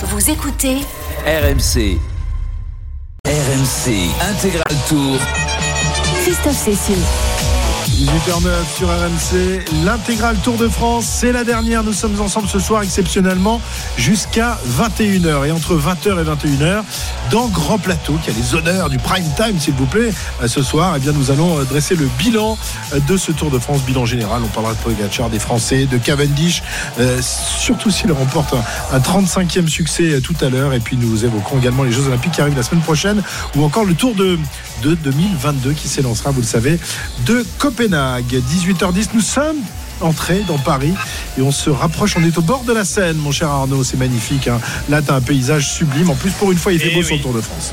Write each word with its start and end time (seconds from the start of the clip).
Vous 0.00 0.30
écoutez 0.30 0.76
RMC. 1.26 1.98
RMC 3.26 4.10
Intégral 4.30 4.62
Tour. 4.88 5.18
Christophe 6.22 6.56
Cessieux. 6.56 7.37
18h09 7.98 8.76
sur 8.76 8.86
RMC, 8.86 9.64
l'intégrale 9.84 10.36
Tour 10.44 10.56
de 10.56 10.68
France, 10.68 11.04
c'est 11.04 11.32
la 11.32 11.42
dernière. 11.42 11.82
Nous 11.82 11.92
sommes 11.92 12.20
ensemble 12.20 12.46
ce 12.46 12.60
soir 12.60 12.84
exceptionnellement 12.84 13.60
jusqu'à 13.96 14.56
21h. 14.78 15.48
Et 15.48 15.50
entre 15.50 15.74
20h 15.74 16.20
et 16.20 16.24
21h, 16.24 16.84
dans 17.32 17.48
Grand 17.48 17.78
Plateau, 17.78 18.14
qui 18.22 18.30
a 18.30 18.32
les 18.34 18.54
honneurs 18.54 18.88
du 18.88 18.98
prime 18.98 19.24
time, 19.34 19.58
s'il 19.58 19.74
vous 19.74 19.86
plaît, 19.86 20.12
euh, 20.40 20.46
ce 20.46 20.62
soir, 20.62 20.94
eh 20.96 21.00
bien, 21.00 21.10
nous 21.10 21.32
allons 21.32 21.58
euh, 21.58 21.64
dresser 21.64 21.96
le 21.96 22.08
bilan 22.20 22.56
euh, 22.92 23.00
de 23.00 23.16
ce 23.16 23.32
Tour 23.32 23.50
de 23.50 23.58
France, 23.58 23.82
bilan 23.82 24.06
général. 24.06 24.42
On 24.44 24.48
parlera 24.48 24.74
de 24.74 24.78
Pogacar, 24.78 25.28
des 25.28 25.40
Français, 25.40 25.86
de 25.86 25.98
Cavendish, 25.98 26.62
surtout 27.20 27.90
s'il 27.90 28.12
remporte 28.12 28.54
un 28.92 28.98
35e 29.00 29.66
succès 29.66 30.20
tout 30.22 30.36
à 30.40 30.50
l'heure. 30.50 30.72
Et 30.72 30.78
puis 30.78 30.96
nous 30.96 31.24
évoquerons 31.24 31.58
également 31.58 31.82
les 31.82 31.90
Jeux 31.90 32.06
Olympiques 32.06 32.32
qui 32.32 32.40
arrivent 32.40 32.56
la 32.56 32.62
semaine 32.62 32.82
prochaine, 32.82 33.22
ou 33.56 33.64
encore 33.64 33.84
le 33.84 33.94
Tour 33.94 34.14
de, 34.14 34.38
de 34.82 34.94
2022 34.94 35.72
qui 35.72 35.88
s'élancera, 35.88 36.30
vous 36.30 36.40
le 36.40 36.46
savez, 36.46 36.78
de 37.26 37.44
Copenhague. 37.58 38.42
18h10, 38.50 39.08
nous 39.14 39.20
sommes 39.20 39.56
entrés 40.00 40.42
dans 40.46 40.58
Paris 40.58 40.94
et 41.38 41.42
on 41.42 41.50
se 41.50 41.70
rapproche, 41.70 42.16
on 42.16 42.22
est 42.22 42.36
au 42.38 42.42
bord 42.42 42.62
de 42.64 42.72
la 42.72 42.84
Seine, 42.84 43.16
mon 43.16 43.32
cher 43.32 43.48
Arnaud, 43.50 43.82
c'est 43.84 43.96
magnifique. 43.96 44.48
hein. 44.48 44.60
Là, 44.88 45.02
tu 45.02 45.10
as 45.10 45.14
un 45.14 45.20
paysage 45.20 45.68
sublime. 45.68 46.10
En 46.10 46.14
plus, 46.14 46.30
pour 46.30 46.52
une 46.52 46.58
fois, 46.58 46.72
il 46.72 46.78
fait 46.78 46.90
Eh 46.92 46.94
beau 46.94 47.02
sur 47.02 47.12
oui. 47.12 47.18
le 47.18 47.22
Tour 47.24 47.32
de 47.34 47.40
France. 47.40 47.72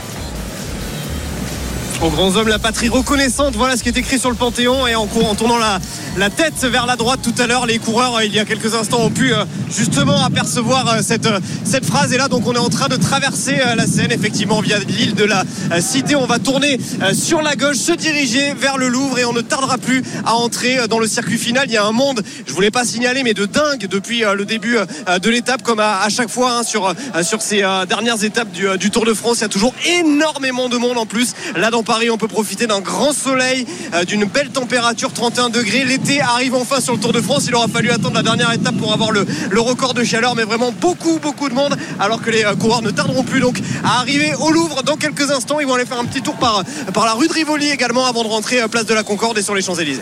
Aux 2.02 2.10
grands 2.10 2.36
hommes, 2.36 2.50
la 2.50 2.60
patrie 2.60 2.90
reconnaissante. 2.90 3.56
Voilà 3.56 3.78
ce 3.78 3.84
qui 3.84 3.90
est 3.90 3.98
écrit 3.98 4.20
sur 4.20 4.30
le 4.30 4.36
Panthéon. 4.36 4.86
Et 4.86 4.96
en, 4.96 5.04
en 5.04 5.36
tournant 5.36 5.58
la, 5.58 6.30
tête 6.30 6.64
vers 6.64 6.86
la 6.86 6.98
droite 6.98 7.22
tout 7.24 7.34
à 7.42 7.48
l'heure, 7.48 7.66
les 7.66 7.80
coureurs, 7.80 8.18
euh, 8.18 8.26
il 8.26 8.34
y 8.34 8.40
a 8.40 8.46
quelques 8.46 8.76
instants, 8.76 9.02
ont 9.02 9.10
pu 9.10 9.34
euh, 9.34 9.46
justement 9.70 10.22
apercevoir 10.24 10.88
euh, 10.88 11.02
cette, 11.02 11.86
phrase. 11.86 12.12
Et 12.14 12.18
là, 12.18 12.28
donc, 12.28 12.48
on 12.48 12.54
est 12.54 12.60
en 12.60 12.70
train 12.70 12.90
de 12.90 12.98
traverser 12.98 13.58
la 13.76 13.88
Seine, 13.88 14.12
effectivement, 14.12 14.60
via 14.62 14.78
l'île 14.80 15.16
de 15.16 15.24
la 15.24 15.44
Cité. 15.80 16.16
On 16.16 16.26
va 16.26 16.40
tourner 16.40 16.80
sur 17.14 17.42
la 17.42 17.56
gauche, 17.56 17.78
se 17.78 17.92
diriger 17.92 18.54
vers 18.54 18.78
le 18.78 18.88
Louvre. 18.88 19.20
Et 19.20 19.26
on 19.26 19.34
ne 19.34 19.42
tardera 19.42 19.78
plus 19.78 20.04
à 20.26 20.36
entrer 20.36 20.88
dans 20.90 21.00
le 21.00 21.08
circuit 21.08 21.38
final. 21.38 21.66
Il 21.68 21.74
y 21.74 21.78
a 21.78 21.86
un 21.86 21.92
monde, 21.92 22.22
je 22.46 22.54
voulais 22.54 22.72
pas 22.72 22.86
signaler, 22.86 23.24
mais 23.24 23.34
de 23.34 23.46
dingue 23.46 23.88
depuis 23.88 24.24
le 24.36 24.46
début 24.46 24.78
de 25.22 25.30
l'étape, 25.30 25.64
comme 25.64 25.80
à, 25.80 26.08
chaque 26.10 26.30
fois 26.30 26.60
hein, 26.60 26.64
sur, 26.64 27.42
ces 27.42 27.64
dernières 27.88 28.24
étapes 28.24 28.52
du, 28.52 28.68
du 28.78 28.92
Tour 28.92 29.06
de 29.06 29.14
France. 29.14 29.38
Il 29.40 29.42
y 29.42 29.46
a 29.46 29.50
toujours 29.50 29.74
énormément 30.00 30.70
de 30.70 30.78
monde 30.78 30.98
en 30.98 31.06
plus. 31.06 31.34
Là, 31.56 31.72
dans 31.72 31.85
Paris, 31.86 32.10
on 32.10 32.18
peut 32.18 32.28
profiter 32.28 32.68
d'un 32.68 32.82
grand 32.82 33.14
soleil, 33.14 33.66
euh, 33.94 34.04
d'une 34.04 34.26
belle 34.26 34.50
température, 34.50 35.14
31 35.14 35.50
degrés. 35.50 35.86
L'été 35.86 36.20
arrive 36.20 36.56
enfin 36.56 36.82
sur 36.82 36.94
le 36.94 37.00
Tour 37.00 37.14
de 37.14 37.22
France. 37.22 37.46
Il 37.48 37.56
aura 37.56 37.68
fallu 37.68 37.92
attendre 37.92 38.16
la 38.16 38.24
dernière 38.24 38.52
étape 38.52 38.76
pour 38.76 38.92
avoir 38.92 39.12
le, 39.12 39.26
record 39.60 39.94
de 39.94 40.04
chaleur, 40.04 40.36
mais 40.36 40.44
vraiment 40.44 40.72
beaucoup, 40.72 41.20
beaucoup 41.20 41.48
de 41.48 41.54
monde, 41.54 41.76
alors 42.00 42.22
que 42.22 42.30
les 42.30 42.44
euh, 42.44 42.56
coureurs 42.56 42.82
ne 42.82 42.92
tarderont 42.92 43.24
plus 43.24 43.40
donc 43.40 43.62
à 43.84 44.00
arriver 44.00 44.34
au 44.40 44.52
Louvre 44.52 44.84
dans 44.84 44.96
quelques 44.96 45.32
instants. 45.32 45.60
Ils 45.60 45.68
vont 45.68 45.76
aller 45.76 45.86
faire 45.86 46.00
un 46.00 46.06
petit 46.06 46.22
tour 46.22 46.36
par, 46.36 46.64
par 46.94 47.06
la 47.06 47.14
rue 47.14 47.28
de 47.28 47.34
Rivoli 47.34 47.70
également 47.70 48.06
avant 48.06 48.24
de 48.24 48.30
rentrer 48.30 48.62
euh, 48.62 48.68
place 48.68 48.86
de 48.86 48.94
la 48.94 49.04
Concorde 49.04 49.38
et 49.38 49.44
sur 49.44 49.54
les 49.54 49.62
Champs-Élysées. 49.62 50.02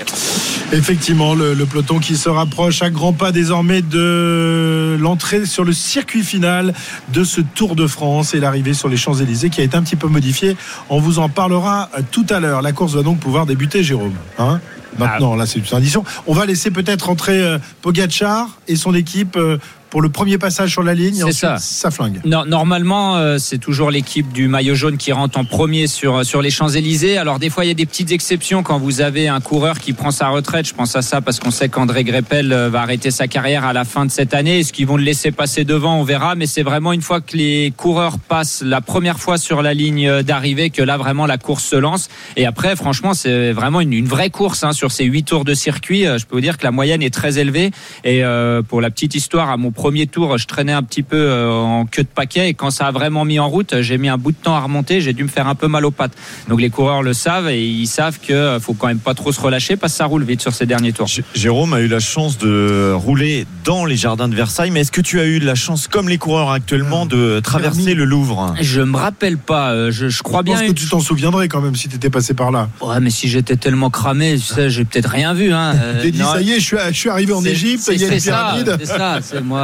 Effectivement, 0.71 1.35
le, 1.35 1.53
le 1.53 1.65
peloton 1.65 1.99
qui 1.99 2.17
se 2.17 2.29
rapproche 2.29 2.81
à 2.81 2.89
grands 2.89 3.13
pas 3.13 3.31
désormais 3.31 3.81
de 3.81 4.97
l'entrée 4.99 5.45
sur 5.45 5.65
le 5.65 5.73
circuit 5.73 6.23
final 6.23 6.73
de 7.13 7.23
ce 7.23 7.41
Tour 7.41 7.75
de 7.75 7.85
France 7.87 8.33
et 8.33 8.39
l'arrivée 8.39 8.73
sur 8.73 8.87
les 8.87 8.97
Champs-Élysées 8.97 9.49
qui 9.49 9.61
a 9.61 9.63
été 9.63 9.75
un 9.75 9.83
petit 9.83 9.97
peu 9.97 10.07
modifiée. 10.07 10.55
On 10.89 10.99
vous 10.99 11.19
en 11.19 11.29
parlera 11.29 11.72
euh, 11.81 12.01
tout 12.11 12.25
à 12.29 12.39
l'heure. 12.39 12.61
La 12.61 12.71
course 12.71 12.93
va 12.93 13.03
donc 13.03 13.19
pouvoir 13.19 13.45
débuter, 13.45 13.83
Jérôme. 13.83 14.15
Hein 14.37 14.59
Maintenant, 14.97 15.35
là, 15.35 15.45
c'est 15.45 15.59
une 15.59 15.65
tradition. 15.65 16.03
On 16.27 16.33
va 16.33 16.45
laisser 16.45 16.71
peut-être 16.71 17.09
entrer 17.09 17.41
euh, 17.41 17.57
Pogacar 17.81 18.59
et 18.67 18.75
son 18.75 18.93
équipe 18.93 19.35
euh, 19.37 19.57
pour 19.93 20.01
le 20.01 20.09
premier 20.09 20.39
passage 20.39 20.71
sur 20.71 20.81
la 20.81 20.95
ligne. 20.95 21.17
et 21.17 21.19
C'est 21.19 21.23
ensuite, 21.25 21.39
ça. 21.39 21.57
ça 21.59 21.91
flingue. 21.91 22.19
Non, 22.25 22.45
normalement, 22.45 23.15
euh, 23.17 23.37
c'est 23.37 23.59
toujours 23.59 23.91
l'équipe 23.91 24.33
du 24.33 24.47
maillot 24.47 24.73
jaune 24.73 24.97
qui 24.97 25.11
rentre 25.11 25.37
en 25.37 25.45
premier 25.45 25.85
sur, 25.85 26.25
sur 26.25 26.41
les 26.41 26.49
Champs-Élysées. 26.49 27.19
Alors, 27.19 27.37
des 27.37 27.51
fois, 27.51 27.63
il 27.63 27.67
y 27.67 27.71
a 27.71 27.75
des 27.75 27.85
petites 27.85 28.11
exceptions 28.11 28.63
quand 28.63 28.79
vous 28.79 29.01
avez 29.01 29.27
un 29.27 29.39
coureur 29.39 29.77
qui 29.77 29.93
prend 29.93 30.09
sa 30.09 30.29
retraite. 30.29 30.67
Je 30.67 30.73
pense 30.73 30.95
à 30.95 31.03
ça 31.03 31.21
parce 31.21 31.39
qu'on 31.39 31.51
sait 31.51 31.69
qu'André 31.69 32.03
Greppel 32.03 32.51
euh, 32.51 32.69
va 32.69 32.81
arrêter 32.81 33.11
sa 33.11 33.27
carrière 33.27 33.65
à 33.65 33.73
la 33.73 33.85
fin 33.85 34.03
de 34.07 34.09
cette 34.09 34.33
année. 34.33 34.61
Est-ce 34.61 34.73
qu'ils 34.73 34.87
vont 34.87 34.97
le 34.97 35.03
laisser 35.03 35.31
passer 35.31 35.63
devant? 35.63 35.99
On 35.99 36.03
verra. 36.03 36.33
Mais 36.33 36.47
c'est 36.47 36.63
vraiment 36.63 36.91
une 36.91 37.03
fois 37.03 37.21
que 37.21 37.37
les 37.37 37.71
coureurs 37.77 38.17
passent 38.17 38.63
la 38.65 38.81
première 38.81 39.19
fois 39.19 39.37
sur 39.37 39.61
la 39.61 39.75
ligne 39.75 40.23
d'arrivée 40.23 40.71
que 40.71 40.81
là, 40.81 40.97
vraiment, 40.97 41.27
la 41.27 41.37
course 41.37 41.65
se 41.65 41.75
lance. 41.75 42.09
Et 42.35 42.47
après, 42.47 42.75
franchement, 42.75 43.13
c'est 43.13 43.51
vraiment 43.51 43.79
une, 43.79 43.93
une 43.93 44.07
vraie 44.07 44.31
course 44.31 44.63
hein, 44.63 44.71
sur 44.71 44.91
ces 44.91 45.03
huit 45.03 45.25
tours 45.25 45.45
de 45.45 45.53
circuit. 45.53 46.07
Euh, 46.07 46.17
Je 46.17 46.25
peux 46.25 46.35
vous 46.35 46.41
dire 46.41 46.57
que 46.57 46.63
la 46.63 46.71
moyenne 46.71 47.03
est 47.03 47.13
très 47.13 47.37
élevée. 47.37 47.69
Et 48.03 48.23
euh, 48.23 48.63
pour 48.63 48.81
la 48.81 48.89
petite 48.89 49.13
histoire, 49.13 49.51
à 49.51 49.57
mon 49.57 49.69
premier 49.83 50.07
tour, 50.07 50.37
je 50.37 50.47
traînais 50.47 50.71
un 50.71 50.81
petit 50.81 51.03
peu 51.03 51.17
euh, 51.17 51.51
en 51.51 51.85
queue 51.85 52.03
de 52.03 52.07
paquet. 52.07 52.47
Et 52.47 52.53
quand 52.53 52.71
ça 52.71 52.87
a 52.87 52.91
vraiment 52.91 53.25
mis 53.25 53.37
en 53.37 53.49
route, 53.49 53.81
j'ai 53.81 53.97
mis 53.97 54.07
un 54.07 54.17
bout 54.17 54.31
de 54.31 54.37
temps 54.37 54.55
à 54.55 54.61
remonter. 54.61 55.01
J'ai 55.01 55.11
dû 55.11 55.23
me 55.23 55.27
faire 55.27 55.47
un 55.49 55.55
peu 55.55 55.67
mal 55.67 55.83
aux 55.85 55.91
pattes. 55.91 56.13
Donc 56.47 56.61
les 56.61 56.69
coureurs 56.69 57.03
le 57.03 57.11
savent 57.11 57.49
et 57.49 57.61
ils 57.67 57.87
savent 57.87 58.17
que 58.25 58.31
euh, 58.31 58.59
faut 58.61 58.73
quand 58.75 58.87
même 58.87 58.99
pas 58.99 59.13
trop 59.13 59.33
se 59.33 59.41
relâcher 59.41 59.75
parce 59.75 59.91
que 59.91 59.97
ça 59.97 60.05
roule 60.05 60.23
vite 60.23 60.41
sur 60.41 60.53
ces 60.53 60.65
derniers 60.65 60.93
tours. 60.93 61.07
J- 61.07 61.23
Jérôme 61.35 61.73
a 61.73 61.81
eu 61.81 61.87
la 61.89 61.99
chance 61.99 62.37
de 62.37 62.93
rouler 62.93 63.45
dans 63.65 63.83
les 63.83 63.97
jardins 63.97 64.29
de 64.29 64.35
Versailles, 64.35 64.71
mais 64.71 64.79
est-ce 64.81 64.91
que 64.93 65.01
tu 65.01 65.19
as 65.19 65.25
eu 65.25 65.39
la 65.39 65.55
chance, 65.55 65.89
comme 65.89 66.07
les 66.07 66.17
coureurs 66.17 66.51
actuellement, 66.51 67.05
de 67.05 67.41
traverser 67.41 67.93
le 67.93 68.05
Louvre? 68.05 68.55
Je 68.61 68.79
me 68.79 68.95
rappelle 68.95 69.37
pas. 69.37 69.71
euh, 69.73 69.91
Je, 69.91 70.07
je 70.07 70.23
crois 70.23 70.43
Je 70.45 70.51
pense 70.51 70.59
bien. 70.61 70.67
que 70.69 70.73
tu 70.73 70.87
t'en 70.87 71.01
souviendrais 71.01 71.49
quand 71.49 71.59
même 71.59 71.75
si 71.75 71.89
tu 71.89 71.97
étais 71.97 72.09
passé 72.09 72.33
par 72.33 72.51
là. 72.51 72.69
Ouais, 72.79 73.01
mais 73.01 73.09
si 73.09 73.27
j'étais 73.27 73.57
tellement 73.57 73.89
cramé, 73.89 74.35
tu 74.35 74.45
sais, 74.53 74.69
j'ai 74.69 74.85
peut-être 74.85 75.09
rien 75.09 75.33
vu. 75.33 75.51
Hein. 75.51 75.73
Euh, 75.83 76.01
T'es 76.01 76.11
dit, 76.11 76.19
non, 76.19 76.31
ça 76.31 76.41
y 76.41 76.51
est, 76.51 76.59
je 76.61 76.65
suis, 76.65 76.77
je 76.91 76.93
suis 76.97 77.09
arrivé 77.09 77.33
en 77.33 77.43
Égypte, 77.43 77.81
c'est- 77.83 77.95
il 77.95 78.01
y 78.01 78.05
a 78.05 78.07
c'est 78.07 78.13
une 78.15 78.19
ça. 78.21 78.55
C'est 78.79 78.85
ça. 78.85 79.19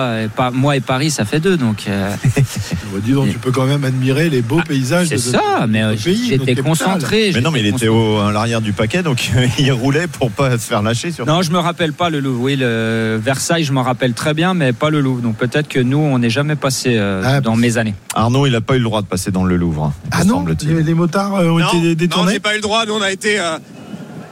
Moi, 0.09 0.21
et 0.23 0.27
Pa- 0.27 0.51
moi 0.51 0.75
et 0.75 0.79
Paris, 0.81 1.11
ça 1.11 1.25
fait 1.25 1.39
deux. 1.39 1.57
Donc. 1.57 1.85
euh, 1.87 2.11
Bah, 2.91 2.97
dis 3.03 3.11
donc, 3.11 3.29
tu 3.29 3.37
peux 3.37 3.51
quand 3.51 3.65
même 3.67 3.83
admirer 3.83 4.29
les 4.31 4.41
beaux 4.41 4.61
paysages 4.67 5.07
C'est 5.09 5.19
ça, 5.19 5.67
mais 5.69 5.83
euh, 5.83 5.95
j'étais 5.95 6.55
concentré. 6.55 7.31
Mais 7.35 7.41
non, 7.41 7.51
mais 7.51 7.59
il 7.59 7.67
était 7.67 7.87
au, 7.87 8.17
à 8.17 8.31
l'arrière 8.31 8.61
du 8.61 8.73
paquet, 8.73 9.03
donc 9.03 9.29
il 9.59 9.71
roulait 9.71 10.07
pour 10.07 10.31
pas 10.31 10.51
se 10.57 10.63
faire 10.67 10.81
lâcher. 10.81 11.11
Sur... 11.11 11.25
Non, 11.27 11.43
je 11.43 11.51
me 11.51 11.59
rappelle 11.59 11.93
pas 11.93 12.09
le 12.09 12.19
Louvre. 12.19 12.41
Oui, 12.41 12.55
le 12.55 13.19
Versailles, 13.23 13.63
je 13.63 13.71
m'en 13.73 13.83
rappelle 13.83 14.13
très 14.13 14.33
bien, 14.33 14.55
mais 14.55 14.73
pas 14.73 14.89
le 14.89 15.01
Louvre. 15.01 15.21
Donc 15.21 15.35
peut-être 15.37 15.67
que 15.67 15.79
nous, 15.79 15.99
on 15.99 16.17
n'est 16.17 16.31
jamais 16.31 16.55
passé 16.55 16.95
euh, 16.97 17.21
Ah, 17.23 17.41
dans 17.41 17.55
mes 17.55 17.77
années. 17.77 17.93
Arnaud, 18.15 18.47
il 18.47 18.53
n'a 18.53 18.61
pas 18.61 18.73
eu 18.75 18.79
le 18.79 18.85
droit 18.85 19.01
de 19.03 19.07
passer 19.07 19.29
dans 19.29 19.43
le 19.45 19.55
Louvre. 19.55 19.83
hein, 19.85 19.93
Ah 20.11 20.23
non, 20.23 20.37
semble-t-il. 20.37 20.75
les, 20.77 20.81
les 20.83 20.93
motards 20.95 21.35
euh, 21.35 21.49
ont 21.51 21.59
non, 21.59 21.67
été 21.67 21.77
non, 21.89 21.93
détournés. 21.93 22.33
j'ai 22.33 22.39
pas 22.39 22.53
eu 22.53 22.57
le 22.57 22.61
droit. 22.63 22.85
Nous, 22.87 22.93
on 22.93 23.01
a 23.03 23.11
été. 23.11 23.37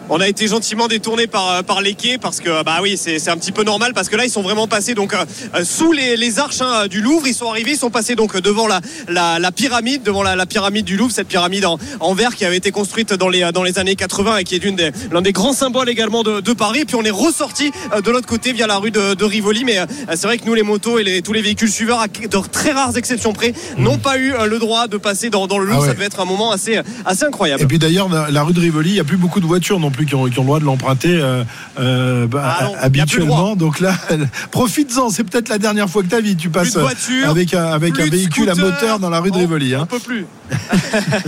Euh, 0.09 0.16
on 0.18 0.19
a 0.22 0.28
été 0.28 0.47
gentiment 0.47 0.88
détourné 0.88 1.28
par, 1.28 1.51
euh, 1.51 1.62
par 1.62 1.81
les 1.81 1.94
quais 1.94 2.18
parce 2.18 2.40
que 2.40 2.63
bah 2.63 2.79
oui 2.81 2.97
c'est 2.97 3.19
c'est 3.19 3.29
un 3.29 3.38
petit 3.38 3.51
peu 3.51 3.63
normal 3.63 3.94
parce 3.94 4.09
que 4.09 4.16
là 4.16 4.25
ils 4.25 4.29
sont 4.31 4.41
vraiment 4.41 4.68
passés 4.68 4.94
donc 4.94 5.13
euh, 5.13 5.25
euh, 5.56 5.63
sous 5.63 5.91
les, 5.91 6.18
les 6.18 6.40
arches 6.40 6.62
hein, 6.62 6.88
du 6.88 7.01
Louvre. 7.01 7.28
Ils 7.28 7.34
sont 7.34 7.50
arrivés 7.50 7.72
ils 7.72 7.78
sont 7.78 7.90
passés 7.90 8.16
donc 8.16 8.40
devant 8.40 8.67
la, 8.67 8.81
la, 9.07 9.40
la 9.40 9.51
pyramide 9.51 10.03
devant 10.03 10.23
la, 10.23 10.35
la 10.35 10.46
pyramide 10.46 10.85
du 10.85 10.97
Louvre 10.97 11.12
cette 11.12 11.28
pyramide 11.28 11.66
en, 11.66 11.78
en 12.00 12.13
verre 12.13 12.35
qui 12.35 12.46
avait 12.46 12.57
été 12.57 12.72
construite 12.72 13.13
dans 13.13 13.29
les, 13.29 13.51
dans 13.53 13.63
les 13.63 13.79
années 13.79 13.96
80 13.96 14.38
et 14.38 14.44
qui 14.44 14.56
est 14.56 14.59
l'une 14.59 14.75
des- 14.75 14.91
l'un 15.12 15.22
des 15.22 15.31
grands 15.31 15.53
symboles 15.53 15.90
également 15.90 16.23
de, 16.23 16.40
de 16.41 16.53
Paris. 16.53 16.79
Et 16.81 16.85
puis 16.85 16.96
on 16.96 17.03
est 17.03 17.09
ressorti 17.12 17.72
euh, 17.94 18.01
de 18.01 18.12
l'autre 18.12 18.28
côté 18.28 18.53
via 18.53 18.67
la 18.67 18.78
rue 18.78 18.91
de, 18.91 19.13
de 19.13 19.25
Rivoli. 19.25 19.63
Mais 19.66 19.79
euh, 19.79 19.85
c'est 20.12 20.23
vrai 20.28 20.38
que 20.38 20.46
nous 20.46 20.53
les 20.53 20.63
motos 20.63 21.00
et 21.00 21.03
les- 21.03 21.22
tous 21.22 21.34
les 21.34 21.41
véhicules 21.41 21.72
suiveurs 21.72 22.00
à 22.00 22.07
de 22.07 22.47
très 22.51 22.72
rares 22.72 22.97
exceptions 22.97 23.34
près 23.34 23.53
n'ont 23.78 23.97
pas 23.97 24.17
eu 24.17 24.34
euh, 24.34 24.46
le 24.46 24.59
droit 24.59 24.88
de 24.88 24.97
passer 24.97 25.29
dans, 25.29 25.47
dans 25.47 25.57
le 25.59 25.66
Louvre. 25.66 25.78
Ah 25.78 25.81
ouais. 25.81 25.88
ça 25.88 25.94
devait 25.94 26.06
être 26.06 26.19
un 26.19 26.25
moment 26.25 26.51
assez, 26.51 26.79
assez 27.06 27.23
incroyable. 27.25 27.62
Et 27.63 27.66
puis 27.66 27.79
d'ailleurs, 27.79 28.09
la, 28.09 28.29
la 28.31 28.44
rue 28.44 28.53
de 28.53 28.59
Rivoli, 28.59 28.90
il 28.91 28.94
n'y 28.94 29.00
a 29.00 29.03
plus 29.03 29.17
beaucoup 29.17 29.40
de 29.40 29.46
voitures 29.46 29.79
non 29.79 29.91
plus 29.91 29.97
qui 30.06 30.16
ont, 30.16 30.25
qui 30.25 30.38
ont 30.40 30.44
le 30.44 30.47
droit 30.47 30.59
de 30.59 30.66
l'emprunter 30.66 31.19
euh, 31.22 31.44
euh, 31.80 32.28
bah, 32.28 32.56
Ah 32.59 32.69
habituellement. 32.81 33.56
Donc 33.56 33.80
là, 33.80 33.94
profites-en. 34.52 35.09
C'est 35.09 35.24
peut-être 35.24 35.50
la 35.50 35.58
dernière 35.58 35.90
fois 35.90 36.03
que 36.03 36.08
ta 36.08 36.22
vie. 36.22 36.35
Tu 36.35 36.50
passes 36.50 36.75
voitures, 36.78 37.30
avec 37.30 37.53
un, 37.53 37.66
avec 37.66 37.96
véhicule 37.97 38.50
à 38.50 38.56
moteur 38.56 39.00
dans 39.00 39.09
la 39.09 39.19
rue 39.19 39.31
de 39.31 39.38
Rivoli. 39.38 39.75
On 39.75 39.81
Hein. 39.81 39.85
peut 39.85 40.00
plus. 40.00 40.25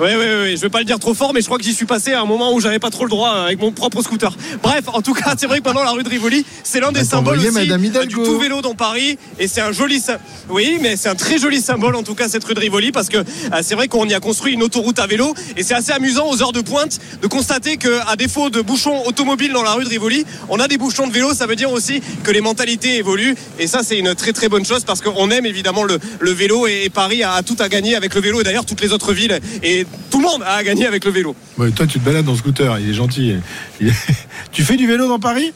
oui, 0.00 0.08
oui, 0.18 0.26
oui. 0.42 0.56
Je 0.56 0.60
vais 0.62 0.68
pas 0.68 0.78
le 0.80 0.84
dire 0.84 0.98
trop 0.98 1.14
fort, 1.14 1.32
mais 1.34 1.40
je 1.40 1.46
crois 1.46 1.58
que 1.58 1.64
j'y 1.64 1.74
suis 1.74 1.86
passé 1.86 2.12
à 2.12 2.20
un 2.20 2.24
moment 2.26 2.52
où 2.52 2.60
j'avais 2.60 2.78
pas 2.78 2.90
trop 2.90 3.04
le 3.04 3.10
droit 3.10 3.34
euh, 3.34 3.46
avec 3.46 3.60
mon 3.60 3.72
propre 3.72 4.02
scooter. 4.02 4.34
Bref, 4.62 4.84
en 4.88 5.00
tout 5.02 5.14
cas, 5.14 5.34
c'est 5.38 5.46
vrai 5.46 5.60
que 5.60 5.64
maintenant 5.64 5.84
la 5.84 5.92
rue 5.92 6.02
de 6.02 6.08
Rivoli, 6.08 6.44
c'est 6.62 6.80
l'un 6.80 6.92
des 6.92 7.00
Bah, 7.00 7.06
symboles 7.06 7.38
aussi 7.38 7.70
euh, 7.70 8.04
du 8.06 8.14
tout 8.14 8.38
vélo 8.38 8.60
dans 8.62 8.74
Paris, 8.74 9.18
et 9.38 9.48
c'est 9.48 9.60
un 9.60 9.72
joli. 9.72 10.02
Oui, 10.50 10.78
mais 10.82 10.96
c'est 10.96 11.08
un 11.08 11.14
très 11.14 11.38
joli 11.38 11.60
symbole 11.60 11.96
en 11.96 12.02
tout 12.02 12.14
cas 12.14 12.28
cette 12.28 12.44
rue 12.44 12.54
de 12.54 12.60
Rivoli 12.60 12.92
parce 12.92 13.08
que 13.08 13.18
euh, 13.18 13.22
c'est 13.62 13.74
vrai 13.74 13.88
qu'on 13.88 14.06
y 14.06 14.14
a 14.14 14.20
construit 14.20 14.52
une 14.54 14.62
autoroute 14.62 14.98
à 14.98 15.06
vélo, 15.06 15.34
et 15.56 15.62
c'est 15.62 15.74
assez 15.74 15.92
amusant 15.92 16.28
aux 16.28 16.42
heures 16.42 16.52
de 16.52 16.60
pointe 16.60 16.98
de 17.22 17.26
constater 17.26 17.76
que 17.76 18.00
à 18.08 18.16
défaut 18.16 18.50
de 18.50 18.60
bouchons 18.60 19.02
automobiles 19.06 19.52
dans 19.52 19.62
la 19.62 19.72
rue 19.72 19.84
de 19.84 19.88
Rivoli, 19.88 20.24
on 20.48 20.58
a 20.60 20.68
des 20.68 20.78
bouchons 20.78 21.06
de 21.06 21.12
vélo. 21.12 21.32
Ça 21.34 21.46
veut 21.46 21.56
dire 21.56 21.72
aussi 21.72 22.02
que 22.22 22.30
les 22.30 22.40
mentalités 22.40 22.96
évoluent, 22.96 23.34
et 23.58 23.66
ça 23.66 23.80
c'est 23.82 23.98
une 23.98 24.14
très 24.14 24.32
très 24.32 24.48
bonne 24.48 24.64
chose 24.64 24.84
parce 24.84 25.00
qu'on 25.00 25.30
aime 25.30 25.46
évidemment 25.46 25.84
le, 25.84 25.98
le 26.20 26.30
vélo 26.32 26.66
et, 26.66 26.82
et 26.84 26.90
Paris 26.90 27.22
a, 27.22 27.32
a 27.34 27.42
tout 27.42 27.56
à 27.60 27.68
gagner 27.68 27.94
avec 27.96 28.14
le 28.14 28.20
vélo 28.20 28.33
et 28.40 28.44
d'ailleurs 28.44 28.66
toutes 28.66 28.80
les 28.80 28.92
autres 28.92 29.12
villes 29.12 29.38
et 29.62 29.86
tout 30.10 30.18
le 30.18 30.24
monde 30.24 30.42
a 30.42 30.54
à 30.54 30.62
gagner 30.62 30.86
avec 30.86 31.04
le 31.04 31.10
vélo. 31.10 31.34
Toi, 31.56 31.86
tu 31.86 31.98
te 31.98 32.04
balades 32.04 32.24
dans 32.24 32.36
scooter. 32.36 32.78
Il 32.80 32.90
est 32.90 32.94
gentil. 32.94 33.36
Il 33.80 33.92
Tu 34.52 34.62
fais 34.62 34.76
du 34.76 34.86
vélo 34.86 35.08
dans 35.08 35.18
Paris? 35.18 35.52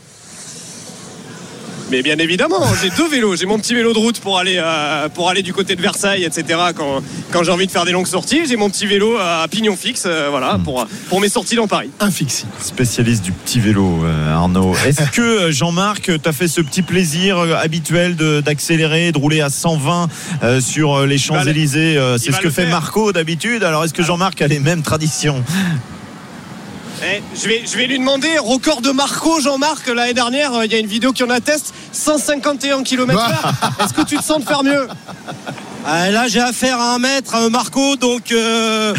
Mais 1.90 2.02
bien 2.02 2.18
évidemment, 2.18 2.62
j'ai 2.82 2.90
deux 2.90 3.08
vélos. 3.08 3.36
J'ai 3.36 3.46
mon 3.46 3.58
petit 3.58 3.74
vélo 3.74 3.92
de 3.92 3.98
route 3.98 4.20
pour 4.20 4.38
aller, 4.38 4.56
euh, 4.58 5.08
pour 5.08 5.30
aller 5.30 5.42
du 5.42 5.52
côté 5.52 5.74
de 5.74 5.82
Versailles, 5.82 6.24
etc. 6.24 6.58
Quand, 6.76 7.02
quand 7.30 7.44
j'ai 7.44 7.50
envie 7.50 7.66
de 7.66 7.70
faire 7.70 7.84
des 7.84 7.92
longues 7.92 8.06
sorties. 8.06 8.42
J'ai 8.46 8.56
mon 8.56 8.68
petit 8.68 8.86
vélo 8.86 9.16
à 9.18 9.46
pignon 9.50 9.76
fixe, 9.76 10.04
euh, 10.06 10.28
voilà, 10.30 10.58
pour, 10.62 10.86
pour 11.08 11.20
mes 11.20 11.28
sorties 11.28 11.56
dans 11.56 11.66
Paris. 11.66 11.90
Un 12.00 12.10
fixie. 12.10 12.46
Spécialiste 12.60 13.24
du 13.24 13.32
petit 13.32 13.60
vélo, 13.60 14.04
euh, 14.04 14.34
Arnaud. 14.34 14.74
Est-ce 14.86 15.10
que 15.12 15.20
euh, 15.20 15.52
Jean-Marc, 15.52 16.10
tu 16.22 16.28
as 16.28 16.32
fait 16.32 16.48
ce 16.48 16.60
petit 16.60 16.82
plaisir 16.82 17.38
euh, 17.38 17.54
habituel 17.54 18.16
d'accélérer, 18.16 19.12
de, 19.12 19.18
rouler 19.18 19.40
à 19.40 19.50
120 19.50 20.08
euh, 20.42 20.60
sur 20.60 20.94
euh, 20.94 21.06
les 21.06 21.18
Champs-Élysées 21.18 21.96
euh, 21.96 22.18
C'est 22.18 22.32
ce 22.32 22.40
que 22.40 22.50
fait. 22.50 22.66
Marco 22.66 23.12
d'habitude. 23.12 23.64
Alors 23.64 23.84
est-ce 23.84 23.94
que 23.94 24.02
Jean-Marc 24.02 24.40
a 24.42 24.46
les 24.46 24.58
mêmes 24.58 24.82
traditions? 24.82 25.42
Eh, 27.04 27.22
je, 27.34 27.48
vais, 27.48 27.62
je 27.64 27.76
vais 27.76 27.86
lui 27.86 27.98
demander, 27.98 28.38
record 28.38 28.80
de 28.80 28.90
Marco, 28.90 29.40
Jean-Marc, 29.40 29.86
l'année 29.86 30.14
dernière, 30.14 30.52
euh, 30.54 30.66
il 30.66 30.72
y 30.72 30.74
a 30.74 30.78
une 30.78 30.86
vidéo 30.86 31.12
qui 31.12 31.22
en 31.22 31.30
atteste, 31.30 31.72
151 31.92 32.82
km/h. 32.82 33.84
Est-ce 33.84 33.94
que 33.94 34.02
tu 34.02 34.16
te 34.16 34.22
sens 34.24 34.40
de 34.40 34.44
faire 34.44 34.64
mieux? 34.64 34.88
Ah, 35.86 36.10
là, 36.10 36.26
j'ai 36.26 36.40
affaire 36.40 36.80
à 36.80 36.94
un 36.94 36.98
maître, 36.98 37.34
à 37.34 37.38
un 37.38 37.50
Marco, 37.50 37.96
donc 37.96 38.32
euh, 38.32 38.94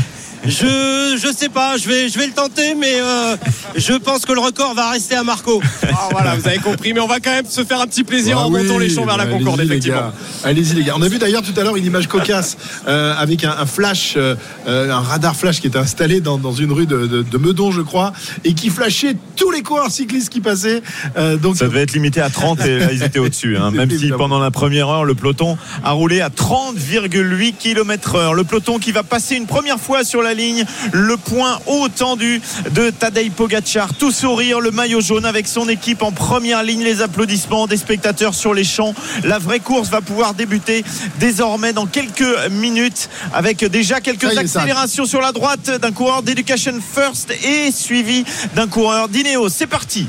je 0.46 1.18
je 1.22 1.34
sais 1.36 1.50
pas, 1.50 1.78
je 1.78 1.88
vais 1.88 2.08
je 2.10 2.18
vais 2.18 2.26
le 2.28 2.32
tenter, 2.34 2.74
mais 2.76 2.94
euh, 3.02 3.36
je 3.76 3.94
pense 3.94 4.26
que 4.26 4.32
le 4.34 4.40
record 4.40 4.74
va 4.74 4.92
rester 4.92 5.16
à 5.16 5.24
Marco. 5.24 5.62
Ah, 5.84 6.08
Voilà, 6.12 6.36
vous 6.36 6.48
avez 6.48 6.60
compris, 6.60 6.94
mais 6.94 7.00
on 7.02 7.08
va 7.08 7.20
quand 7.20 7.32
même 7.32 7.46
se 7.46 7.64
faire 7.64 7.82
un 7.82 7.88
petit 7.88 8.04
plaisir 8.04 8.38
Ah 8.40 8.46
en 8.46 8.50
montant 8.50 8.78
les 8.78 8.90
champs 8.90 9.06
vers 9.06 9.18
la 9.18 9.26
Concorde, 9.26 9.60
effectivement. 9.62 10.12
Allez-y 10.44 10.76
les 10.76 10.84
gars. 10.84 10.94
On 10.98 11.02
a 11.02 11.08
vu 11.10 11.18
d'ailleurs 11.18 11.42
tout 11.42 11.58
à 11.60 11.64
l'heure 11.64 11.76
une 11.76 11.86
image 11.86 12.08
cocasse 12.08 12.58
euh, 12.88 13.14
avec 13.18 13.44
un, 13.44 13.52
un 13.60 13.66
flash, 13.66 14.14
euh, 14.18 14.36
un 14.66 15.00
radar 15.02 15.36
flash 15.36 15.60
qui 15.60 15.68
était 15.68 15.78
installé 15.78 16.22
dans, 16.22 16.38
dans 16.38 16.54
une 16.54 16.72
rue 16.72 16.86
de, 16.86 17.06
de- 17.08 17.22
de 17.24 17.38
Meudon, 17.38 17.72
je 17.72 17.82
crois, 17.82 18.14
et 18.46 18.54
qui 18.54 18.70
flashait 18.70 19.16
tous 19.36 19.52
les 19.52 19.62
coureurs 19.62 19.92
cyclistes 19.92 20.30
qui 20.30 20.40
passaient. 20.42 20.82
Euh, 21.18 21.36
donc 21.38 21.58
Ça 21.58 21.66
devait 21.68 21.82
être 21.84 21.94
limité 21.94 22.22
à 22.22 22.30
30 22.30 22.66
et 22.66 22.80
là, 22.80 22.92
ils 22.94 23.04
étaient 23.04 23.20
au-dessus. 23.20 23.58
hein. 23.58 23.72
Même 23.80 23.90
si 23.92 24.10
pendant 24.10 24.40
la 24.40 24.52
première 24.52 24.88
heure, 24.90 25.04
le 25.06 25.16
peloton 25.16 25.58
a 25.84 25.92
roulé 25.92 26.22
à 26.22 26.30
30,8 26.30 27.54
km 27.58 28.16
heure. 28.16 28.34
Le 28.34 28.44
peloton 28.44 28.80
qui 28.80 28.92
va 28.92 29.04
passer 29.04 29.36
une 29.36 29.46
première 29.48 29.80
fois 29.80 30.04
sur 30.04 30.22
la 30.22 30.29
ligne. 30.34 30.66
Le 30.92 31.18
point 31.18 31.60
haut 31.66 31.88
tendu 31.90 32.42
de 32.72 32.90
Tadej 32.90 33.32
Pogacar. 33.32 33.94
Tout 33.94 34.12
sourire, 34.12 34.60
le 34.60 34.72
maillot 34.72 35.02
jaune 35.02 35.26
avec 35.26 35.48
son 35.48 35.68
équipe 35.70 36.04
en 36.04 36.12
première 36.12 36.64
ligne. 36.64 36.84
Les 36.84 37.02
applaudissements 37.02 37.68
des 37.68 37.78
spectateurs 37.78 38.34
sur 38.34 38.54
les 38.54 38.64
champs. 38.64 38.94
La 39.24 39.40
vraie 39.40 39.60
course 39.60 39.90
va 39.90 40.02
pouvoir 40.02 40.34
débuter 40.34 40.84
désormais 41.20 41.74
dans 41.74 41.86
quelques 41.86 42.50
minutes 42.52 43.10
avec 43.34 43.64
déjà 43.66 44.02
quelques 44.02 44.38
accélérations 44.38 45.06
sur 45.06 45.22
la 45.22 45.32
droite 45.32 45.70
d'un 45.82 45.92
coureur 45.92 46.24
d'Education 46.24 46.74
First 46.94 47.32
et 47.44 47.72
suivi 47.72 48.24
d'un 48.56 48.68
coureur 48.68 49.10
d'Ineos. 49.10 49.50
C'est 49.50 49.68
parti. 49.68 50.08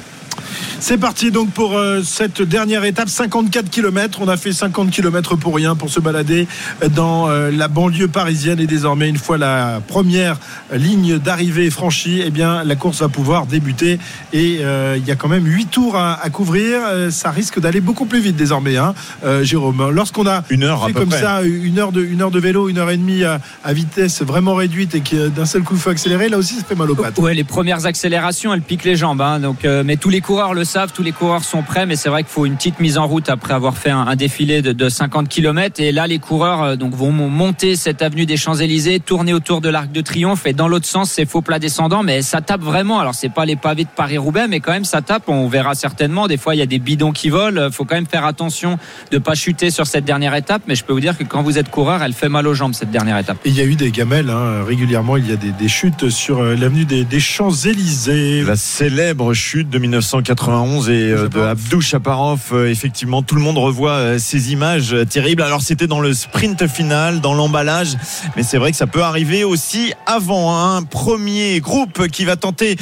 C'est 0.82 0.96
parti 0.98 1.30
donc 1.30 1.50
pour 1.50 1.76
euh, 1.76 2.00
cette 2.02 2.40
dernière 2.40 2.84
étape, 2.84 3.08
54 3.10 3.68
km. 3.70 4.20
On 4.22 4.28
a 4.28 4.36
fait 4.38 4.52
50 4.52 4.90
km 4.90 5.36
pour 5.36 5.54
rien 5.54 5.76
pour 5.76 5.90
se 5.90 6.00
balader 6.00 6.48
dans 6.96 7.28
euh, 7.28 7.50
la 7.52 7.68
banlieue 7.68 8.08
parisienne 8.08 8.58
et 8.60 8.66
désormais 8.66 9.08
une 9.08 9.18
fois 9.18 9.36
la 9.38 9.80
première 9.86 10.38
ligne 10.72 11.18
d'arrivée 11.18 11.68
franchie, 11.70 12.22
eh 12.24 12.30
bien 12.30 12.64
la 12.64 12.76
course 12.76 13.02
va 13.02 13.08
pouvoir 13.08 13.44
débuter 13.46 13.98
et 14.32 14.60
euh, 14.62 14.96
il 14.98 15.06
y 15.06 15.10
a 15.10 15.16
quand 15.16 15.28
même 15.28 15.44
8 15.46 15.66
tours 15.66 15.96
à, 15.96 16.14
à 16.20 16.30
couvrir. 16.30 16.80
Euh, 16.86 17.10
ça 17.10 17.30
risque 17.30 17.60
d'aller 17.60 17.80
beaucoup 17.82 18.06
plus 18.06 18.20
vite 18.20 18.36
désormais, 18.36 18.76
hein, 18.78 18.94
euh, 19.24 19.44
Jérôme. 19.44 19.90
Lorsqu'on 19.92 20.26
a 20.26 20.42
Une 20.48 20.64
heure 20.64 20.82
à 20.82 20.86
fait 20.88 20.92
peu 20.94 21.00
comme 21.00 21.10
près. 21.10 21.20
ça 21.20 21.42
une 21.42 21.78
heure 21.78 21.92
de 21.92 22.02
une 22.02 22.22
heure 22.22 22.30
de 22.30 22.40
vélo, 22.40 22.68
une 22.70 22.78
heure 22.78 22.90
et 22.90 22.96
demie 22.96 23.22
à, 23.22 23.38
à 23.64 23.72
vitesse 23.74 24.22
vraiment 24.22 24.54
réduite 24.54 24.94
et 24.94 25.00
que 25.02 25.28
d'un 25.28 25.46
seul 25.46 25.62
coup 25.62 25.74
il 25.74 25.80
faut 25.80 25.90
accélérer, 25.90 26.30
là 26.30 26.38
aussi 26.38 26.54
ça 26.54 26.64
fait 26.64 26.74
mal 26.74 26.90
aux 26.90 26.96
pattes. 26.96 27.18
Ouais, 27.18 27.34
les 27.34 27.44
premières 27.44 27.84
accélérations, 27.86 28.52
elles 28.54 28.62
piquent 28.62 28.84
les 28.84 28.96
jambes. 28.96 29.20
hein. 29.20 29.38
donc, 29.40 29.64
euh, 29.66 29.82
mais 29.84 29.96
tous 29.98 30.08
les 30.08 30.22
coureurs 30.22 30.54
le 30.54 30.64
savent, 30.70 30.92
tous 30.92 31.02
les 31.02 31.12
coureurs 31.12 31.44
sont 31.44 31.62
prêts. 31.62 31.86
Mais 31.86 31.96
c'est 31.96 32.08
vrai 32.08 32.22
qu'il 32.22 32.32
faut 32.32 32.46
une 32.46 32.56
petite 32.56 32.80
mise 32.80 32.96
en 32.96 33.06
route 33.06 33.28
après 33.28 33.54
avoir 33.54 33.76
fait 33.76 33.90
un, 33.90 34.06
un 34.06 34.16
défilé 34.16 34.62
de, 34.62 34.72
de 34.72 34.88
50 34.88 35.28
km. 35.28 35.80
Et 35.80 35.92
là, 35.92 36.06
les 36.06 36.18
coureurs 36.18 36.62
euh, 36.62 36.76
donc 36.76 36.94
vont 36.94 37.10
monter 37.10 37.76
cette 37.76 38.02
avenue 38.02 38.26
des 38.26 38.36
Champs 38.36 38.54
Élysées, 38.54 39.00
tourner 39.00 39.32
autour 39.32 39.60
de 39.60 39.68
l'Arc 39.68 39.90
de 39.90 40.00
Triomphe. 40.00 40.46
Et 40.46 40.52
dans 40.52 40.68
l'autre 40.68 40.86
sens, 40.86 41.10
c'est 41.10 41.26
faux 41.26 41.42
plat 41.42 41.58
descendant, 41.58 42.02
mais 42.02 42.22
ça 42.22 42.40
tape 42.40 42.62
vraiment. 42.62 43.00
Alors, 43.00 43.14
c'est 43.14 43.28
pas 43.28 43.44
les 43.44 43.56
pavés 43.56 43.84
de 43.84 43.90
Paris 43.94 44.18
Roubaix, 44.18 44.46
mais 44.48 44.60
quand 44.60 44.72
même 44.72 44.84
ça 44.84 45.02
tape. 45.02 45.28
On 45.28 45.48
verra 45.48 45.74
certainement. 45.74 46.28
Des 46.28 46.36
fois, 46.36 46.54
il 46.54 46.58
y 46.58 46.62
a 46.62 46.66
des 46.66 46.78
bidons 46.78 47.12
qui 47.12 47.28
volent. 47.28 47.70
Faut 47.70 47.84
quand 47.84 47.96
même 47.96 48.06
faire 48.06 48.24
attention 48.24 48.78
de 49.10 49.18
pas 49.18 49.34
chuter 49.34 49.70
sur 49.70 49.86
cette 49.86 50.04
dernière 50.04 50.34
étape. 50.34 50.62
Mais 50.66 50.74
je 50.74 50.84
peux 50.84 50.92
vous 50.92 51.00
dire 51.00 51.18
que 51.18 51.24
quand 51.24 51.42
vous 51.42 51.58
êtes 51.58 51.70
coureur, 51.70 52.02
elle 52.02 52.12
fait 52.12 52.28
mal 52.28 52.46
aux 52.46 52.54
jambes 52.54 52.74
cette 52.74 52.90
dernière 52.90 53.18
étape. 53.18 53.38
Et 53.44 53.48
il 53.48 53.56
y 53.56 53.60
a 53.60 53.64
eu 53.64 53.74
des 53.74 53.90
gamelles, 53.90 54.30
hein, 54.30 54.64
régulièrement, 54.64 55.16
il 55.16 55.28
y 55.28 55.32
a 55.32 55.36
des, 55.36 55.52
des 55.52 55.68
chutes 55.68 56.10
sur 56.10 56.40
euh, 56.40 56.54
l'avenue 56.54 56.84
des, 56.84 57.04
des 57.04 57.20
Champs-Élysées. 57.20 58.42
La 58.42 58.56
célèbre 58.56 59.34
chute 59.34 59.70
de 59.70 59.78
1991 60.60 60.88
et 60.90 61.12
euh, 61.12 61.28
de 61.28 61.40
Abdou 61.40 61.80
Chaparov. 61.80 62.40
Euh, 62.52 62.70
Effectivement, 62.70 63.22
tout 63.22 63.34
le 63.34 63.40
monde 63.40 63.58
revoit 63.58 63.92
euh, 63.92 64.18
ces 64.18 64.52
images 64.52 64.94
terribles. 65.08 65.42
Alors, 65.42 65.60
c'était 65.62 65.86
dans 65.86 66.00
le 66.00 66.12
sprint 66.14 66.66
final, 66.66 67.20
dans 67.20 67.34
l'emballage, 67.34 67.96
mais 68.36 68.42
c'est 68.42 68.58
vrai 68.58 68.70
que 68.70 68.76
ça 68.76 68.86
peut 68.86 69.02
arriver 69.02 69.44
aussi 69.44 69.92
avant. 70.06 70.54
hein. 70.56 70.76
Un 70.76 70.82
premier 70.82 71.60
groupe 71.60 72.06
qui 72.08 72.24
va 72.24 72.36
tenter 72.36 72.76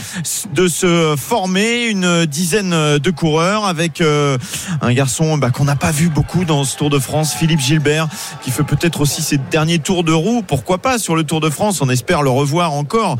de 0.54 0.68
se 0.68 1.14
former, 1.16 1.86
une 1.86 2.26
dizaine 2.26 2.70
de 2.98 3.10
coureurs 3.10 3.64
avec 3.64 4.02
un 4.02 4.92
garçon 4.92 5.38
bah, 5.38 5.50
qu'on 5.50 5.64
n'a 5.64 5.76
pas 5.76 5.90
vu 5.90 6.08
beaucoup 6.08 6.44
dans 6.44 6.64
ce 6.64 6.76
Tour 6.76 6.90
de 6.90 6.98
France, 6.98 7.32
Philippe 7.34 7.60
Gilbert, 7.60 8.08
qui 8.42 8.50
fait 8.50 8.62
peut-être 8.62 9.00
aussi 9.00 9.22
ses 9.22 9.38
derniers 9.38 9.78
tours 9.78 10.04
de 10.04 10.12
roue. 10.12 10.42
Pourquoi 10.46 10.78
pas 10.78 10.98
sur 10.98 11.16
le 11.16 11.24
Tour 11.24 11.40
de 11.40 11.50
France? 11.50 11.80
On 11.80 11.88
espère 11.88 12.22
le 12.22 12.30
revoir 12.30 12.72
encore, 12.72 13.16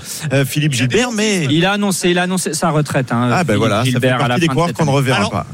Philippe 0.47 0.73
Gilbert, 0.75 1.13
mais 1.13 1.47
Il 1.51 1.65
a 1.65 1.73
annoncé, 1.73 2.11
il 2.11 2.19
a 2.19 2.23
annoncé 2.23 2.53
sa 2.55 2.71
retraite. 2.71 3.11
hein, 3.13 3.31
ah 3.33 3.45
ben 3.45 3.55
Philippe 3.55 3.59
voilà, 3.59 3.77
ça 3.79 3.85
fait 3.85 3.91
Gilbert, 3.91 4.17
à 4.17 4.23
la 4.23 4.29
partie 4.29 4.41
des 4.43 4.47
fin 4.47 4.48
qu'on 4.55 4.85
ne 4.85 4.91
reverra 4.91 5.19
Alors, 5.19 5.31
pas. 5.31 5.47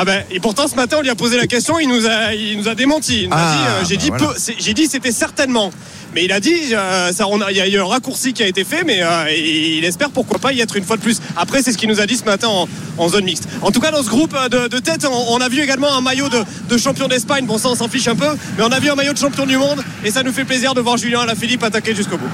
Ah 0.00 0.04
ben, 0.04 0.22
et 0.30 0.38
pourtant 0.38 0.68
ce 0.68 0.76
matin 0.76 0.98
on 1.00 1.02
lui 1.02 1.10
a 1.10 1.16
posé 1.16 1.36
la 1.36 1.48
question, 1.48 1.80
il 1.80 1.88
nous 1.88 2.06
a, 2.06 2.32
il 2.32 2.56
nous 2.58 2.68
a 2.68 2.74
démenti. 2.76 3.22
Il 3.22 3.28
nous 3.30 3.34
a 3.34 3.38
Ah, 3.40 3.56
dit, 3.56 3.66
euh, 3.66 3.84
j'ai 3.88 3.96
bah 3.96 4.02
dit 4.02 4.24
voilà. 4.24 4.34
j'ai 4.58 4.74
dit 4.74 4.86
c'était 4.86 5.10
certainement. 5.12 5.72
Mais 6.14 6.24
il 6.24 6.32
a 6.32 6.40
dit, 6.40 6.72
euh, 6.72 7.12
ça, 7.12 7.26
on 7.28 7.40
a- 7.42 7.50
il 7.50 7.56
y 7.58 7.60
a 7.60 7.68
eu 7.68 7.78
un 7.78 7.84
raccourci 7.84 8.32
qui 8.32 8.42
a 8.42 8.46
été 8.46 8.64
fait, 8.64 8.82
mais 8.84 9.02
euh, 9.02 9.30
il 9.30 9.84
espère 9.84 10.10
pourquoi 10.10 10.38
pas 10.38 10.52
y 10.54 10.60
être 10.60 10.76
une 10.76 10.84
fois 10.84 10.96
de 10.96 11.02
plus. 11.02 11.20
Après, 11.36 11.62
c'est 11.62 11.70
ce 11.72 11.76
qu'il 11.76 11.88
nous 11.90 12.00
a 12.00 12.06
dit 12.06 12.16
ce 12.16 12.24
matin 12.24 12.48
en, 12.48 12.66
en 12.96 13.08
zone 13.10 13.24
mixte. 13.24 13.46
En 13.60 13.70
tout 13.72 13.80
cas, 13.80 13.90
dans 13.90 14.02
ce 14.02 14.08
groupe 14.08 14.34
de, 14.50 14.68
de 14.68 14.78
tête, 14.78 15.04
on, 15.10 15.34
on 15.34 15.38
a 15.40 15.48
vu 15.50 15.60
également 15.60 15.92
un 15.94 16.00
maillot 16.00 16.28
de, 16.30 16.42
de 16.68 16.78
champion 16.78 17.08
d'Espagne. 17.08 17.44
Bon, 17.44 17.58
ça, 17.58 17.68
on 17.68 17.74
s'en 17.74 17.88
fiche 17.88 18.08
un 18.08 18.14
peu, 18.16 18.28
mais 18.56 18.64
on 18.64 18.72
a 18.72 18.80
vu 18.80 18.88
un 18.88 18.94
maillot 18.94 19.12
de 19.12 19.18
champion 19.18 19.44
du 19.44 19.58
monde, 19.58 19.82
et 20.02 20.10
ça 20.10 20.22
nous 20.22 20.32
fait 20.32 20.44
plaisir 20.46 20.72
de 20.74 20.80
voir 20.80 20.96
Julien 20.96 21.20
Alaphilippe 21.20 21.62
attaquer 21.62 21.94
jusqu'au 21.94 22.16
bout. 22.16 22.30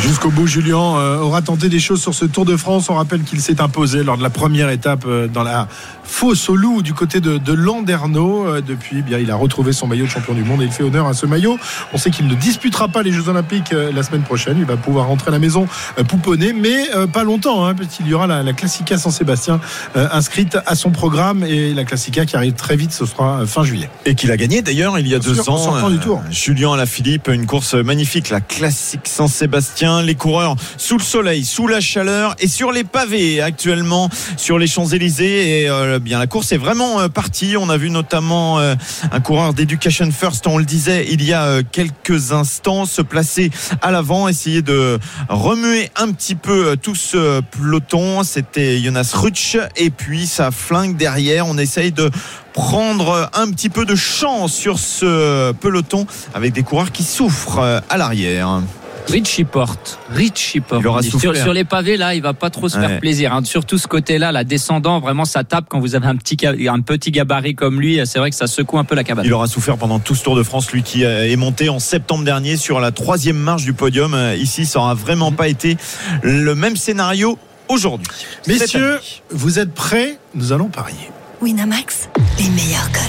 Jusqu'au 0.00 0.30
bout, 0.30 0.46
Julien 0.46 0.96
euh, 0.96 1.18
aura 1.18 1.42
tenté 1.42 1.68
des 1.68 1.78
choses 1.80 2.00
sur 2.00 2.14
ce 2.14 2.24
Tour 2.24 2.44
de 2.44 2.56
France. 2.56 2.88
On 2.90 2.94
rappelle 2.94 3.22
qu'il 3.22 3.40
s'est 3.40 3.60
imposé 3.60 4.02
lors 4.02 4.16
de 4.16 4.22
la 4.22 4.30
première 4.30 4.70
étape 4.70 5.04
euh, 5.06 5.28
dans 5.28 5.42
la 5.42 5.68
fosse 6.04 6.48
au 6.48 6.56
loup 6.56 6.82
du 6.82 6.94
côté 6.94 7.20
de, 7.20 7.38
de 7.38 7.52
Landerneau. 7.52 8.46
Euh, 8.46 8.60
depuis, 8.60 8.96
eh 8.98 9.02
bien, 9.02 9.18
il 9.18 9.30
a 9.30 9.36
retrouvé 9.36 9.72
son 9.72 9.86
maillot 9.86 10.04
de 10.06 10.10
champion 10.10 10.34
du 10.34 10.44
monde 10.44 10.62
et 10.62 10.66
il 10.66 10.72
fait 10.72 10.82
honneur 10.82 11.06
à 11.06 11.14
ce 11.14 11.26
maillot. 11.26 11.58
On 11.92 11.98
sait 11.98 12.10
qu'il 12.10 12.26
ne 12.26 12.34
disputera 12.34 12.88
pas 12.88 13.02
les 13.02 13.12
Jeux 13.12 13.28
Olympiques 13.28 13.72
la 13.72 14.02
semaine 14.02 14.22
prochaine. 14.22 14.56
Il 14.58 14.64
va 14.66 14.76
pouvoir 14.76 15.06
rentrer 15.06 15.28
à 15.28 15.32
la 15.32 15.38
maison 15.38 15.66
pouponné, 16.08 16.52
mais 16.52 16.88
pas 17.12 17.24
longtemps, 17.24 17.66
hein, 17.66 17.74
parce 17.74 17.88
qu'il 17.88 18.06
y 18.08 18.14
aura 18.14 18.26
la, 18.26 18.42
la 18.42 18.52
Classica 18.52 18.98
San 18.98 19.12
Sébastien 19.12 19.60
euh, 19.96 20.08
inscrite 20.12 20.58
à 20.66 20.74
son 20.74 20.90
programme 20.90 21.44
et 21.44 21.74
la 21.74 21.84
Classica 21.84 22.26
qui 22.26 22.36
arrive 22.36 22.54
très 22.54 22.76
vite, 22.76 22.92
ce 22.92 23.06
sera 23.06 23.46
fin 23.46 23.64
juillet. 23.64 23.88
Et 24.06 24.14
qu'il 24.14 24.30
a 24.30 24.36
gagné 24.36 24.62
d'ailleurs 24.62 24.98
il 24.98 25.08
y 25.08 25.14
a 25.14 25.18
Bien 25.18 25.28
deux 25.30 25.42
sûr, 25.42 25.52
en 25.52 25.56
ans. 25.56 25.64
sortant 25.64 25.90
du 25.90 25.98
Tour. 25.98 26.22
Julien 26.30 26.72
Alaphilippe, 26.74 27.28
une 27.28 27.46
course 27.46 27.74
magnifique, 27.74 28.30
la 28.30 28.40
classique 28.40 29.06
Saint-Sébastien. 29.06 29.71
Les 29.80 30.14
coureurs 30.14 30.54
sous 30.76 30.96
le 30.96 31.02
soleil, 31.02 31.44
sous 31.44 31.66
la 31.66 31.80
chaleur 31.80 32.36
et 32.38 32.46
sur 32.46 32.70
les 32.70 32.84
pavés 32.84 33.40
actuellement 33.40 34.10
sur 34.36 34.58
les 34.58 34.68
Champs-Élysées. 34.68 35.62
Et 35.62 35.68
euh, 35.68 35.98
bien 35.98 36.20
la 36.20 36.28
course 36.28 36.52
est 36.52 36.56
vraiment 36.56 37.00
euh, 37.00 37.08
partie. 37.08 37.56
On 37.56 37.68
a 37.68 37.76
vu 37.76 37.90
notamment 37.90 38.60
euh, 38.60 38.76
un 39.10 39.20
coureur 39.20 39.54
d'Education 39.54 40.08
First, 40.12 40.46
on 40.46 40.58
le 40.58 40.64
disait 40.64 41.06
il 41.10 41.24
y 41.24 41.32
a 41.32 41.62
quelques 41.64 42.32
instants, 42.32 42.84
se 42.84 43.02
placer 43.02 43.50
à 43.80 43.90
l'avant, 43.90 44.28
essayer 44.28 44.62
de 44.62 45.00
remuer 45.28 45.90
un 45.96 46.12
petit 46.12 46.36
peu 46.36 46.76
tout 46.76 46.94
ce 46.94 47.40
peloton. 47.40 48.22
C'était 48.22 48.78
Jonas 48.78 49.10
Rutsch 49.14 49.56
et 49.76 49.90
puis 49.90 50.26
ça 50.26 50.50
flingue 50.52 50.96
derrière. 50.96 51.48
On 51.48 51.58
essaye 51.58 51.90
de 51.90 52.10
prendre 52.52 53.30
un 53.32 53.50
petit 53.50 53.68
peu 53.68 53.84
de 53.84 53.96
champ 53.96 54.46
sur 54.46 54.78
ce 54.78 55.50
peloton 55.52 56.06
avec 56.34 56.52
des 56.52 56.62
coureurs 56.62 56.92
qui 56.92 57.02
souffrent 57.02 57.82
à 57.88 57.96
l'arrière. 57.96 58.60
Richie 59.08 59.44
porte, 59.44 59.98
Richie 60.10 60.60
porte. 60.60 60.80
Il 60.82 60.86
aura. 60.86 61.02
Sur, 61.02 61.20
sur 61.36 61.52
les 61.52 61.64
pavés 61.64 61.96
là, 61.96 62.14
il 62.14 62.22
va 62.22 62.32
pas 62.34 62.50
trop 62.50 62.68
se 62.68 62.78
Ouais. 62.78 62.86
faire 62.88 63.00
plaisir. 63.00 63.32
hein. 63.34 63.42
Surtout 63.44 63.76
ce 63.78 63.86
côté-là, 63.86 64.32
la 64.32 64.44
descendant, 64.44 65.00
vraiment 65.00 65.24
ça 65.24 65.44
tape 65.44 65.66
quand 65.68 65.80
vous 65.80 65.94
avez 65.94 66.06
un 66.06 66.16
petit 66.16 66.36
un 66.46 66.80
petit 66.80 67.10
gabarit 67.10 67.54
comme 67.54 67.80
lui. 67.80 68.00
C'est 68.06 68.18
vrai 68.18 68.30
que 68.30 68.36
ça 68.36 68.46
secoue 68.46 68.78
un 68.78 68.84
peu 68.84 68.94
la 68.94 69.04
cabane. 69.04 69.24
Il 69.26 69.32
aura 69.32 69.46
souffert 69.48 69.76
pendant 69.76 69.98
tout 69.98 70.14
ce 70.14 70.22
Tour 70.24 70.36
de 70.36 70.42
France, 70.42 70.70
lui 70.72 70.82
qui 70.82 71.04
euh, 71.04 71.30
est 71.30 71.36
monté 71.36 71.68
en 71.68 71.78
septembre 71.78 72.24
dernier 72.24 72.56
sur 72.56 72.80
la 72.80 72.90
troisième 72.92 73.36
marche 73.36 73.64
du 73.64 73.72
podium. 73.72 74.14
Euh, 74.14 74.36
Ici, 74.36 74.64
ça 74.66 74.78
n'aura 74.78 74.94
vraiment 74.94 75.32
pas 75.32 75.48
été 75.48 75.76
le 76.22 76.54
même 76.54 76.76
scénario 76.76 77.38
aujourd'hui. 77.68 78.06
Messieurs, 78.46 78.92
année. 78.94 79.00
vous 79.30 79.58
êtes 79.58 79.74
prêts? 79.74 80.18
Nous 80.34 80.52
allons 80.52 80.68
parier. 80.68 81.10
Winamax, 81.40 82.08
les 82.38 82.48
meilleurs 82.50 82.90
cotes. 82.92 83.02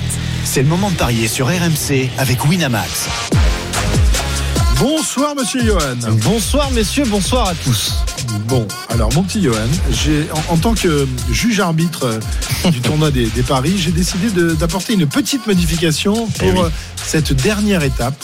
C'est 0.43 0.61
le 0.63 0.67
moment 0.67 0.89
de 0.91 0.95
parier 0.95 1.27
sur 1.27 1.47
RMC 1.47 2.09
avec 2.17 2.43
Winamax. 2.45 3.07
Bonsoir, 4.79 5.35
monsieur 5.35 5.63
Johan. 5.63 5.79
Bonsoir 6.23 6.69
messieurs, 6.71 7.03
bonsoir 7.07 7.47
à 7.49 7.53
tous. 7.55 7.93
Bon, 8.47 8.67
alors 8.89 9.13
mon 9.13 9.23
petit 9.23 9.41
Johan, 9.41 9.55
j'ai, 9.91 10.27
en, 10.49 10.53
en 10.53 10.57
tant 10.57 10.73
que 10.73 11.07
juge 11.31 11.59
arbitre 11.59 12.05
euh, 12.65 12.69
du 12.69 12.81
tournoi 12.81 13.11
des, 13.11 13.27
des 13.27 13.43
paris, 13.43 13.75
j'ai 13.77 13.91
décidé 13.91 14.29
d'apporter 14.55 14.93
une 14.93 15.05
petite 15.07 15.45
modification 15.47 16.27
pour 16.27 16.47
Eh 16.47 16.51
oui. 16.51 16.59
euh, 16.65 16.69
cette 17.05 17.33
dernière 17.33 17.83
étape, 17.83 18.15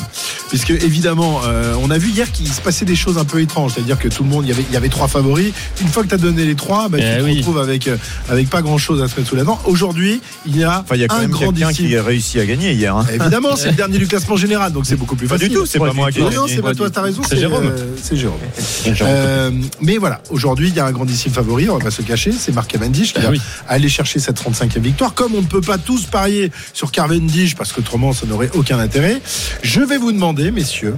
puisque 0.50 0.70
évidemment, 0.72 1.42
euh, 1.46 1.74
on 1.82 1.92
a 1.92 1.98
vu 1.98 2.10
hier 2.10 2.32
qu'il 2.32 2.48
se 2.48 2.62
passait 2.62 2.86
des 2.86 2.96
choses 2.96 3.18
un 3.18 3.26
peu 3.26 3.42
étranges, 3.42 3.74
c'est-à-dire 3.76 4.00
que 4.00 4.08
tout 4.08 4.24
le 4.24 4.30
monde, 4.30 4.46
il 4.46 4.50
y 4.50 4.54
avait, 4.54 4.66
il 4.70 4.74
y 4.74 4.78
avait 4.78 4.90
trois 4.90 5.08
favoris. 5.08 5.54
Une 5.82 5.88
fois 5.90 6.04
que 6.04 6.08
tu 6.10 6.16
as 6.16 6.18
donné 6.18 6.46
les 6.46 6.56
trois, 6.56 6.88
bah, 6.90 6.98
tu 6.98 7.04
Eh 7.04 7.18
te 7.34 7.38
retrouves 7.38 7.60
avec 7.60 7.90
avec 8.30 8.50
pas 8.50 8.62
grand-chose 8.62 9.02
à 9.02 9.08
se 9.08 9.16
mettre 9.18 9.30
sous 9.30 9.36
la 9.36 9.44
dent. 9.44 9.60
Aujourd'hui, 9.66 10.22
il 10.46 10.58
y 10.58 10.64
a 10.64 10.82
Enfin, 10.84 10.96
il 10.96 11.02
y 11.02 11.04
a 11.04 11.08
quand 11.08 11.18
un 11.18 11.22
même 11.22 11.32
quelqu'un 11.32 11.46
grandissime. 11.62 11.88
qui 11.88 11.98
a 11.98 12.04
réussi 12.04 12.40
à 12.40 12.46
gagner 12.46 12.74
hier. 12.74 12.96
hein. 12.96 13.06
Évidemment, 13.14 13.56
c'est 13.56 13.70
le 13.70 13.76
dernier 13.78 13.98
du 13.98 14.08
classement 14.08 14.38
général, 14.38 14.72
donc 14.72 14.86
c'est 14.86 14.96
beaucoup 14.96 15.16
plus 15.16 15.28
Pas 15.28 15.36
facile. 15.36 15.50
du 15.50 15.56
tout, 15.56 15.66
c'est 15.66 15.80
pas 15.80 15.94
moi 15.94 16.12
qui 16.12 16.20
ai 16.20 16.38
Non, 16.42 16.48
c'est 16.48 16.62
pas 16.62 16.74
toi, 16.74 16.90
t'as 16.90 17.02
raison. 17.02 17.22
C'est 17.28 17.38
Jérôme. 17.38 17.66
euh, 17.66 17.96
C'est 18.02 18.16
Jérôme. 18.16 18.40
Euh, 19.02 19.52
mais 19.82 19.98
voilà, 19.98 20.22
aujourd'hui, 20.30 20.70
il 20.70 20.76
y 20.76 20.80
a 20.80 20.86
un 20.86 20.92
grandissime 20.92 21.32
favori, 21.32 21.70
on 21.70 21.78
va 21.78 21.84
pas 21.84 21.92
se 21.92 22.02
cacher, 22.02 22.32
c'est 22.32 22.54
Marc 22.54 22.72
Cavendish 22.72 23.14
qui 23.14 23.20
Ah 23.20 23.26
va 23.26 23.30
oui. 23.32 23.42
aller 23.68 23.90
chercher 23.90 24.20
cette 24.20 24.42
35e 24.42 24.80
victoire. 24.80 25.14
Comme 25.14 25.36
on 25.36 25.42
ne 25.42 25.48
peut 25.48 25.62
pas 25.62 25.78
tous 25.78 26.06
parier 26.06 26.52
sur 26.74 26.92
Cavendish, 26.92 27.56
parce 27.56 27.72
qu'autrement, 27.74 28.14
ça 28.14 28.26
n'aurait 28.26 28.50
aucun 28.54 28.80
intérêt, 28.80 29.22
je 29.64 29.82
vais 29.82 29.98
vous 29.98 30.12
demander, 30.12 30.52
messieurs, 30.52 30.96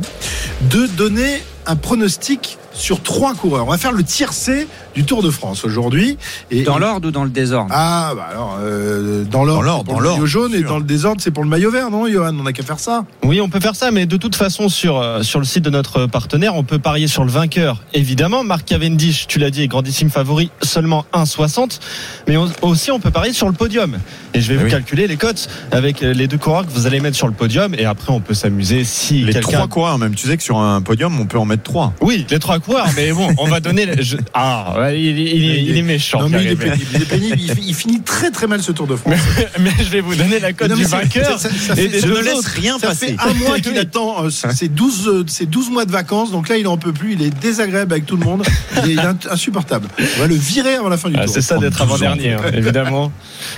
de 0.70 0.86
donner 0.88 1.42
un 1.66 1.76
pronostic 1.76 2.58
sur 2.74 3.02
trois 3.02 3.34
coureurs. 3.34 3.68
On 3.68 3.72
va 3.72 3.78
faire 3.78 3.92
le 3.92 4.04
tiercé 4.04 4.68
du 4.96 5.04
Tour 5.04 5.22
de 5.24 5.30
France 5.30 5.66
aujourd'hui. 5.66 6.18
Et, 6.52 6.64
Dans 6.64 6.78
l'ordre 6.78 7.08
ou 7.10 7.12
dans 7.12 7.24
le 7.24 7.30
désordre? 7.30 7.70
Ah, 7.74 8.14
bah 8.16 8.28
alors, 8.32 8.58
euh, 8.62 9.24
dans 9.26 9.44
l'ordre, 9.44 9.64
Dans 9.64 9.72
l'ordre, 9.72 9.86
c'est 9.86 9.94
pour 9.94 9.96
dans 9.96 10.00
le 10.02 10.10
maillot 10.16 10.26
jaune 10.26 10.56
et 10.56 10.62
dans 10.64 10.78
le 10.78 10.84
désordre, 10.84 11.22
c'est 11.22 11.32
pour 11.32 11.44
le 11.44 11.50
maillot 11.50 11.72
vert, 11.72 11.90
non, 11.92 12.08
Johan? 12.08 12.36
On 12.40 12.44
n'a 12.44 12.54
qu'à 12.54 12.64
faire 12.64 12.80
ça. 12.80 13.06
Oui, 13.24 13.42
on 13.42 13.50
peut 13.50 13.60
faire 13.60 13.76
ça, 13.76 13.92
mais 13.92 14.06
de 14.06 14.18
toute 14.18 14.36
façon, 14.36 14.70
sur, 14.70 14.98
euh, 15.00 15.22
sur 15.24 15.40
le 15.40 15.46
site 15.46 15.64
de 15.64 15.70
notre 15.70 16.06
partenaire, 16.06 16.56
on 16.56 16.64
peut 16.64 16.80
parier 16.80 17.08
sur 17.08 17.24
le 17.24 17.32
vainqueur. 17.32 17.82
Évidemment, 17.94 18.44
Marc 18.44 18.66
Cavendish, 18.66 19.28
tu 19.28 19.40
l'as 19.40 19.50
dit, 19.50 19.64
est 19.64 19.68
grandissime 19.68 20.10
favori, 20.10 20.50
seulement 20.62 21.06
1,60. 21.14 21.80
Mais 22.28 22.38
on- 22.38 22.50
aussi, 22.62 22.92
on 22.92 23.00
peut 23.00 23.12
parier 23.12 23.34
sur 23.34 23.48
le 23.48 23.54
podium. 23.54 23.98
Et 24.34 24.40
je 24.42 24.48
vais 24.48 24.56
Ah 24.56 24.60
vous 24.60 24.66
oui. 24.66 24.72
calculer 24.72 25.08
les 25.08 25.18
cotes 25.18 25.50
avec 25.72 26.04
euh, 26.04 26.14
les 26.14 26.28
deux 26.28 26.38
coureurs 26.38 26.66
que 26.66 26.72
vous 26.72 26.88
allez 26.88 27.00
mettre 27.02 27.18
sur 27.18 27.28
le 27.28 27.34
podium. 27.34 27.74
Et 27.76 27.86
après, 27.86 28.12
on 28.14 28.22
peut 28.22 28.34
s'amuser 28.34 28.84
si 28.86 29.24
Les 29.24 29.34
trois 29.42 29.68
coureurs, 29.68 29.98
même. 29.98 30.16
Tu 30.16 30.28
sais 30.28 30.38
que 30.38 30.44
sur 30.44 30.58
un 30.60 30.82
podium, 30.82 31.20
on 31.20 31.26
peut 31.26 31.38
en 31.38 31.46
mettre 31.46 31.64
trois. 31.64 31.94
Oui, 32.02 32.26
les 32.30 32.40
trois 32.40 32.60
mais 32.96 33.12
bon, 33.12 33.30
on 33.38 33.48
va 33.48 33.60
donner. 33.60 33.86
le- 33.86 34.02
je- 34.02 34.18
Ah, 34.34 34.76
ouais, 34.80 35.00
il, 35.00 35.18
il 35.20 35.50
est, 35.52 35.64
il 35.64 35.78
est 35.78 35.82
méchant. 35.82 36.22
Non, 36.22 36.30
mais 36.30 36.44
il 36.44 36.52
est 36.52 36.56
Pierre-Yves. 36.56 36.86
pénible. 36.88 36.96
Il, 36.96 37.02
est 37.02 37.06
pénible. 37.06 37.38
Il, 37.40 37.52
fi- 37.56 37.70
il 37.70 37.76
finit 37.76 38.02
très 38.02 38.32
très 38.32 38.48
mal 38.48 38.62
ce 38.62 38.72
Tour 38.72 38.88
de 38.88 38.96
France. 38.96 39.16
mais 39.60 39.72
je 39.80 39.90
vais 39.90 40.02
vous 40.02 40.16
donner 40.16 40.40
la 40.40 40.54
cote 40.54 40.74
du 40.74 40.84
vainqueur. 40.84 41.40
ça- 41.40 41.50
ça- 41.50 41.56
ça 41.68 41.74
et 41.74 41.76
fait- 41.76 41.88
des 41.90 42.00
je 42.02 42.08
ne 42.08 42.20
laisse 42.22 42.36
autres. 42.36 42.50
rien 42.56 42.78
Ça 42.80 42.88
passer. 42.88 43.08
fait 43.08 43.16
un 43.20 43.34
mois 43.34 43.60
qu'il 43.60 43.78
attend 43.78 44.26
euh, 44.26 44.30
ces 44.30 44.68
12, 44.68 45.08
euh, 45.08 45.24
ces 45.28 45.46
12 45.46 45.70
mois 45.70 45.86
de 45.86 45.92
vacances, 45.92 46.32
donc 46.32 46.50
là 46.50 46.58
il 46.58 46.68
en 46.68 46.78
peut 46.78 46.94
plus, 46.94 47.14
il 47.14 47.22
est 47.22 47.30
désagréable 47.42 47.92
avec 47.94 48.06
tout 48.06 48.18
le 48.18 48.26
monde, 48.26 48.44
il 48.86 48.92
est 49.00 49.28
insupportable. 49.32 49.88
On 50.18 50.22
va 50.22 50.28
le 50.28 50.36
virer 50.36 50.76
avant 50.76 50.90
la 50.90 50.98
fin 50.98 51.10
du 51.10 51.16
Ah, 51.20 51.26
tour. 51.26 51.34
c'est 51.34 51.42
ça 51.42 51.58
d'être 51.58 51.72
12 51.72 51.82
ans. 51.82 51.84
avant-dernier, 51.86 52.34
hein, 52.34 52.42
évidemment. 52.54 53.12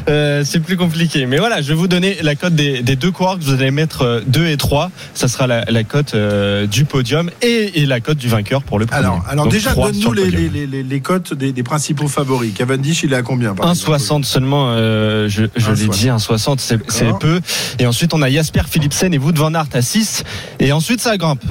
Euh, 0.10 0.44
c'est 0.46 0.60
plus 0.60 0.78
compliqué. 0.78 1.26
Mais 1.26 1.38
voilà, 1.38 1.62
je 1.62 1.70
vais 1.70 1.74
vous 1.76 1.88
donner 1.88 2.18
la 2.22 2.36
cote 2.36 2.56
des, 2.56 2.82
des 2.82 2.96
deux 2.96 3.12
coureurs 3.12 3.38
que 3.40 3.44
vous 3.44 3.54
allez 3.54 3.72
mettre 3.72 4.24
2 4.28 4.48
et 4.48 4.58
3. 4.58 4.92
Ça 5.14 5.28
sera 5.28 5.48
la, 5.48 5.66
la 5.66 5.84
cote 5.84 6.14
euh, 6.16 6.66
du 6.68 6.86
podium 6.86 7.30
et, 7.42 7.82
et 7.82 7.86
la 7.86 8.00
cote 8.00 8.18
du 8.18 8.28
vainqueur 8.28 8.64
pour 8.64 8.80
le 8.80 8.86
premier. 8.86 8.93
Alors, 8.94 9.24
alors 9.30 9.46
Donc, 9.46 9.54
déjà, 9.54 9.74
donne-nous 9.74 10.14
les, 10.14 10.30
les, 10.32 10.68
les, 10.68 10.84
les 10.84 11.00
cotes 11.02 11.34
des, 11.34 11.52
des 11.52 11.64
principaux 11.64 12.08
favoris. 12.08 12.54
Cavendish, 12.54 13.04
il 13.04 13.14
est 13.14 13.16
à 13.16 13.22
combien 13.24 13.54
par 13.56 13.70
exemple 13.72 13.98
1,60 13.98 14.24
seulement, 14.24 14.68
euh, 14.70 15.28
je, 15.30 15.44
je 15.56 15.72
l'ai 15.72 15.88
1,60. 15.88 15.90
dit, 15.92 16.08
1,60 16.10 16.56
c'est 16.88 17.18
peu. 17.20 17.40
Et 17.80 17.86
ensuite 17.86 18.14
on 18.14 18.22
a 18.22 18.30
Jasper 18.30 18.62
Philipsen 18.70 19.14
et 19.14 19.18
Wout 19.18 19.34
van 19.36 19.54
Aert 19.54 19.68
à 19.74 19.82
6. 19.82 20.24
Et 20.60 20.72
ensuite 20.72 21.02
ça 21.02 21.18
grimpe. 21.18 21.42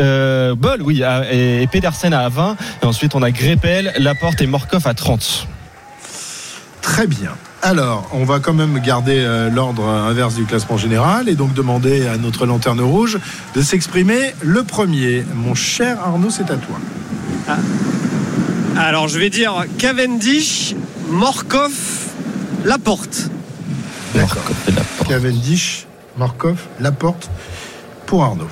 Euh, 0.00 0.54
Boll, 0.54 0.82
oui, 0.82 1.02
à- 1.02 1.32
et 1.32 1.66
Pedersen 1.66 2.12
à 2.14 2.28
20. 2.28 2.56
Et 2.82 2.86
ensuite 2.86 3.14
on 3.14 3.22
a 3.22 3.30
Greppel, 3.30 3.92
Laporte 3.98 4.40
et 4.40 4.46
Morkov 4.46 4.86
à 4.86 4.94
30. 4.94 5.46
Très 6.80 7.06
bien. 7.06 7.32
Alors, 7.64 8.08
on 8.12 8.24
va 8.24 8.40
quand 8.40 8.54
même 8.54 8.80
garder 8.80 9.18
euh, 9.18 9.48
l'ordre 9.48 9.86
inverse 9.86 10.34
du 10.34 10.44
classement 10.44 10.76
général 10.76 11.28
et 11.28 11.36
donc 11.36 11.54
demander 11.54 12.08
à 12.08 12.16
notre 12.16 12.44
lanterne 12.44 12.80
rouge 12.80 13.18
de 13.54 13.62
s'exprimer 13.62 14.34
le 14.40 14.64
premier. 14.64 15.24
Mon 15.34 15.54
cher 15.54 16.00
Arnaud, 16.00 16.30
c'est 16.30 16.50
à 16.50 16.56
toi. 16.56 16.76
Alors 18.76 19.06
je 19.06 19.18
vais 19.18 19.30
dire 19.30 19.64
Cavendish, 19.78 20.74
Morkov, 21.08 21.72
Laporte. 22.64 23.30
D'accord. 24.14 24.42
Morkov 24.42 24.56
et 24.66 24.72
Laporte. 24.72 25.08
Cavendish, 25.08 25.86
Markov, 26.18 26.56
Laporte 26.80 27.30
pour 28.06 28.24
Arnaud. 28.24 28.48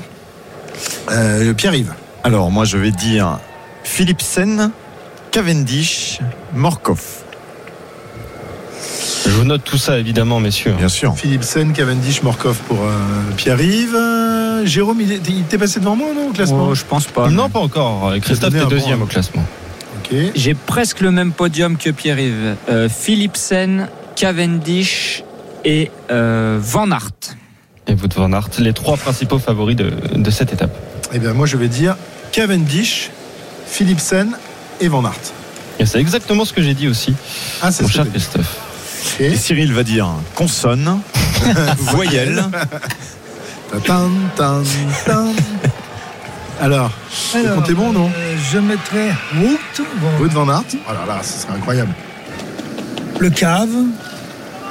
Euh, 1.11 1.53
Pierre-Yves. 1.55 1.93
Alors, 2.23 2.51
moi, 2.51 2.65
je 2.65 2.77
vais 2.77 2.93
dire 2.93 3.39
Philipsen, 3.83 4.71
Cavendish, 5.31 6.21
Morkov. 6.55 7.25
Je 9.27 9.31
vous 9.31 9.45
note 9.45 9.63
tout 9.65 9.77
ça 9.79 9.99
évidemment, 9.99 10.41
messieurs. 10.41 10.73
Bien 10.73 10.89
sûr. 10.89 11.15
Philipsen, 11.17 11.73
Cavendish, 11.73 12.23
Morkov 12.23 12.57
pour 12.69 12.79
euh, 12.83 12.91
Pierre-Yves. 13.37 13.95
Euh, 13.95 14.67
Jérôme, 14.67 15.01
il 15.01 15.13
est- 15.13 15.29
il 15.29 15.43
t'est 15.45 15.59
passé 15.59 15.79
devant 15.81 15.95
moi, 15.97 16.09
non, 16.15 16.29
au 16.29 16.33
classement 16.33 16.69
Oh, 16.71 16.75
Je 16.75 16.85
pense 16.85 17.07
pas. 17.07 17.29
Non, 17.29 17.49
pas 17.49 17.59
encore. 17.61 18.13
Christophe 18.23 18.51
donné 18.51 18.63
est 18.63 18.67
un 18.67 18.69
deuxième 18.69 19.01
hein. 19.01 19.05
au 19.05 19.07
classement. 19.07 19.45
Ok. 19.99 20.17
J'ai 20.35 20.55
presque 20.55 21.01
le 21.01 21.11
même 21.11 21.33
podium 21.33 21.77
que 21.77 21.91
Pierre-Yves. 21.91 22.57
Euh, 22.71 22.89
Philipsen, 22.89 23.89
Cavendish 24.17 25.23
et 25.65 25.91
euh, 26.11 26.59
Van 26.61 26.91
Aert. 26.91 27.11
Et 27.89 27.93
Wout 27.95 28.09
van 28.15 28.33
Aert, 28.33 28.49
les 28.59 28.73
trois 28.73 28.97
principaux 28.97 29.39
favoris 29.39 29.77
de, 29.77 29.91
de 30.15 30.31
cette 30.31 30.53
étape. 30.53 30.75
Eh 31.13 31.19
bien, 31.19 31.33
moi, 31.35 31.47
je 31.47 31.57
vais 31.57 31.69
dire 31.69 31.97
Cavendish, 32.33 33.11
Philipsen 33.67 34.31
et 34.81 34.89
Van 34.89 35.05
Aert. 35.05 35.13
Et 35.79 35.87
c'est 35.87 35.99
exactement 35.99 36.45
ce 36.45 36.53
que 36.53 36.63
j'ai 36.63 36.75
dit 36.75 36.89
aussi, 36.89 37.15
Ah, 37.63 37.71
c'est 37.73 37.83
mon 37.83 37.89
ce 37.89 37.93
que 37.93 37.97
cher 37.97 38.05
t'as 38.05 38.11
dit. 38.11 38.19
Christophe. 38.19 38.57
Et 39.19 39.37
Cyril 39.37 39.73
va 39.73 39.83
dire 39.83 40.09
consonne, 40.35 41.01
voyelle. 41.79 42.45
Tan, 43.85 44.11
tan, 44.37 44.63
tan. 45.07 45.33
Alors, 46.61 46.91
le 47.35 47.55
compte 47.55 47.71
est 47.71 47.75
bon, 47.75 47.93
non 47.93 48.11
euh, 48.15 48.37
Je 48.53 48.59
mettrai 48.59 49.11
Wout, 49.37 49.59
bon, 49.97 50.25
Wout 50.25 50.31
Van 50.31 50.49
Aert. 50.49 50.65
Oh 50.89 50.93
là 50.93 51.07
là, 51.07 51.23
ce 51.23 51.43
serait 51.43 51.55
incroyable. 51.55 51.95
le 53.19 53.31
cave 53.31 53.69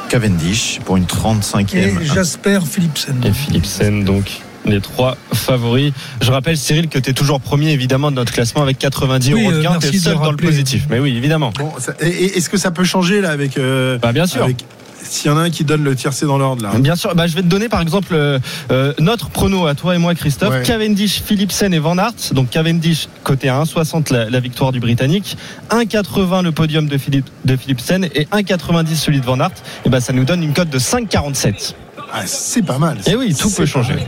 Cavendish 0.10 0.80
pour 0.86 0.98
une 0.98 1.04
et 1.04 1.08
35e. 1.08 2.04
Jasper 2.04 2.60
Philipsen. 2.70 3.24
Et 3.24 3.32
Philipsen, 3.32 4.04
donc 4.04 4.42
les 4.70 4.82
trois 4.82 5.18
favoris. 5.34 5.94
Je 6.22 6.32
rappelle, 6.32 6.58
Cyril, 6.58 6.88
que 6.88 7.00
tu 7.00 7.10
es 7.10 7.14
toujours 7.14 7.40
premier, 7.42 7.72
évidemment, 7.72 8.12
de 8.12 8.16
notre 8.16 8.32
classement 8.34 8.62
avec 8.62 8.78
90 8.80 9.34
Oui, 9.34 9.42
euros 9.42 9.52
de 9.52 9.58
euh, 9.58 9.64
gain. 9.64 9.78
Tu 9.80 9.98
seul 10.00 10.16
dans 10.16 10.32
le 10.32 10.38
positif. 10.38 10.86
Mais 10.90 11.00
oui, 11.00 11.16
évidemment. 11.18 11.52
Bon, 11.58 11.72
ça- 11.80 11.94
et- 12.00 12.08
et 12.08 12.38
est-ce 12.38 12.50
que 12.50 12.58
ça 12.58 12.72
peut 12.72 12.84
changer 12.84 13.22
là 13.22 13.30
avec. 13.32 13.58
euh, 13.58 13.98
Bah, 13.98 14.12
bien 14.12 14.26
sûr. 14.28 14.44
avec- 14.44 14.64
S'il 15.02 15.32
y 15.32 15.34
en 15.34 15.38
a 15.38 15.42
un 15.44 15.50
qui 15.50 15.64
donne 15.64 15.84
le 15.84 15.96
tiercé 15.96 16.26
dans 16.26 16.38
l'ordre 16.38 16.62
là? 16.62 16.72
Bien 16.78 16.96
sûr, 16.98 17.16
bah, 17.16 17.26
je 17.26 17.34
vais 17.34 17.42
te 17.42 17.48
donner 17.48 17.70
par 17.70 17.82
exemple 17.82 18.10
euh, 18.14 18.38
euh, 18.70 18.94
notre 19.00 19.30
prono 19.30 19.66
à 19.66 19.74
toi 19.74 19.96
et 19.96 19.98
moi, 19.98 20.14
Christophe. 20.14 20.50
Ouais. 20.54 20.62
Cavendish, 20.64 21.22
Philipsen 21.26 21.74
et 21.74 21.80
Van 21.80 21.98
Aert. 21.98 22.34
Donc 22.34 22.50
Cavendish 22.50 23.08
côté 23.24 23.48
à 23.48 23.56
1,60 23.62 24.12
la, 24.14 24.30
la 24.30 24.40
victoire 24.42 24.74
du 24.74 24.82
Britannique, 24.82 25.38
1,80 25.72 26.44
le 26.44 26.52
podium 26.52 26.88
de, 26.88 26.98
Philippe, 26.98 27.28
de 27.46 27.56
Philipsen 27.56 28.04
et 28.14 28.26
1,90 28.34 28.96
celui 28.96 29.22
de 29.22 29.26
Van 29.26 29.40
Aert. 29.40 29.52
Et 29.86 29.90
bah, 29.90 30.02
ça 30.02 30.12
nous 30.12 30.26
donne 30.26 30.44
une 30.44 30.54
cote 30.54 30.70
de 30.70 30.80
5,47. 30.80 31.76
Ah, 32.14 32.24
c'est 32.26 32.62
pas 32.66 32.78
mal. 32.78 32.98
Et 33.08 33.16
oui, 33.16 33.34
tout 33.34 33.48
C'est 33.50 33.56
peut 33.62 33.66
changer. 33.66 33.94
mal. 33.94 34.04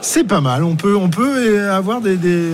C'est 0.00 0.24
pas 0.24 0.40
mal. 0.40 0.64
On 0.64 0.76
peut, 0.76 0.96
on 0.96 1.08
peut 1.10 1.70
avoir 1.70 2.00
des, 2.00 2.16
des- 2.16 2.50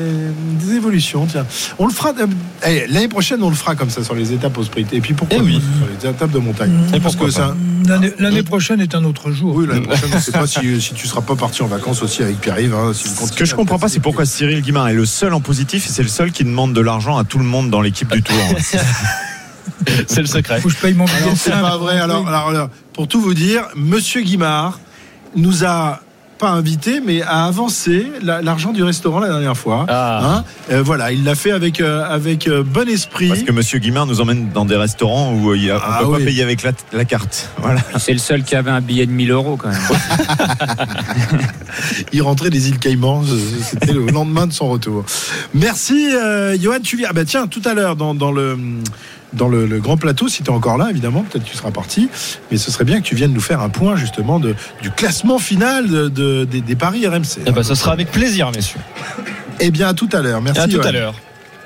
des 0.60 0.74
évolutions. 0.74 1.26
Tiens, 1.26 1.46
on 1.78 1.86
le 1.86 1.92
fera. 1.92 2.10
euh, 2.20 2.26
eh, 2.66 2.86
L'année 2.88 3.08
prochaine, 3.08 3.42
on 3.42 3.48
le 3.50 3.54
fera 3.56 3.74
comme 3.74 3.90
ça 3.90 4.02
sur 4.04 4.14
les 4.14 4.32
étapes 4.32 4.56
au 4.58 4.64
sprint. 4.64 4.92
Et 4.92 5.00
puis 5.00 5.14
pourquoi 5.14 5.38
Eh 5.40 5.42
oui. 5.44 5.54
sur 5.78 5.86
les 5.86 6.10
étapes 6.10 6.30
de 6.30 6.38
montagne 6.38 6.72
Et 6.94 7.00
Parce 7.00 7.14
pourquoi 7.14 7.28
que 7.28 7.34
ça. 7.34 7.54
L'année 7.86 8.12
l'année 8.18 8.42
prochaine 8.42 8.80
est 8.80 8.94
un 8.94 9.04
autre 9.04 9.30
jour. 9.30 9.54
Oui, 9.56 9.66
l'année 9.66 9.80
prochaine, 9.86 10.10
on 10.12 10.16
ne 10.16 10.20
sait 10.20 10.32
pas 10.32 10.46
si, 10.46 10.80
si 10.80 10.92
tu 10.94 11.06
seras 11.06 11.22
pas 11.22 11.36
parti 11.36 11.62
en 11.62 11.66
vacances 11.68 12.02
aussi 12.02 12.22
avec 12.22 12.40
Pierre-Yves. 12.40 12.74
hein, 12.74 12.92
si 12.92 13.08
Ce 13.08 13.32
que 13.32 13.44
je 13.44 13.54
à 13.54 13.56
comprends 13.56 13.78
pas, 13.78 13.88
c'est 13.88 14.00
pourquoi 14.00 14.26
Cyril 14.26 14.60
Guimard 14.60 14.88
est 14.88 14.94
le 14.94 15.06
seul 15.06 15.32
en 15.32 15.40
positif 15.40 15.86
et 15.86 15.92
c'est 15.92 16.02
le 16.02 16.08
seul 16.08 16.32
qui 16.32 16.44
demande 16.44 16.74
de 16.74 16.80
l'argent 16.80 17.16
à 17.16 17.24
tout 17.24 17.38
le 17.38 17.44
monde 17.44 17.70
dans 17.70 17.80
l'équipe 17.80 18.12
du 18.12 18.22
Tour. 18.22 18.36
C'est 20.06 20.20
le 20.20 20.26
secret. 20.26 20.60
Faut 20.60 20.68
que 20.68 20.74
je 20.74 20.80
paye 20.80 20.92
mon 20.94 21.06
c'est 21.36 21.50
pas 21.50 21.76
vrai. 21.78 21.98
Alors, 21.98 22.26
alors, 22.28 22.48
alors, 22.48 22.68
pour 22.92 23.08
tout 23.08 23.20
vous 23.20 23.32
dire, 23.34 23.62
Monsieur 23.76 24.20
Guimard 24.22 24.80
nous 25.36 25.64
a 25.64 26.00
pas 26.38 26.50
invité, 26.50 27.00
mais 27.04 27.20
a 27.22 27.44
avancé 27.46 28.06
la- 28.22 28.40
l'argent 28.42 28.72
du 28.72 28.82
restaurant 28.82 29.18
la 29.18 29.28
dernière 29.28 29.56
fois. 29.56 29.84
Ah. 29.88 30.20
Hein 30.24 30.44
Euh, 30.70 30.82
voilà, 30.82 31.10
il 31.12 31.24
l'a 31.24 31.34
fait 31.34 31.50
avec 31.50 31.80
euh, 31.80 32.04
avec 32.08 32.46
euh, 32.46 32.62
bon 32.62 32.88
esprit. 32.88 33.28
Parce 33.28 33.42
que 33.42 33.52
Monsieur 33.52 33.78
Guimard 33.80 34.06
nous 34.06 34.20
emmène 34.20 34.50
dans 34.54 34.64
des 34.64 34.76
restaurants 34.76 35.32
où 35.34 35.54
il 35.54 35.64
y 35.64 35.70
a- 35.70 35.76
on 35.76 35.80
Ah 35.82 35.98
peut 36.00 36.06
oui. 36.06 36.18
pas 36.20 36.24
payer 36.26 36.42
avec 36.42 36.62
la, 36.62 36.72
la 36.92 37.04
carte. 37.04 37.50
Voilà. 37.58 37.80
C'est 37.98 38.12
le 38.12 38.18
seul 38.18 38.44
qui 38.44 38.54
avait 38.54 38.70
un 38.70 38.80
billet 38.80 39.06
de 39.06 39.10
1000 39.12 39.30
euros 39.32 39.56
quand 39.56 39.68
même. 39.68 39.78
Il 42.12 42.22
rentrait 42.22 42.50
des 42.50 42.68
îles 42.68 42.78
Caïmans. 42.78 43.24
C'était 43.62 43.92
le 43.92 44.06
lendemain 44.06 44.46
de 44.46 44.52
son 44.52 44.68
retour. 44.68 45.04
Merci, 45.54 46.14
euh, 46.14 46.56
Johan. 46.60 46.78
Tu 46.82 46.96
viens. 46.96 47.08
Ah 47.10 47.12
bah 47.12 47.24
tiens, 47.24 47.46
tout 47.46 47.62
à 47.64 47.74
l'heure 47.74 47.96
dans, 47.96 48.14
dans 48.14 48.32
le 48.32 48.56
dans 49.32 49.48
le, 49.48 49.66
le 49.66 49.78
grand 49.80 49.96
plateau, 49.96 50.28
si 50.28 50.42
tu 50.42 50.50
es 50.50 50.54
encore 50.54 50.78
là, 50.78 50.88
évidemment, 50.90 51.22
peut-être 51.22 51.44
que 51.44 51.50
tu 51.50 51.56
seras 51.56 51.70
parti, 51.70 52.08
mais 52.50 52.56
ce 52.58 52.70
serait 52.70 52.84
bien 52.84 53.00
que 53.00 53.06
tu 53.06 53.14
viennes 53.14 53.32
nous 53.32 53.40
faire 53.40 53.60
un 53.60 53.68
point 53.68 53.96
justement 53.96 54.40
de, 54.40 54.54
du 54.82 54.90
classement 54.90 55.38
final 55.38 55.88
de, 55.88 56.08
de- 56.08 56.44
des, 56.44 56.60
des 56.60 56.76
paris 56.76 57.06
RMC. 57.06 57.40
Et 57.46 57.50
bah, 57.52 57.62
ce 57.62 57.74
sera 57.74 57.92
avec 57.92 58.10
plaisir, 58.10 58.50
messieurs. 58.54 58.80
Eh 59.60 59.70
bien, 59.70 59.88
à 59.88 59.94
tout 59.94 60.08
à 60.12 60.20
l'heure. 60.22 60.40
Merci. 60.40 60.60
À 60.60 60.68
tout 60.68 60.80
à 60.80 60.92
l'heure. 60.92 61.14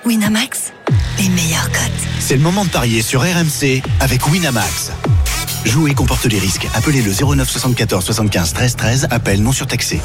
Winamax, 0.05 0.73
les 1.19 1.29
meilleurs 1.29 1.71
cotes. 1.71 2.09
C'est 2.19 2.35
le 2.35 2.41
moment 2.43 2.65
de 2.65 2.71
parier 2.71 3.03
sur 3.03 3.21
RMC 3.23 3.83
avec 4.01 4.27
Winamax. 4.29 4.91
Jouer 5.65 5.95
comporte 5.95 6.25
les 6.25 6.39
risques. 6.41 6.67
Appelez 6.75 7.03
le 7.03 7.13
09 7.13 7.49
74 7.49 8.05
75 8.05 8.53
13 8.55 8.77
13. 8.77 9.07
Appel 9.11 9.41
non 9.43 9.53
surtaxé. 9.53 10.01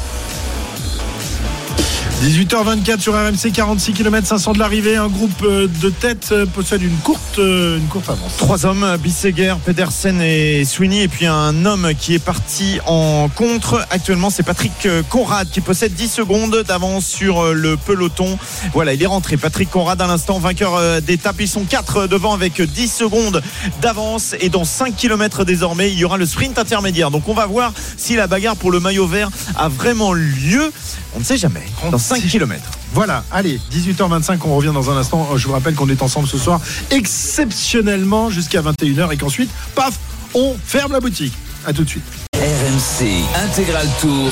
18h24 2.22 2.98
sur 2.98 3.14
RMC, 3.14 3.52
46 3.54 3.92
km 3.92 4.26
500 4.26 4.54
de 4.54 4.58
l'arrivée. 4.58 4.96
Un 4.96 5.06
groupe 5.06 5.40
euh, 5.44 5.68
de 5.80 5.88
tête 5.88 6.30
euh, 6.32 6.46
possède 6.46 6.82
une 6.82 6.96
courte, 6.96 7.38
euh, 7.38 7.78
une 7.78 7.86
courte 7.86 8.08
avance. 8.08 8.36
Trois 8.36 8.66
hommes, 8.66 8.96
Bisseguer, 9.00 9.54
Pedersen 9.64 10.20
et 10.20 10.64
Sweeney. 10.64 11.02
Et 11.02 11.08
puis 11.08 11.26
un 11.26 11.64
homme 11.64 11.92
qui 11.96 12.14
est 12.14 12.18
parti 12.18 12.80
en 12.86 13.28
contre. 13.28 13.86
Actuellement, 13.90 14.30
c'est 14.30 14.42
Patrick 14.42 14.88
Conrad 15.08 15.48
qui 15.48 15.60
possède 15.60 15.94
10 15.94 16.08
secondes 16.08 16.64
d'avance 16.66 17.06
sur 17.06 17.54
le 17.54 17.76
peloton. 17.76 18.36
Voilà, 18.72 18.94
il 18.94 19.02
est 19.02 19.06
rentré. 19.06 19.36
Patrick 19.36 19.70
Conrad, 19.70 20.02
à 20.02 20.08
l'instant, 20.08 20.40
vainqueur 20.40 21.00
d'étape. 21.00 21.36
Ils 21.38 21.48
sont 21.48 21.64
4 21.64 22.08
devant 22.08 22.34
avec 22.34 22.60
10 22.60 22.92
secondes 22.92 23.40
d'avance. 23.80 24.34
Et 24.40 24.48
dans 24.48 24.64
5 24.64 24.96
km 24.96 25.44
désormais, 25.44 25.92
il 25.92 25.98
y 25.98 26.04
aura 26.04 26.16
le 26.16 26.26
sprint 26.26 26.58
intermédiaire. 26.58 27.12
Donc 27.12 27.28
on 27.28 27.34
va 27.34 27.46
voir 27.46 27.72
si 27.96 28.16
la 28.16 28.26
bagarre 28.26 28.56
pour 28.56 28.72
le 28.72 28.80
maillot 28.80 29.06
vert 29.06 29.30
a 29.56 29.68
vraiment 29.68 30.12
lieu. 30.12 30.72
On 31.14 31.20
ne 31.20 31.24
sait 31.24 31.38
jamais. 31.38 31.62
5 32.08 32.22
km. 32.26 32.62
Voilà, 32.94 33.22
allez, 33.30 33.60
18h25, 33.70 34.38
on 34.46 34.56
revient 34.56 34.72
dans 34.72 34.90
un 34.90 34.96
instant. 34.96 35.36
Je 35.36 35.46
vous 35.46 35.52
rappelle 35.52 35.74
qu'on 35.74 35.90
est 35.90 36.00
ensemble 36.00 36.26
ce 36.26 36.38
soir 36.38 36.58
exceptionnellement 36.90 38.30
jusqu'à 38.30 38.62
21h 38.62 39.12
et 39.12 39.18
qu'ensuite, 39.18 39.50
paf, 39.74 39.98
on 40.32 40.56
ferme 40.64 40.92
la 40.92 41.00
boutique. 41.00 41.34
À 41.66 41.74
tout 41.74 41.84
de 41.84 41.88
suite. 41.90 42.04
RMC 42.34 43.04
Intégral 43.44 43.86
Tour. 44.00 44.30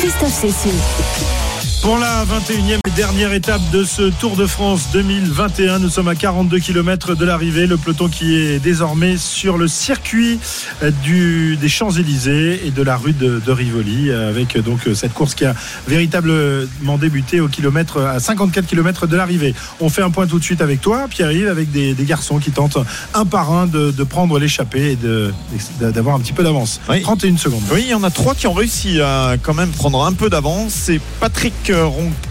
Christophe 0.00 0.32
Cécile. 0.32 1.51
Pour 1.82 1.98
la 1.98 2.24
21e 2.24 2.78
et 2.86 2.90
dernière 2.92 3.32
étape 3.32 3.60
de 3.72 3.82
ce 3.82 4.02
Tour 4.02 4.36
de 4.36 4.46
France 4.46 4.90
2021, 4.92 5.80
nous 5.80 5.88
sommes 5.88 6.06
à 6.06 6.14
42 6.14 6.60
km 6.60 7.16
de 7.16 7.24
l'arrivée. 7.24 7.66
Le 7.66 7.76
peloton 7.76 8.08
qui 8.08 8.36
est 8.36 8.60
désormais 8.60 9.16
sur 9.16 9.58
le 9.58 9.66
circuit 9.66 10.38
du, 11.02 11.56
des 11.56 11.68
Champs-Élysées 11.68 12.64
et 12.64 12.70
de 12.70 12.82
la 12.84 12.96
rue 12.96 13.14
de, 13.14 13.42
de, 13.44 13.50
Rivoli, 13.50 14.12
avec 14.12 14.56
donc 14.58 14.88
cette 14.94 15.12
course 15.12 15.34
qui 15.34 15.44
a 15.44 15.56
véritablement 15.88 16.98
débuté 16.98 17.40
au 17.40 17.48
kilomètre, 17.48 18.00
à 18.00 18.20
54 18.20 18.64
km 18.64 19.08
de 19.08 19.16
l'arrivée. 19.16 19.52
On 19.80 19.88
fait 19.88 20.02
un 20.02 20.10
point 20.10 20.28
tout 20.28 20.38
de 20.38 20.44
suite 20.44 20.60
avec 20.60 20.80
toi, 20.80 21.08
Pierre-Yves, 21.10 21.48
avec 21.48 21.72
des, 21.72 21.94
des, 21.94 22.04
garçons 22.04 22.38
qui 22.38 22.52
tentent 22.52 22.78
un 23.12 23.24
par 23.24 23.52
un 23.52 23.66
de, 23.66 23.90
de 23.90 24.04
prendre 24.04 24.38
l'échappée 24.38 24.92
et 24.92 24.98
d'avoir 25.80 26.14
un 26.14 26.20
petit 26.20 26.32
peu 26.32 26.44
d'avance. 26.44 26.80
Oui. 26.88 27.02
31 27.02 27.36
secondes. 27.38 27.62
Oui, 27.72 27.80
il 27.86 27.90
y 27.90 27.94
en 27.94 28.04
a 28.04 28.10
trois 28.10 28.36
qui 28.36 28.46
ont 28.46 28.52
réussi 28.52 29.00
à 29.00 29.34
quand 29.42 29.54
même 29.54 29.70
prendre 29.70 30.04
un 30.04 30.12
peu 30.12 30.30
d'avance. 30.30 30.72
C'est 30.74 31.00
Patrick 31.18 31.71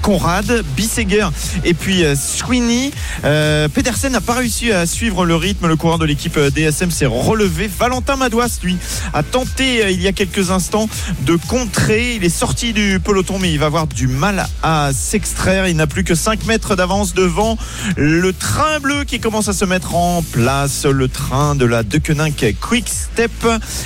Conrad, 0.01 0.63
Bisseguer 0.75 1.27
et 1.63 1.73
puis 1.73 2.03
Sweeney. 2.15 2.91
Euh, 3.23 3.67
Pedersen 3.67 4.11
n'a 4.11 4.21
pas 4.21 4.33
réussi 4.33 4.71
à 4.71 4.85
suivre 4.85 5.25
le 5.25 5.35
rythme. 5.35 5.67
Le 5.67 5.75
coureur 5.75 5.99
de 5.99 6.05
l'équipe 6.05 6.39
DSM 6.39 6.91
s'est 6.91 7.05
relevé. 7.05 7.67
Valentin 7.67 8.15
Madouas, 8.15 8.59
lui, 8.63 8.77
a 9.13 9.23
tenté 9.23 9.83
euh, 9.83 9.91
il 9.91 10.01
y 10.01 10.07
a 10.07 10.11
quelques 10.11 10.51
instants 10.51 10.89
de 11.21 11.37
contrer. 11.47 12.15
Il 12.15 12.23
est 12.23 12.29
sorti 12.29 12.73
du 12.73 12.99
peloton, 12.99 13.39
mais 13.39 13.51
il 13.51 13.59
va 13.59 13.67
avoir 13.67 13.87
du 13.87 14.07
mal 14.07 14.47
à 14.63 14.91
s'extraire. 14.93 15.67
Il 15.67 15.75
n'a 15.75 15.87
plus 15.87 16.03
que 16.03 16.15
5 16.15 16.45
mètres 16.45 16.75
d'avance 16.75 17.13
devant 17.13 17.57
le 17.95 18.33
train 18.33 18.79
bleu 18.79 19.03
qui 19.03 19.19
commence 19.19 19.47
à 19.47 19.53
se 19.53 19.65
mettre 19.65 19.95
en 19.95 20.23
place. 20.23 20.85
Le 20.85 21.07
train 21.07 21.55
de 21.55 21.65
la 21.65 21.83
Deceuninck 21.83 22.45
Quick 22.59 22.89
Step. 22.89 23.31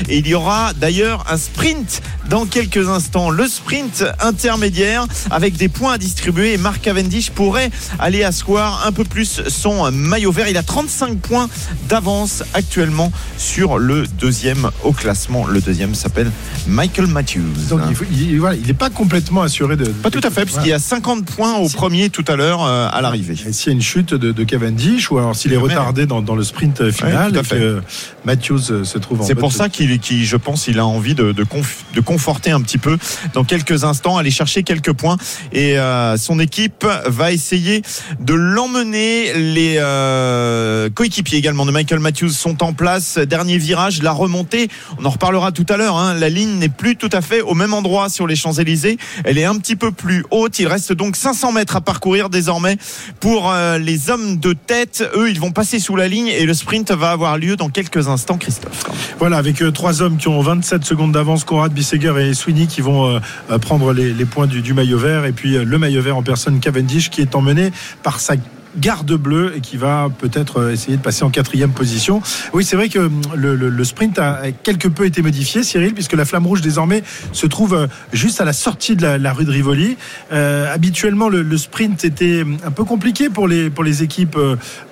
Et 0.09 0.19
il 0.19 0.27
y 0.27 0.33
aura 0.33 0.73
d'ailleurs 0.73 1.25
un 1.29 1.37
sprint 1.37 2.01
dans 2.29 2.45
quelques 2.45 2.89
instants. 2.89 3.29
Le 3.29 3.47
sprint 3.47 4.03
intermédiaire 4.21 5.07
des 5.53 5.69
points 5.69 5.93
à 5.93 5.97
distribuer. 5.97 6.53
Et 6.53 6.57
Marc 6.57 6.81
Cavendish 6.81 7.29
pourrait 7.31 7.71
aller 7.99 8.23
asseoir 8.23 8.85
un 8.85 8.91
peu 8.91 9.03
plus 9.03 9.41
son 9.47 9.91
maillot 9.91 10.31
vert. 10.31 10.47
Il 10.47 10.57
a 10.57 10.63
35 10.63 11.17
points 11.17 11.49
d'avance 11.87 12.43
actuellement 12.53 13.11
sur 13.37 13.77
le 13.77 14.05
deuxième 14.07 14.69
au 14.83 14.91
classement. 14.91 15.45
Le 15.45 15.61
deuxième 15.61 15.95
s'appelle 15.95 16.31
Michael 16.67 17.07
Matthews. 17.07 17.41
Donc 17.69 17.81
il, 17.89 17.95
faut, 17.95 18.05
il, 18.11 18.39
voilà, 18.39 18.55
il 18.55 18.67
n'est 18.67 18.73
pas 18.73 18.89
complètement 18.89 19.41
assuré 19.41 19.77
de. 19.77 19.85
Pas 19.85 20.11
tout 20.11 20.21
à 20.23 20.29
fait, 20.29 20.45
parce 20.45 20.57
qu'il 20.57 20.69
y 20.69 20.73
a 20.73 20.79
50 20.79 21.25
points 21.25 21.55
au 21.57 21.69
premier 21.69 22.09
tout 22.09 22.25
à 22.27 22.35
l'heure 22.35 22.63
euh, 22.63 22.87
à 22.91 23.01
l'arrivée. 23.01 23.35
Et 23.47 23.53
s'il 23.53 23.67
y 23.67 23.69
a 23.69 23.73
une 23.73 23.81
chute 23.81 24.13
de, 24.13 24.31
de 24.31 24.43
Cavendish, 24.43 25.11
ou 25.11 25.17
alors 25.17 25.35
s'il 25.35 25.53
est 25.53 25.57
retardé 25.57 26.05
dans, 26.05 26.21
dans, 26.21 26.35
le 26.35 26.43
sprint 26.43 26.91
final, 26.91 27.31
ouais, 27.31 27.39
et 27.39 27.43
que 27.43 27.81
Matthews 28.25 28.83
se 28.83 28.97
trouve 28.97 29.21
en 29.21 29.23
C'est 29.23 29.35
pour 29.35 29.51
ça 29.51 29.69
qu'il, 29.69 29.99
qu 29.99 30.25
je 30.25 30.37
pense, 30.37 30.67
il 30.67 30.79
a 30.79 30.85
envie 30.85 31.15
de, 31.15 31.31
de, 31.31 31.43
conf, 31.43 31.83
de 31.93 32.01
conforter 32.01 32.51
un 32.51 32.61
petit 32.61 32.77
peu 32.77 32.97
dans 33.33 33.43
quelques 33.43 33.83
instants, 33.83 34.17
aller 34.17 34.31
chercher 34.31 34.63
quelques 34.63 34.93
points. 34.93 35.17
Et 35.51 35.77
euh, 35.77 36.17
son 36.17 36.39
équipe 36.39 36.85
va 37.05 37.31
essayer 37.31 37.81
de 38.19 38.33
l'emmener. 38.33 39.33
Les 39.33 39.75
euh, 39.77 40.89
coéquipiers 40.89 41.37
également 41.37 41.65
de 41.65 41.71
Michael 41.71 41.99
Matthews 41.99 42.29
sont 42.29 42.63
en 42.63 42.73
place. 42.73 43.17
Dernier 43.17 43.57
virage, 43.57 44.01
la 44.01 44.11
remontée. 44.11 44.69
On 44.99 45.05
en 45.05 45.09
reparlera 45.09 45.51
tout 45.51 45.65
à 45.69 45.77
l'heure. 45.77 45.97
Hein. 45.97 46.13
La 46.13 46.29
ligne 46.29 46.57
n'est 46.57 46.69
plus 46.69 46.95
tout 46.95 47.09
à 47.11 47.21
fait 47.21 47.41
au 47.41 47.53
même 47.53 47.73
endroit 47.73 48.09
sur 48.09 48.27
les 48.27 48.35
Champs-Élysées. 48.35 48.97
Elle 49.23 49.37
est 49.37 49.45
un 49.45 49.57
petit 49.57 49.75
peu 49.75 49.91
plus 49.91 50.25
haute. 50.31 50.59
Il 50.59 50.67
reste 50.67 50.93
donc 50.93 51.15
500 51.15 51.51
mètres 51.51 51.75
à 51.75 51.81
parcourir 51.81 52.29
désormais 52.29 52.77
pour 53.19 53.51
euh, 53.51 53.77
les 53.77 54.09
hommes 54.09 54.37
de 54.37 54.53
tête. 54.53 55.03
Eux, 55.15 55.29
ils 55.29 55.39
vont 55.39 55.51
passer 55.51 55.79
sous 55.79 55.95
la 55.95 56.07
ligne 56.07 56.27
et 56.27 56.45
le 56.45 56.53
sprint 56.53 56.91
va 56.91 57.11
avoir 57.11 57.37
lieu 57.37 57.55
dans 57.55 57.69
quelques 57.69 58.07
instants, 58.07 58.37
Christophe. 58.37 58.83
Voilà, 59.19 59.37
avec 59.37 59.61
euh, 59.61 59.71
trois 59.71 60.01
hommes 60.01 60.17
qui 60.17 60.27
ont 60.27 60.41
27 60.41 60.83
secondes 60.83 61.11
d'avance, 61.11 61.43
Conrad, 61.43 61.73
Bisseguer 61.73 62.13
et 62.19 62.33
Sweeney 62.33 62.67
qui 62.67 62.81
vont 62.81 63.09
euh, 63.09 63.57
prendre 63.59 63.93
les, 63.93 64.25
points 64.25 64.47
du, 64.47 64.73
maillot 64.73 64.97
vert 64.97 65.24
et 65.27 65.31
puis 65.31 65.55
euh, 65.55 65.63
le 65.63 65.77
maillot 65.77 66.01
vert 66.01 66.17
en 66.17 66.23
personne 66.23 66.59
Cavendish 66.59 67.09
qui 67.09 67.21
est 67.21 67.35
emmené 67.35 67.71
par 68.03 68.19
sa 68.19 68.35
garde 68.77 69.13
bleue 69.13 69.53
et 69.55 69.61
qui 69.61 69.77
va 69.77 70.09
peut-être 70.17 70.71
essayer 70.71 70.97
de 70.97 71.01
passer 71.01 71.23
en 71.23 71.29
quatrième 71.29 71.71
position. 71.71 72.21
Oui, 72.53 72.63
c'est 72.63 72.75
vrai 72.75 72.89
que 72.89 73.09
le, 73.35 73.55
le, 73.55 73.83
sprint 73.83 74.19
a 74.19 74.51
quelque 74.63 74.87
peu 74.87 75.05
été 75.05 75.21
modifié, 75.21 75.63
Cyril, 75.63 75.93
puisque 75.93 76.13
la 76.13 76.25
flamme 76.25 76.45
rouge 76.45 76.61
désormais 76.61 77.03
se 77.31 77.47
trouve 77.47 77.87
juste 78.13 78.41
à 78.41 78.45
la 78.45 78.53
sortie 78.53 78.95
de 78.95 79.05
la, 79.05 79.33
rue 79.33 79.45
de 79.45 79.51
Rivoli. 79.51 79.97
Euh, 80.31 80.73
habituellement, 80.73 81.29
le, 81.29 81.57
sprint 81.57 82.03
était 82.03 82.43
un 82.65 82.71
peu 82.71 82.83
compliqué 82.83 83.29
pour 83.29 83.47
les, 83.47 83.69
pour 83.69 83.83
les 83.83 84.03
équipes 84.03 84.37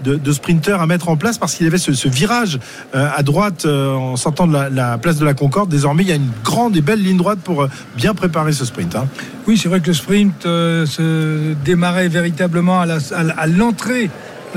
de, 0.03 0.31
sprinteurs 0.31 0.81
à 0.81 0.87
mettre 0.87 1.09
en 1.09 1.17
place 1.17 1.37
parce 1.37 1.55
qu'il 1.55 1.65
y 1.65 1.69
avait 1.69 1.77
ce, 1.77 2.07
virage 2.07 2.59
euh, 2.95 3.07
à 3.15 3.23
droite 3.23 3.65
euh, 3.65 3.93
en 3.93 4.15
sortant 4.15 4.47
de 4.47 4.53
la, 4.53 4.69
la, 4.69 4.97
place 4.97 5.17
de 5.17 5.25
la 5.25 5.33
Concorde. 5.33 5.69
Désormais, 5.69 6.03
il 6.03 6.09
y 6.09 6.11
a 6.11 6.15
une 6.15 6.31
grande 6.43 6.75
et 6.77 6.81
belle 6.81 7.01
ligne 7.01 7.17
droite 7.17 7.39
pour 7.43 7.67
bien 7.95 8.13
préparer 8.13 8.53
ce 8.53 8.65
sprint. 8.65 8.95
Hein. 8.95 9.07
Oui, 9.45 9.57
c'est 9.57 9.67
vrai 9.67 9.81
que 9.81 9.87
le 9.87 9.93
sprint 9.93 10.45
euh, 10.45 10.85
se 10.85 11.53
démarrait 11.65 12.07
véritablement 12.07 12.79
à, 12.79 12.85
à 12.85 13.47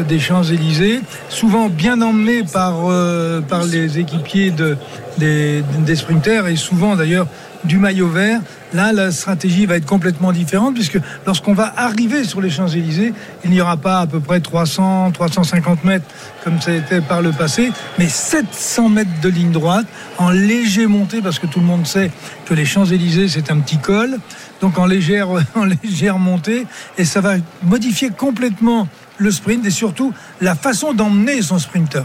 des 0.03 0.19
Champs-Élysées, 0.19 1.01
souvent 1.29 1.69
bien 1.69 2.01
emmené 2.03 2.43
par, 2.43 2.91
euh, 2.91 3.41
par 3.41 3.65
les 3.65 3.99
équipiers 3.99 4.51
de, 4.51 4.77
des, 5.19 5.63
des 5.79 5.97
sprinters 5.97 6.47
et 6.47 6.57
souvent 6.57 6.97
d'ailleurs 6.97 7.27
du 7.65 7.79
maillot 7.79 8.09
vert. 8.09 8.41
Là, 8.73 8.93
la 8.93 9.11
stratégie 9.11 9.67
va 9.67 9.77
être 9.77 9.87
complètement 9.87 10.33
différente 10.33 10.75
puisque 10.75 10.99
lorsqu'on 11.27 11.55
va 11.55 11.73
arriver 11.77 12.25
sur 12.25 12.41
les 12.41 12.51
Champs-Élysées, 12.51 13.15
il 13.45 13.51
n'y 13.51 13.61
aura 13.61 13.77
pas 13.77 14.01
à 14.01 14.07
peu 14.07 14.21
près 14.21 14.41
300, 14.41 15.13
350 15.13 15.85
mètres 15.85 16.05
comme 16.45 16.61
ça 16.61 16.73
été 16.73 17.01
par 17.01 17.23
le 17.23 17.33
passé, 17.33 17.73
mais 17.99 18.09
700 18.09 18.89
mètres 18.89 19.21
de 19.23 19.29
ligne 19.29 19.51
droite 19.51 19.87
en 20.19 20.31
léger 20.31 20.87
montée 20.87 21.23
parce 21.23 21.39
que 21.39 21.47
tout 21.47 21.61
le 21.61 21.67
monde 21.67 21.87
sait 21.87 22.11
que 22.45 22.55
les 22.55 22.65
Champs-Élysées 22.65 23.29
c'est 23.29 23.51
un 23.51 23.59
petit 23.59 23.79
col, 23.79 24.19
donc 24.61 24.79
en 24.79 24.87
légère, 24.87 25.29
en 25.55 25.65
légère 25.65 26.19
montée 26.19 26.67
et 26.99 27.05
ça 27.05 27.21
va 27.21 27.35
modifier 27.63 28.11
complètement 28.11 28.89
le 29.19 29.31
sprint 29.31 29.65
et 29.67 29.71
surtout 29.71 30.13
la 30.41 30.55
façon 30.55 30.93
d'emmener 30.93 31.43
son 31.43 31.59
sprinter. 31.59 32.05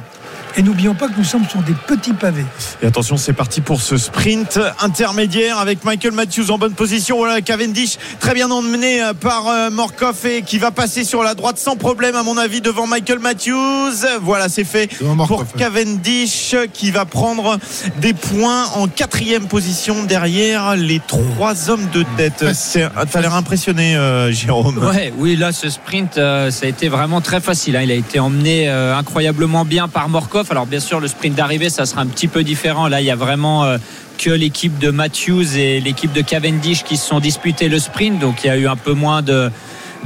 Et 0.58 0.64
n'oublions 0.64 0.94
pas 0.94 1.08
que 1.08 1.18
nous 1.18 1.24
sommes 1.24 1.48
sur 1.48 1.62
des 1.62 1.74
petits 1.74 2.14
pavés. 2.14 2.46
Et 2.82 2.86
attention, 2.88 3.18
c'est 3.18 3.34
parti 3.34 3.62
pour 3.62 3.82
ce 3.82 3.98
sprint 3.98 4.60
intermédiaire 4.80 5.58
avec 5.58 5.84
Michael 5.84 6.14
Matthews 6.14 6.52
en 6.52 6.58
bonne 6.58 6.74
position. 6.74 7.18
Voilà, 7.18 7.42
Cavendish 7.42 7.98
très 8.20 8.34
bien 8.34 8.52
emmené 8.52 9.02
par 9.20 9.72
Morkov 9.72 10.26
et 10.26 10.42
qui 10.42 10.58
va 10.58 10.72
passer 10.72 11.04
sur 11.04 11.24
la 11.24 11.36
droite 11.36 11.58
sans 11.58 11.76
problème, 11.76 12.16
à 12.16 12.24
mon 12.24 12.38
avis, 12.38 12.62
devant 12.62 12.88
Michael 12.88 13.20
Matthews. 13.20 14.06
Voilà, 14.22 14.50
c'est 14.50 14.64
fait 14.64 14.90
pour 15.28 15.46
Cavendish 15.58 16.56
qui 16.74 16.92
va 16.92 17.06
prendre 17.06 17.58
des 18.02 18.14
points 18.14 18.66
en 18.76 18.88
quatrième 18.88 19.48
position 19.48 20.04
derrière 20.04 20.76
les 20.76 21.00
trois 21.00 21.70
hommes 21.70 21.88
de 21.94 22.04
tête. 22.18 22.54
Ça 22.54 22.92
a 22.96 23.22
l'air 23.22 23.36
impressionné, 23.36 23.96
euh, 23.96 24.32
Jérôme. 24.32 24.78
Ouais, 24.78 25.14
oui, 25.18 25.36
là, 25.36 25.52
ce 25.52 25.70
sprint, 25.70 26.18
euh, 26.18 26.52
ça 26.52 26.66
a 26.66 26.70
été 26.70 26.90
vraiment 26.90 27.22
très 27.22 27.40
facile. 27.40 27.76
Hein. 27.76 27.82
Il 27.84 27.92
a 27.92 27.96
été 27.96 28.20
emmené 28.20 28.70
euh, 28.70 28.96
incroyablement 28.96 29.66
bien 29.66 29.88
par 29.88 30.10
Morkov. 30.10 30.41
Alors 30.50 30.66
bien 30.66 30.80
sûr, 30.80 31.00
le 31.00 31.08
sprint 31.08 31.36
d'arrivée, 31.36 31.70
ça 31.70 31.86
sera 31.86 32.02
un 32.02 32.08
petit 32.08 32.28
peu 32.28 32.44
différent. 32.44 32.88
Là, 32.88 33.02
il 33.02 33.06
y 33.06 33.12
a 33.12 33.16
vraiment 33.16 33.64
euh, 33.64 33.78
que 34.18 34.30
l'équipe 34.30 34.80
de 34.80 34.90
Matthews 34.90 35.58
et 35.58 35.80
l'équipe 35.80 36.12
de 36.14 36.22
Cavendish 36.22 36.84
qui 36.84 36.98
se 36.98 37.08
sont 37.08 37.20
disputés 37.20 37.70
le 37.70 37.80
sprint. 37.80 38.20
Donc 38.20 38.44
il 38.44 38.48
y 38.48 38.50
a 38.50 38.58
eu 38.58 38.68
un 38.68 38.76
peu 38.76 38.94
moins 38.94 39.22
de 39.22 39.52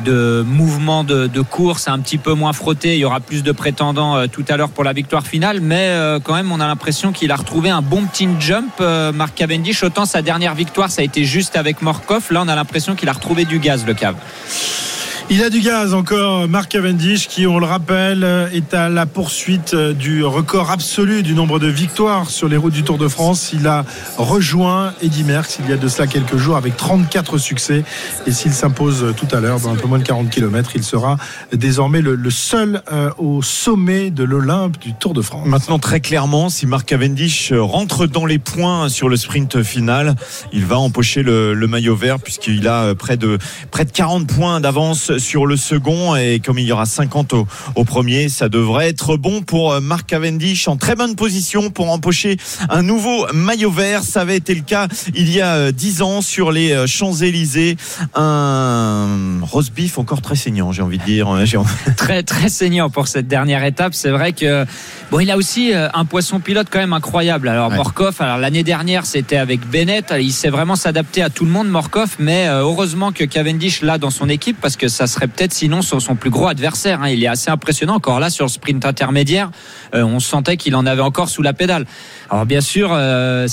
de 0.04 0.43
mouvement 0.45 1.06
de, 1.06 1.41
course 1.41 1.88
un 1.88 2.00
petit 2.00 2.17
peu 2.17 2.34
moins 2.34 2.52
frotté. 2.52 2.95
Il 2.95 3.00
y 3.00 3.06
aura 3.06 3.21
plus 3.21 3.43
de 3.43 3.54
prétendants 3.54 4.17
euh, 4.17 4.28
tout 4.28 4.43
à 4.50 4.58
l'heure 4.58 4.67
pour 4.67 4.84
la 4.84 4.91
victoire 4.91 5.26
finale. 5.26 5.62
Mais 5.62 5.88
euh, 5.88 6.19
quand 6.19 6.34
même 6.36 6.52
on 6.52 6.60
a 6.60 6.67
l'impression 6.67 7.13
qu'il 7.13 7.32
a 7.32 7.38
retrouvé 7.38 7.69
un 7.69 7.82
bon 7.82 8.04
petit 8.06 8.28
jump 8.39 8.82
Marc 9.13 9.36
Cavendish. 9.36 9.84
Autant 9.84 10.04
sa 10.04 10.21
dernière 10.21 10.54
victoire 10.54 10.91
ça 10.91 11.02
a 11.02 11.06
été 11.06 11.24
juste 11.24 11.56
avec 11.56 11.82
Morkov. 11.82 12.26
Là 12.32 12.41
on 12.43 12.50
a 12.50 12.56
l'impression 12.56 12.95
qu'il 12.95 13.08
a 13.08 13.13
retrouvé 13.13 13.45
du 13.45 13.60
gaz 13.60 13.86
le 13.86 13.93
cave 13.93 14.15
Il 15.32 15.42
a 15.44 15.50
du 15.50 15.60
gaz 15.62 15.96
encore, 15.96 16.48
Mark 16.48 16.70
Cavendish, 16.70 17.28
qui, 17.28 17.48
on 17.48 17.58
le 17.58 17.66
rappelle, 17.66 18.24
est 18.54 18.76
à 18.76 18.90
la 18.90 19.08
poursuite 19.08 19.74
du 19.76 20.24
record 20.24 20.70
absolu 20.70 21.24
du 21.24 21.34
nombre 21.34 21.58
de 21.58 21.66
victoires 21.66 22.30
sur 22.30 22.48
les 22.48 22.58
routes 22.58 22.74
du 22.74 22.84
Tour 22.84 23.00
de 23.00 23.08
France. 23.08 23.50
Il 23.52 23.66
a 23.66 23.86
rejoint 24.20 24.94
Eddy 25.02 25.24
Merckx 25.24 25.58
il 25.60 25.70
y 25.70 25.74
a 25.74 25.78
de 25.78 25.88
cela 25.88 26.06
quelques 26.06 26.38
jours 26.38 26.58
avec 26.58 26.78
34 26.78 27.40
succès. 27.40 27.84
Et 28.28 28.32
s'il 28.32 28.54
s'impose 28.54 29.16
tout 29.18 29.28
à 29.36 29.40
l'heure 29.40 29.60
dans 29.60 29.72
un 29.72 29.76
peu 29.76 29.88
moins 29.88 29.98
de 29.98 30.04
40 30.04 30.30
km, 30.30 30.74
il 30.76 30.84
sera 30.84 31.18
désormais 31.52 32.02
le, 32.02 32.30
seul 32.30 32.84
euh, 32.92 33.10
au 33.18 33.42
sommet 33.42 34.12
de 34.12 34.24
l'Olympe 34.24 34.78
du 34.78 34.94
Tour 34.94 35.16
de 35.16 35.24
France. 35.24 35.48
Maintenant, 35.48 35.80
très 35.80 36.02
clairement, 36.02 36.50
si 36.50 36.68
Mark 36.68 36.86
Cavendish 36.86 37.52
rentre 37.52 38.06
dans 38.06 38.28
les 38.28 38.38
points 38.38 38.90
sur 38.90 39.10
le 39.10 39.18
sprint 39.18 39.64
final, 39.64 40.16
il 40.54 40.68
va 40.68 40.78
empocher 40.78 41.24
le, 41.24 41.56
le 41.56 41.68
maillot 41.68 41.96
vert 41.96 42.20
puisqu'il 42.20 42.68
a 42.68 42.94
près 42.94 43.18
de, 43.18 43.40
près 43.72 43.86
de 43.86 43.92
40 43.92 44.28
points 44.28 44.60
d'avance 44.60 45.14
sur 45.19 45.45
le 45.45 45.58
second 45.58 46.15
et 46.15 46.39
comme 46.39 46.58
il 46.60 46.65
y 46.65 46.71
aura 46.71 46.86
50 46.86 47.34
au, 47.34 47.47
au 47.75 47.84
premier, 47.84 48.30
ça 48.30 48.49
devrait 48.49 48.88
être 48.89 49.17
bon 49.17 49.41
pour 49.41 49.80
Mark 49.82 50.08
Cavendish 50.08 50.67
en 50.67 50.78
très 50.78 50.95
bonne 50.95 51.15
position 51.15 51.69
pour 51.69 51.91
empocher 51.91 52.38
un 52.69 52.82
nouveau 52.82 53.28
maillot 53.34 53.71
vert. 53.71 54.04
Ça 54.04 54.21
avait 54.21 54.38
été 54.38 54.56
le 54.56 54.62
cas 54.62 54.88
il 55.13 55.32
y 55.32 55.41
a 55.41 55.71
10 55.71 56.01
ans 56.01 56.21
sur 56.21 56.51
les 56.51 56.88
Champs-Élysées. 56.88 57.78
Un 58.15 59.39
roast 59.41 59.73
beef 59.73 59.97
encore 59.97 60.21
très 60.21 60.36
saignant, 60.36 60.71
j'ai 60.71 60.82
envie 60.82 60.97
de 60.97 61.04
dire. 61.04 61.28
Très, 61.97 62.23
très 62.23 62.49
saignant 62.49 62.89
pour 62.89 63.08
cette 63.08 63.28
dernière 63.28 63.63
étape. 63.63 63.93
C'est 63.93 64.10
vrai 64.10 64.34
que 64.34 64.65
bon, 65.12 65.19
il 65.19 65.30
a 65.32 65.38
aussi 65.38 65.73
un 65.73 66.06
poisson 66.06 66.39
pilote 66.39 66.67
quand 66.69 66.80
même 66.80 66.93
incroyable. 66.93 67.47
Alors 67.49 67.65
Ouais. 67.69 67.78
Morkov, 67.78 68.15
alors 68.19 68.38
l'année 68.38 68.63
dernière 68.63 69.06
c'était 69.06 69.38
avec 69.38 69.67
Bennett, 69.67 70.13
il 70.19 70.32
sait 70.32 70.49
vraiment 70.49 70.75
s'adapter 70.75 71.21
à 71.23 71.30
tout 71.30 71.45
le 71.45 71.51
monde 71.51 71.67
Morkov, 71.67 72.15
mais 72.19 72.47
euh, 72.47 72.62
heureusement 72.62 73.12
que 73.12 73.23
Cavendish 73.23 73.82
l'a 73.82 73.97
dans 73.97 74.12
son 74.12 74.30
équipe 74.30 74.58
parce 74.62 74.75
que 74.75 74.88
ça 74.88 75.05
serait 75.08 75.28
peut-être 75.28 75.54
sinon 75.54 75.82
son, 75.82 76.00
son 76.00 76.15
plus 76.15 76.30
gros 76.30 76.48
adversaire. 76.48 77.02
hein. 77.02 77.10
Il 77.10 77.24
est 77.24 77.28
assez 77.28 77.50
impressionnant 77.50 77.96
encore 77.96 78.20
là 78.20 78.30
sur 78.30 78.46
le 78.46 78.50
sprint 78.50 78.86
intermédiaire, 78.86 79.52
euh, 79.94 80.04
on 80.04 80.20
sentait 80.20 80.58
qu'il 80.58 80.76
en 80.76 80.86
avait 80.86 81.02
encore 81.02 81.30
sous 81.30 81.41
la 81.41 81.54
pédale. 81.54 81.86
Alors 82.30 82.46
bien 82.46 82.62
sûr, 82.62 82.89
euh, 82.91 83.48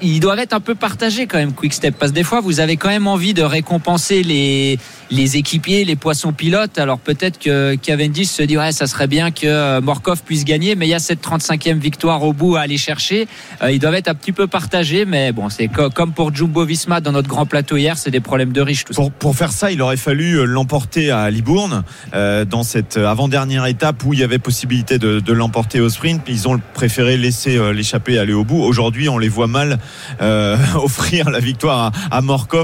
ils 0.00 0.20
doivent 0.20 0.38
être 0.38 0.52
un 0.52 0.60
peu 0.60 0.74
partagés 0.74 1.26
quand 1.26 1.38
même 1.38 1.52
Quick 1.52 1.74
Step 1.74 1.96
parce 1.98 2.12
que 2.12 2.16
des 2.16 2.24
fois 2.24 2.40
vous 2.40 2.60
avez 2.60 2.76
quand 2.76 2.88
même 2.88 3.06
envie 3.06 3.34
de 3.34 3.42
récompenser 3.42 4.22
les 4.22 4.78
les 5.10 5.36
équipiers, 5.36 5.84
les 5.84 5.96
poissons 5.96 6.32
pilotes. 6.32 6.78
Alors 6.78 6.98
peut-être 6.98 7.38
que 7.38 7.74
Cavendish 7.74 8.28
se 8.28 8.42
dit 8.42 8.56
ouais 8.56 8.72
ça 8.72 8.86
serait 8.86 9.06
bien 9.06 9.30
que 9.30 9.46
euh, 9.46 9.80
Morkov 9.80 10.22
puisse 10.24 10.44
gagner, 10.44 10.76
mais 10.76 10.86
il 10.86 10.90
y 10.90 10.94
a 10.94 10.98
cette 10.98 11.22
35e 11.22 11.78
victoire 11.78 12.22
au 12.22 12.32
bout 12.32 12.56
à 12.56 12.60
aller 12.60 12.78
chercher. 12.78 13.26
Euh, 13.62 13.72
ils 13.72 13.78
doivent 13.78 13.94
être 13.94 14.08
un 14.08 14.14
petit 14.14 14.32
peu 14.32 14.46
partagés, 14.46 15.04
mais 15.04 15.32
bon 15.32 15.48
c'est 15.48 15.68
co- 15.68 15.90
comme 15.90 16.12
pour 16.12 16.34
Jumbo 16.34 16.64
Visma 16.64 17.00
dans 17.00 17.12
notre 17.12 17.28
grand 17.28 17.46
plateau 17.46 17.76
hier, 17.76 17.98
c'est 17.98 18.10
des 18.10 18.20
problèmes 18.20 18.52
de 18.52 18.60
riches 18.60 18.84
tout 18.84 18.92
ça. 18.92 19.02
Pour, 19.02 19.10
pour 19.12 19.36
faire 19.36 19.52
ça, 19.52 19.72
il 19.72 19.82
aurait 19.82 19.96
fallu 19.96 20.34
euh, 20.34 20.44
l'emporter 20.44 21.10
à 21.10 21.28
Libourne 21.30 21.82
dans 22.12 22.62
cette 22.62 22.96
avant-dernière 22.96 23.66
étape 23.66 24.04
où 24.04 24.14
il 24.14 24.20
y 24.20 24.22
avait 24.22 24.38
possibilité 24.38 24.98
de, 24.98 25.32
l'emporter 25.32 25.80
au 25.80 25.88
sprint. 25.88 26.22
Ils 26.28 26.48
ont 26.48 26.60
préféré 26.74 27.16
laisser 27.16 27.56
euh, 27.56 27.72
l'échappée 27.72 28.18
aller 28.18 28.32
au 28.32 28.44
bout. 28.44 28.62
Aujourd'hui, 28.62 29.08
on 29.08 29.18
les 29.18 29.28
voit 29.28 29.46
mal 29.46 29.78
offrir 30.74 31.30
la 31.30 31.40
victoire 31.40 31.92
à, 32.10 32.18
à 32.18 32.20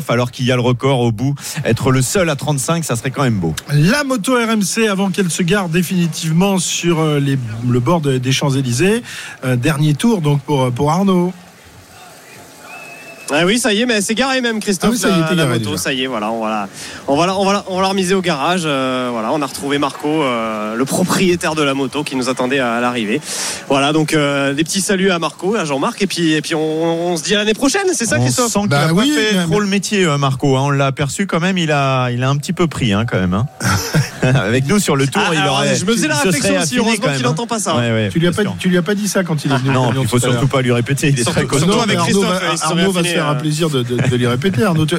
alors 0.09 0.31
qu'il 0.31 0.47
y 0.47 0.53
a 0.53 0.57
le 0.57 0.63
record 0.63 1.01
au 1.01 1.13
bout. 1.13 1.35
Être 1.65 1.91
le 1.91 2.03
seul 2.03 2.31
à 2.31 2.36
35, 2.37 2.85
ça 2.85 2.95
serait 2.97 3.11
quand 3.11 3.23
même 3.23 3.39
beau. 3.41 3.55
La 3.73 4.05
moto 4.05 4.35
RMC 4.35 4.87
avant 4.89 5.11
qu'elle 5.11 5.31
se 5.31 5.43
gare 5.43 5.69
définitivement 5.69 6.59
sur 6.59 7.01
euh, 7.01 7.19
le 7.21 7.81
bord 7.81 8.01
de- 8.01 8.19
des 8.19 8.33
Champs-Élysées. 8.33 9.03
Euh, 9.45 9.57
dernier 9.57 9.95
tour 9.95 10.21
donc 10.21 10.41
pour, 10.43 10.71
pour 10.73 10.91
Arnaud. 10.91 11.33
Ah 13.33 13.45
oui, 13.45 13.59
ça 13.59 13.73
y 13.73 13.81
est, 13.81 13.87
mais 13.87 14.01
c'est 14.01 14.15
garé 14.15 14.41
même, 14.41 14.61
Christophe. 14.61 14.91
Ah 14.91 14.93
oui, 14.93 14.99
ça 14.99 15.09
y 15.09 15.13
est, 15.13 15.21
la, 15.21 15.27
t'es 15.29 15.35
la 15.35 15.45
garé 15.47 15.59
moto, 15.59 15.71
déjà. 15.73 15.83
ça 15.83 15.93
y 15.93 16.05
est, 16.05 16.07
voilà, 16.07 16.31
on 16.31 16.41
va 16.41 16.49
la, 16.49 16.69
on 17.09 17.17
va 17.17 17.27
la, 17.27 17.37
on 17.37 17.45
va 17.45 17.53
la, 17.55 17.65
on 17.67 17.77
va 17.77 17.83
la 17.83 17.89
remiser 17.89 18.15
au 18.15 18.21
garage. 18.21 18.63
euh, 18.67 19.09
voilà, 19.11 19.33
on 19.33 19.43
a 19.43 19.47
retrouvé 19.47 19.79
Marco, 19.79 20.07
euh, 20.23 20.77
le 20.77 20.85
propriétaire 20.85 21.57
de 21.57 21.63
la 21.63 21.75
moto, 21.75 22.05
qui 22.05 22.15
nous 22.15 22.29
attendait 22.29 22.61
à, 22.61 22.81
l'arrivée. 22.81 23.21
Voilà, 23.69 23.93
donc 23.93 24.15
euh, 24.15 24.55
des 24.55 24.63
petits 24.63 24.81
saluts 24.81 25.11
à 25.11 25.19
Marco, 25.19 25.57
à 25.57 25.65
Jean-Marc, 25.65 26.01
et 26.03 26.07
puis, 26.07 26.35
et 26.35 26.41
puis 26.41 26.55
on, 26.55 27.13
on 27.13 27.17
se 27.17 27.25
dit 27.25 27.35
à 27.35 27.39
l'année 27.39 27.55
prochaine, 27.55 27.83
c'est 27.95 28.07
ça, 28.07 28.17
on 28.19 28.23
Christophe 28.23 28.53
sent 28.53 28.61
qu'il 28.61 28.69
Bah 28.69 28.87
a 28.89 28.93
oui, 28.93 29.13
pas 29.13 29.21
fait 29.21 29.37
mais- 29.39 29.45
trop 29.45 29.59
le 29.61 29.67
métier, 29.67 30.05
euh, 30.05 30.19
Marco. 30.19 30.57
hein. 30.57 30.63
On 30.67 30.71
l'a 30.71 30.87
aperçu 30.87 31.27
quand 31.27 31.41
même. 31.41 31.59
Il 31.59 31.73
a, 31.73 32.11
il 32.11 32.23
a 32.23 32.29
un 32.29 32.37
petit 32.37 32.53
peu 32.53 32.69
pris 32.69 32.93
hein, 32.93 33.07
quand 33.11 33.19
même. 33.19 33.35
hein. 33.35 33.47
Avec 34.23 34.67
nous 34.67 34.79
sur 34.81 34.97
le 34.97 35.07
tour, 35.07 35.23
Ah, 35.25 35.31
il 35.35 35.39
alors, 35.39 35.55
aurait. 35.57 35.77
je 35.77 35.85
me 35.85 35.93
faisais 35.93 36.09
la 36.09 36.17
réflexion 36.17 36.59
aussi, 36.61 36.79
heureusement 36.79 36.97
quand 37.07 37.13
qu'il 37.17 37.25
hein. 37.25 37.29
n'entend 37.29 37.47
pas 37.47 37.59
ça. 37.61 37.77
Ouais, 37.77 37.93
ouais, 37.93 38.09
Tu 38.13 38.19
lui 38.19 38.27
as 38.27 38.33
pas, 38.33 38.43
tu 38.59 38.69
lui 38.69 38.77
as 38.77 38.83
pas 38.83 38.95
dit 38.97 39.07
ça 39.09 39.23
quand 39.25 39.45
il 39.45 39.53
est 39.53 39.57
venu. 39.59 39.71
Non, 39.71 39.93
il 40.01 40.07
faut 40.09 40.19
surtout 40.19 40.47
pas 40.49 40.63
lui 40.63 40.73
répéter. 40.73 41.09
Il 41.09 41.21
est 41.21 41.25
très 41.25 41.43
Surtout- 41.47 41.81
avec 41.81 41.99
Christophe, 41.99 42.43
faire 43.17 43.27
un 43.29 43.35
euh. 43.35 43.41
plaisir 43.41 43.69
de, 43.71 43.83
de- 43.83 43.97
de 44.09 44.17
lui 44.17 44.27
répéter. 44.27 44.63
Arnaud, 44.63 44.87
tu- 44.87 44.97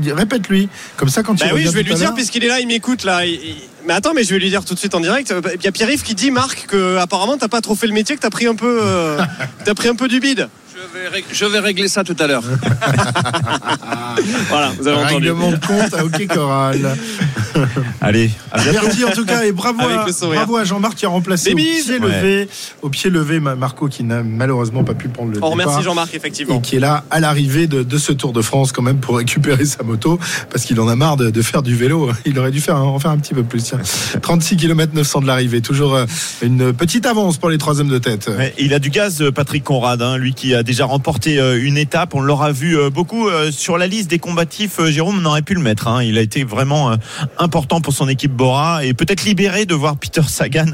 dis- 0.00 0.12
répète-lui. 0.12 0.68
Comme 0.96 1.08
ça, 1.08 1.22
quand 1.22 1.34
Bah 1.38 1.46
il 1.48 1.54
oui, 1.54 1.64
je 1.64 1.70
vais 1.70 1.82
lui 1.82 1.94
dire 1.94 2.14
puisqu'il 2.14 2.44
est 2.44 2.48
là, 2.48 2.60
il 2.60 2.66
m'écoute 2.66 3.04
là. 3.04 3.24
il- 3.26 3.34
il- 3.34 3.54
Mais 3.86 3.94
attends, 3.94 4.12
mais 4.14 4.24
je 4.24 4.30
vais 4.34 4.38
lui 4.40 4.50
dire 4.50 4.64
tout 4.64 4.74
de 4.74 4.78
suite 4.78 4.94
en 4.94 5.00
direct. 5.00 5.32
Il 5.54 5.64
y 5.64 5.68
a 5.68 5.72
Pierre-Yves 5.72 6.02
qui 6.02 6.14
dit 6.14 6.30
Marc 6.30 6.66
que 6.68 6.96
apparemment 6.98 7.36
t'as 7.38 7.48
pas 7.48 7.60
trop 7.60 7.74
fait 7.74 7.86
le 7.86 7.92
métier, 7.94 8.16
que 8.16 8.20
t'as 8.20 8.30
pris 8.30 8.46
un 8.46 8.54
peu, 8.54 8.80
euh, 8.82 9.18
t'as 9.64 9.74
pris 9.74 9.88
un 9.88 9.94
peu 9.94 10.08
du 10.08 10.20
bide. 10.20 10.48
Je 10.98 11.10
vais, 11.10 11.16
rég- 11.18 11.24
je 11.32 11.44
vais 11.44 11.58
régler 11.60 11.88
ça 11.88 12.02
tout 12.04 12.16
à 12.18 12.26
l'heure. 12.26 12.42
Voilà, 14.48 14.72
vous 14.78 14.86
avez 14.88 14.96
entendu. 14.96 15.14
Règlement 15.14 15.50
de 15.52 15.56
compte 15.56 15.94
à 15.94 16.04
OK 16.04 16.26
Coral. 16.26 16.96
Allez, 18.00 18.30
à 18.50 18.60
bientôt. 18.62 18.78
Merci 18.82 19.04
en 19.04 19.10
tout 19.12 19.24
cas 19.24 19.44
et 19.44 19.52
bravo, 19.52 19.80
à, 19.80 20.06
bravo 20.34 20.56
à 20.56 20.64
Jean-Marc 20.64 20.94
qui 20.96 21.06
a 21.06 21.08
remplacé 21.08 21.52
au 21.52 21.56
pied 21.56 21.98
levé, 21.98 22.48
au 22.82 22.88
pied 22.88 23.10
levé 23.10 23.40
Ma- 23.40 23.54
Marco 23.54 23.86
qui 23.88 24.02
n'a 24.04 24.22
malheureusement 24.22 24.84
pas 24.84 24.94
pu 24.94 25.08
prendre 25.08 25.30
le 25.30 25.36
On 25.38 25.50
départ. 25.50 25.50
remercie 25.50 25.82
Jean-Marc 25.82 26.14
effectivement. 26.14 26.58
et 26.58 26.60
qui 26.60 26.76
est 26.76 26.80
là 26.80 27.04
à 27.10 27.20
l'arrivée 27.20 27.66
de, 27.66 27.82
de 27.82 27.98
ce 27.98 28.12
Tour 28.12 28.32
de 28.32 28.42
France 28.42 28.72
quand 28.72 28.82
même 28.82 28.98
pour 28.98 29.16
récupérer 29.18 29.64
sa 29.64 29.82
moto 29.84 30.18
parce 30.50 30.64
qu'il 30.64 30.80
en 30.80 30.88
a 30.88 30.96
marre 30.96 31.16
de, 31.16 31.30
de 31.30 31.42
faire 31.42 31.62
du 31.62 31.76
vélo. 31.76 32.10
Il 32.26 32.38
aurait 32.38 32.50
dû 32.50 32.60
faire 32.60 32.76
en 32.82 32.98
faire 32.98 33.10
un 33.12 33.18
petit 33.18 33.34
peu 33.34 33.42
plus. 33.44 33.62
Tiens. 33.62 33.78
36 34.20 34.56
km 34.56 34.92
900 34.94 35.20
de 35.22 35.26
l'arrivée, 35.26 35.60
toujours 35.60 35.94
euh, 35.94 36.06
une 36.42 36.72
petite 36.72 37.06
avance 37.06 37.36
pour 37.38 37.50
les 37.50 37.58
troisièmes 37.58 37.88
de 37.88 37.98
tête. 37.98 38.28
Ouais, 38.36 38.54
il 38.58 38.74
a 38.74 38.78
du 38.78 38.90
gaz, 38.90 39.22
euh, 39.22 39.30
Patrick 39.30 39.62
Conrad, 39.64 40.02
hein, 40.02 40.16
lui 40.16 40.34
qui 40.34 40.54
a 40.54 40.62
déjà 40.62 40.84
remporté 40.88 41.38
euh, 41.38 41.62
une 41.62 41.76
étape. 41.76 42.14
On 42.14 42.20
l'aura 42.20 42.50
vu 42.50 42.76
euh, 42.76 42.90
beaucoup 42.90 43.28
euh, 43.28 43.52
sur 43.52 43.78
la 43.78 43.86
liste 43.86 44.10
des 44.10 44.18
combatifs. 44.18 44.80
Jérôme, 44.86 45.20
on 45.20 45.24
aurait 45.24 45.42
pu 45.42 45.54
le 45.54 45.60
mettre. 45.60 45.86
hein. 45.86 46.02
Il 46.02 46.18
a 46.18 46.20
été 46.20 46.42
vraiment 46.42 46.96
important 47.38 47.80
pour 47.80 47.92
son 47.92 48.08
équipe 48.08 48.32
Bora 48.32 48.84
et 48.84 48.94
peut-être 48.94 49.24
libéré 49.24 49.66
de 49.66 49.74
voir 49.74 49.96
Peter 49.96 50.22
Sagan 50.26 50.66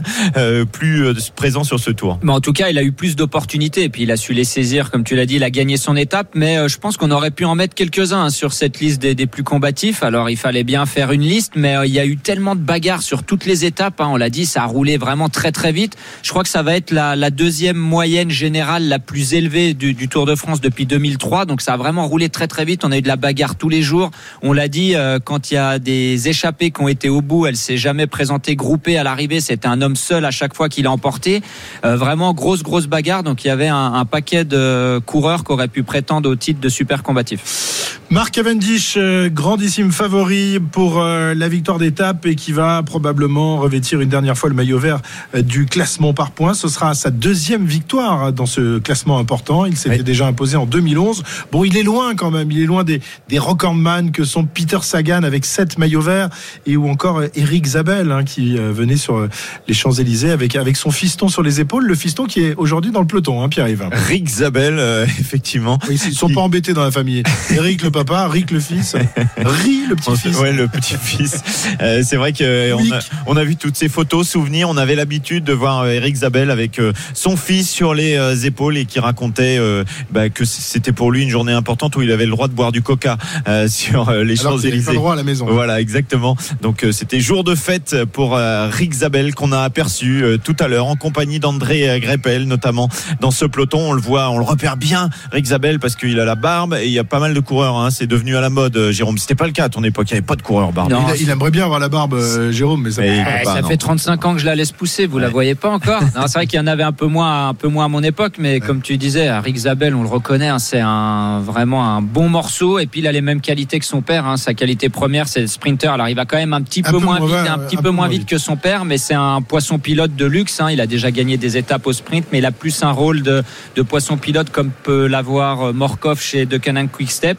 plus 0.73 1.31
présent 1.35 1.65
sur 1.65 1.81
ce 1.81 1.91
tour. 1.91 2.19
Mais 2.23 2.33
en 2.33 2.41
tout 2.41 2.53
cas, 2.53 2.69
il 2.71 2.79
a 2.79 2.83
eu 2.83 2.93
plus 2.93 3.17
d'opportunités 3.17 3.83
et 3.85 3.89
puis 3.89 4.03
il 4.05 4.11
a 4.11 4.17
su 4.17 4.33
les 4.33 4.45
saisir, 4.45 4.91
comme 4.91 5.05
tu 5.05 5.17
l'as 5.17 5.27
dit, 5.27 5.37
il 5.37 5.45
a 5.45 5.51
gagné 5.51 5.77
son 5.77 5.97
étape. 5.97 6.29
Mais 6.35 6.69
je 6.69 6.79
pense 6.79 6.97
qu'on 6.97 7.11
aurait 7.11 7.31
pu 7.31 7.45
en 7.45 7.55
mettre 7.55 7.75
quelques-uns 7.75 8.31
sur 8.31 8.53
cette 8.53 8.81
liste 8.81 9.01
des, 9.01 9.27
plus 9.27 9.43
combatifs. 9.43 10.03
Alors 10.03 10.31
il 10.31 10.37
fallait 10.37 10.65
bien 10.65 10.87
faire 10.87 11.13
une 11.13 11.23
liste, 11.23 11.53
mais 11.57 11.77
il 11.85 11.93
y 11.93 11.99
a 11.99 12.07
eu 12.07 12.17
tellement 12.17 12.55
de 12.55 12.61
bagarres 12.61 13.03
sur 13.03 13.25
toutes 13.25 13.45
les 13.45 13.65
étapes. 13.65 14.01
hein. 14.01 14.09
on 14.11 14.17
l'a 14.17 14.31
dit, 14.31 14.47
ça 14.47 14.63
a 14.63 14.67
roulé 14.67 14.97
vraiment 14.97 15.29
très 15.29 15.53
très 15.53 15.73
vite. 15.73 15.97
Je 16.23 16.31
crois 16.31 16.43
que 16.43 16.49
ça 16.49 16.63
va 16.63 16.77
être 16.77 16.91
la 16.93 17.31
deuxième 17.31 17.77
moyenne 17.77 18.31
générale 18.31 18.89
la 18.89 18.99
plus 18.99 19.35
élevée 19.35 19.75
du, 19.75 19.94
du 19.95 20.09
Tour 20.09 20.27
de 20.27 20.35
France 20.35 20.61
depuis 20.61 20.87
2003. 20.87 21.47
Donc 21.47 21.61
ça 21.61 21.75
a 21.75 21.77
vraiment 21.77 22.07
roulé 22.07 22.29
très 22.29 22.47
très 22.47 22.65
vite. 22.65 22.85
On 22.85 22.93
a 22.93 22.99
eu 22.99 23.03
de 23.03 23.09
la 23.09 23.17
bagarre 23.17 23.57
tous 23.57 23.69
les 23.69 23.83
jours. 23.83 24.11
On 24.43 24.53
l'a 24.53 24.69
dit, 24.69 24.95
euh, 24.95 25.19
quand 25.23 25.51
il 25.51 25.55
y 25.55 25.57
a 25.57 25.79
des 25.79 26.29
échappées 26.29 26.71
qui 26.71 26.81
ont 26.81 26.89
été 26.89 27.09
au 27.09 27.23
bout, 27.23 27.47
elle 27.47 27.57
s'est 27.57 27.77
jamais 27.77 28.07
présentée 28.07 28.57
groupée 28.57 28.99
à 28.99 29.05
l'arrivée. 29.05 29.41
C'était 29.41 29.69
un 29.69 29.81
homme 29.81 29.97
seul 29.97 30.25
à 30.25 30.31
chaque 30.31 30.55
fois 30.55 30.69
qu'il 30.69 30.87
a 30.87 30.91
emporté. 30.91 31.43
Euh, 31.85 31.97
vraiment 31.97 32.35
grosse 32.35 32.63
grosse 32.63 32.87
bagarre. 32.87 33.23
Donc 33.23 33.45
il 33.45 33.49
y 33.49 33.51
avait 33.51 33.69
un, 33.69 33.95
un 33.95 34.05
paquet 34.05 34.45
de 34.45 35.01
coureurs 35.07 35.45
qui 35.45 35.53
auraient 35.53 35.69
pu 35.69 35.83
prétendre 35.83 36.29
au 36.31 36.37
titre 36.37 36.61
de 36.61 36.69
super 36.69 37.03
combatif. 37.03 37.85
Marc 38.11 38.33
Cavendish, 38.33 38.95
euh, 38.97 39.29
grandissime 39.29 39.91
favori 39.91 40.61
pour 40.61 41.01
euh, 41.01 41.35
la 41.35 41.49
victoire 41.49 41.79
d'étape 41.79 42.27
et 42.27 42.37
qui 42.37 42.53
va 42.53 42.83
probablement 42.83 43.57
revêtir 43.57 44.01
une 44.01 44.09
dernière 44.09 44.37
fois 44.37 44.51
le 44.51 44.55
maillot 44.55 44.79
vert 44.79 45.01
euh, 45.35 45.43
du 45.43 45.67
classement 45.67 46.13
par 46.13 46.31
points. 46.31 46.55
Ce 46.55 46.69
sera 46.69 46.95
sa 46.95 47.11
deuxième 47.11 47.65
victoire 47.65 48.33
dans 48.33 48.47
ce 48.47 48.79
classement 48.79 49.19
important. 49.19 49.65
Il 49.65 49.77
s'était 49.85 49.97
Oui. 49.99 50.05
déjà 50.05 50.27
imposé 50.27 50.57
en 50.57 50.67
2011. 50.67 51.23
Bon, 51.53 51.65
il 51.65 51.77
est 51.77 51.83
loin 51.83 52.15
quand 52.15 52.31
même. 52.31 52.51
Il 52.51 52.61
est 52.61 52.67
loin 52.67 52.85
des, 52.85 53.01
des 53.29 53.39
recordman 53.39 54.11
que 54.13 54.25
sont 54.25 54.45
Peter 54.45 54.79
Sagan 54.83 55.23
avec 55.23 55.45
sept 55.45 55.79
maillots 55.79 56.01
verts 56.01 56.29
et 56.67 56.77
ou 56.77 56.89
encore 56.89 57.19
euh, 57.19 57.29
Eric 57.35 57.67
Zabel 57.67 58.11
hein, 58.11 58.25
qui 58.25 58.59
euh, 58.59 58.73
venait 58.73 58.97
sur 58.97 59.17
euh, 59.17 59.31
les 59.69 59.75
Champs-Élysées 59.75 60.31
avec, 60.31 60.57
avec 60.57 60.77
son 60.77 60.91
fiston 60.91 61.29
sur 61.29 61.43
les 61.43 61.61
épaules. 61.61 61.87
Le 61.87 61.95
fiston 61.95 62.27
qui 62.27 62.41
est 62.43 62.55
aujourd'hui 62.57 62.91
dans 62.91 63.01
le 63.01 63.07
peloton, 63.07 63.43
hein, 63.43 63.49
Pierre-Yves. 63.49 63.89
Rick 63.93 64.29
Zabel, 64.29 64.79
euh, 64.79 65.05
effectivement. 65.21 65.79
Oui, 65.89 66.01
ils 66.07 66.15
sont 66.15 66.29
pas 66.29 66.41
embêtés 66.41 66.73
dans 66.73 66.85
la 66.85 66.91
famille. 66.91 67.23
Eric 67.51 67.83
le 67.83 67.91
papa, 67.91 68.29
Rick 68.29 68.51
le 68.51 68.61
fils, 68.61 68.97
Ri 69.37 69.87
le 69.89 69.97
petit-fils. 69.97 70.39
Ouais, 70.39 70.53
le 70.53 70.69
petit-fils. 70.69 71.43
Euh, 71.81 72.03
c'est 72.05 72.17
vrai 72.17 72.33
qu'on 72.33 72.45
a, 72.45 72.99
on 73.27 73.37
a 73.37 73.45
vu 73.45 73.57
toutes 73.57 73.77
ces 73.77 73.89
photos, 73.89 74.29
souvenirs. 74.29 74.69
On 74.69 74.77
avait 74.77 74.95
l'habitude 74.95 75.45
de 75.45 75.53
voir 75.53 75.81
euh, 75.81 75.91
Eric 75.91 76.17
Zabel 76.17 76.51
avec 76.51 76.79
euh, 76.79 76.93
son 77.13 77.37
fils 77.37 77.69
sur 77.71 77.95
les 77.95 78.17
euh, 78.17 78.35
épaules 78.35 78.77
et 78.77 78.85
qui 78.87 79.01
racontait 79.01 79.59
euh, 79.75 79.85
bah, 80.11 80.29
que 80.29 80.45
c'était 80.45 80.93
pour 80.93 81.11
lui 81.13 81.23
une 81.23 81.29
journée 81.31 81.53
importante 81.53 81.97
où 81.97 82.03
il 82.03 82.11
avait 82.11 82.25
le 82.25 82.31
droit 82.31 82.49
de 82.49 82.53
boire 82.55 82.73
du 82.73 82.83
coca 82.83 83.17
euh, 83.49 83.69
sur 83.69 84.09
euh, 84.09 84.25
les 84.25 84.37
Champs-Élysées. 84.37 84.93
le 84.93 84.97
droit 84.97 85.13
à 85.13 85.17
la 85.17 85.23
maison. 85.23 85.47
Voilà, 85.49 85.81
exactement. 85.81 86.37
Donc 86.63 86.85
euh, 86.85 86.93
c'était 86.93 87.21
jour 87.21 87.45
de 87.45 87.55
fête 87.55 88.05
pour 88.13 88.37
euh, 88.37 88.69
Rick 88.71 88.93
Zabel 88.95 89.35
qu'on 89.35 89.53
a 89.53 89.61
aperçu 89.61 90.23
euh, 90.25 90.39
tout 90.39 90.57
à 90.61 90.69
l'heure 90.69 90.87
en 90.87 90.97
compagnie 90.97 91.41
d'André 91.41 91.99
Greppel 92.01 92.45
notamment 92.47 92.89
dans 93.21 93.31
ce 93.31 93.45
peloton. 93.45 93.91
On 93.91 93.93
le 93.93 94.01
voit, 94.01 94.31
on 94.31 94.39
le 94.39 94.45
repère 94.45 94.77
bien 94.77 95.09
Rick 95.33 95.47
Zabel 95.47 95.79
parce 95.79 95.97
qu'il 95.97 96.19
a 96.21 96.25
la 96.25 96.35
barbe 96.35 96.75
et 96.81 96.87
il 96.87 96.93
y 96.93 96.99
a 96.99 97.05
pas 97.05 97.21
mal 97.21 97.35
de 97.35 97.41
coureurs 97.41 97.77
hein, 97.77 97.91
c'est 97.91 98.07
devenu 98.07 98.37
à 98.37 98.41
la 98.41 98.51
mode, 98.51 98.91
Jérôme. 98.91 99.19
C'était 99.19 99.35
pas 99.35 99.47
le 99.47 99.53
cas 99.53 99.65
à 99.65 99.69
ton 99.69 99.83
époque, 99.85 100.11
il 100.11 100.15
n'y 100.15 100.19
avait 100.19 100.27
pas 100.27 100.37
de 100.37 100.43
coureur 100.43 100.73
barbu. 100.73 100.93
Non. 100.93 101.07
Il, 101.17 101.23
il 101.23 101.31
aimerait 101.31 101.51
bien 101.51 101.65
avoir 101.65 101.81
la 101.81 101.89
barbe, 101.89 102.15
euh, 102.15 102.53
Jérôme, 102.53 102.83
mais 102.83 102.91
ça 102.91 103.03
Mais- 103.03 103.15
Ouais, 103.25 103.43
pas, 103.45 103.55
ça 103.55 103.63
non. 103.63 103.69
fait 103.69 103.77
35 103.77 104.25
ans 104.27 104.35
que 104.35 104.41
je 104.41 104.47
la 104.47 104.55
laisse 104.55 104.73
pousser, 104.73 105.07
vous 105.07 105.19
la 105.19 105.29
voyez 105.29 105.55
pas 105.55 105.71
encore 105.71 106.01
Non, 106.17 106.27
C'est 106.27 106.35
vrai 106.35 106.47
qu'il 106.47 106.59
y 106.59 106.63
en 106.63 106.67
avait 106.67 106.83
un 106.83 106.93
peu 106.93 107.07
moins, 107.07 107.49
un 107.49 107.55
peu 107.55 107.69
moins 107.69 107.87
à 107.87 107.89
mon 107.89 108.03
époque, 108.03 108.35
mais 108.39 108.61
comme 108.61 108.83
tu 108.83 108.97
disais, 108.99 109.31
Rick 109.39 109.57
Zabel, 109.65 109.95
on 109.95 110.03
le 110.03 110.09
reconnaît, 110.09 110.49
hein, 110.49 110.59
c'est 110.59 110.81
un 110.81 111.41
vraiment 111.41 111.87
un 111.97 112.03
bon 112.03 112.29
morceau. 112.29 112.79
Et 112.79 112.87
puis 112.87 113.01
il 113.01 113.07
a 113.07 113.13
les 113.13 113.23
mêmes 113.23 113.41
qualités 113.41 113.79
que 113.79 113.87
son 113.87 114.03
père. 114.03 114.27
hein. 114.27 114.37
Sa 114.37 114.53
qualité 114.53 114.91
première, 114.91 115.27
c'est 115.27 115.41
le 115.41 115.47
sprinter. 115.47 115.91
Alors 115.91 116.09
il 116.11 116.15
va 116.15 116.27
quand 116.27 116.37
même 116.37 116.53
un 116.53 116.61
petit 116.61 116.83
Un 116.85 116.91
peu, 116.91 116.99
peu 116.99 117.05
moins 117.05 117.19
vite, 117.19 117.31
ouais, 117.31 117.49
un 117.49 117.59
ouais, 117.59 117.67
petit 117.67 117.79
un 117.79 117.83
peu 117.83 117.91
moins 117.91 118.09
vite 118.09 118.27
que 118.27 118.37
son 118.37 118.57
père, 118.57 118.85
mais 118.85 118.99
c'est 118.99 119.15
un 119.15 119.41
poisson 119.41 119.79
pilote 119.79 120.15
de 120.15 120.27
luxe. 120.27 120.61
hein. 120.61 120.71
Il 120.71 120.81
a 120.83 120.87
déjà 120.87 121.11
gagné 121.11 121.39
des 121.39 121.57
étapes 121.57 121.87
au 121.87 121.93
sprint, 121.95 122.27
mais 122.31 122.39
il 122.39 122.47
a 122.47 122.53
plus 122.53 122.83
un 122.83 122.91
rôle 122.91 123.23
de, 123.23 123.43
de 123.75 123.83
poisson 123.83 124.19
pilote 124.19 124.51
comme 124.51 124.71
peut 124.71 125.07
l'avoir 125.07 125.63
euh, 125.69 125.73
Morkov 125.73 126.21
chez 126.21 126.45
Deceuninck 126.45 126.91
Quick-Step. 126.93 127.39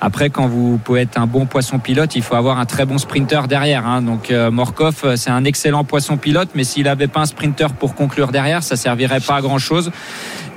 Après, 0.00 0.30
quand 0.30 0.46
vous 0.46 0.78
pouvez 0.78 1.02
être 1.02 1.18
un 1.18 1.26
bon 1.26 1.46
poisson 1.46 1.78
pilote, 1.78 2.16
il 2.16 2.22
faut 2.22 2.34
avoir 2.34 2.58
un 2.58 2.66
très 2.66 2.84
bon 2.84 2.98
sprinter 2.98 3.48
derrière. 3.48 3.86
hein. 3.86 4.02
Donc 4.02 4.30
euh, 4.30 4.50
Morkov, 4.50 4.96
euh, 5.04 5.16
c'est 5.16 5.30
un 5.30 5.44
excellent 5.44 5.84
poisson 5.84 6.16
pilote, 6.16 6.50
mais 6.54 6.64
s'il 6.64 6.84
n'avait 6.84 7.08
pas 7.08 7.20
un 7.20 7.26
sprinter 7.26 7.72
pour 7.72 7.94
conclure 7.94 8.32
derrière, 8.32 8.62
ça 8.62 8.76
servirait 8.76 9.20
pas 9.20 9.36
à 9.36 9.40
grand 9.40 9.58
chose. 9.58 9.90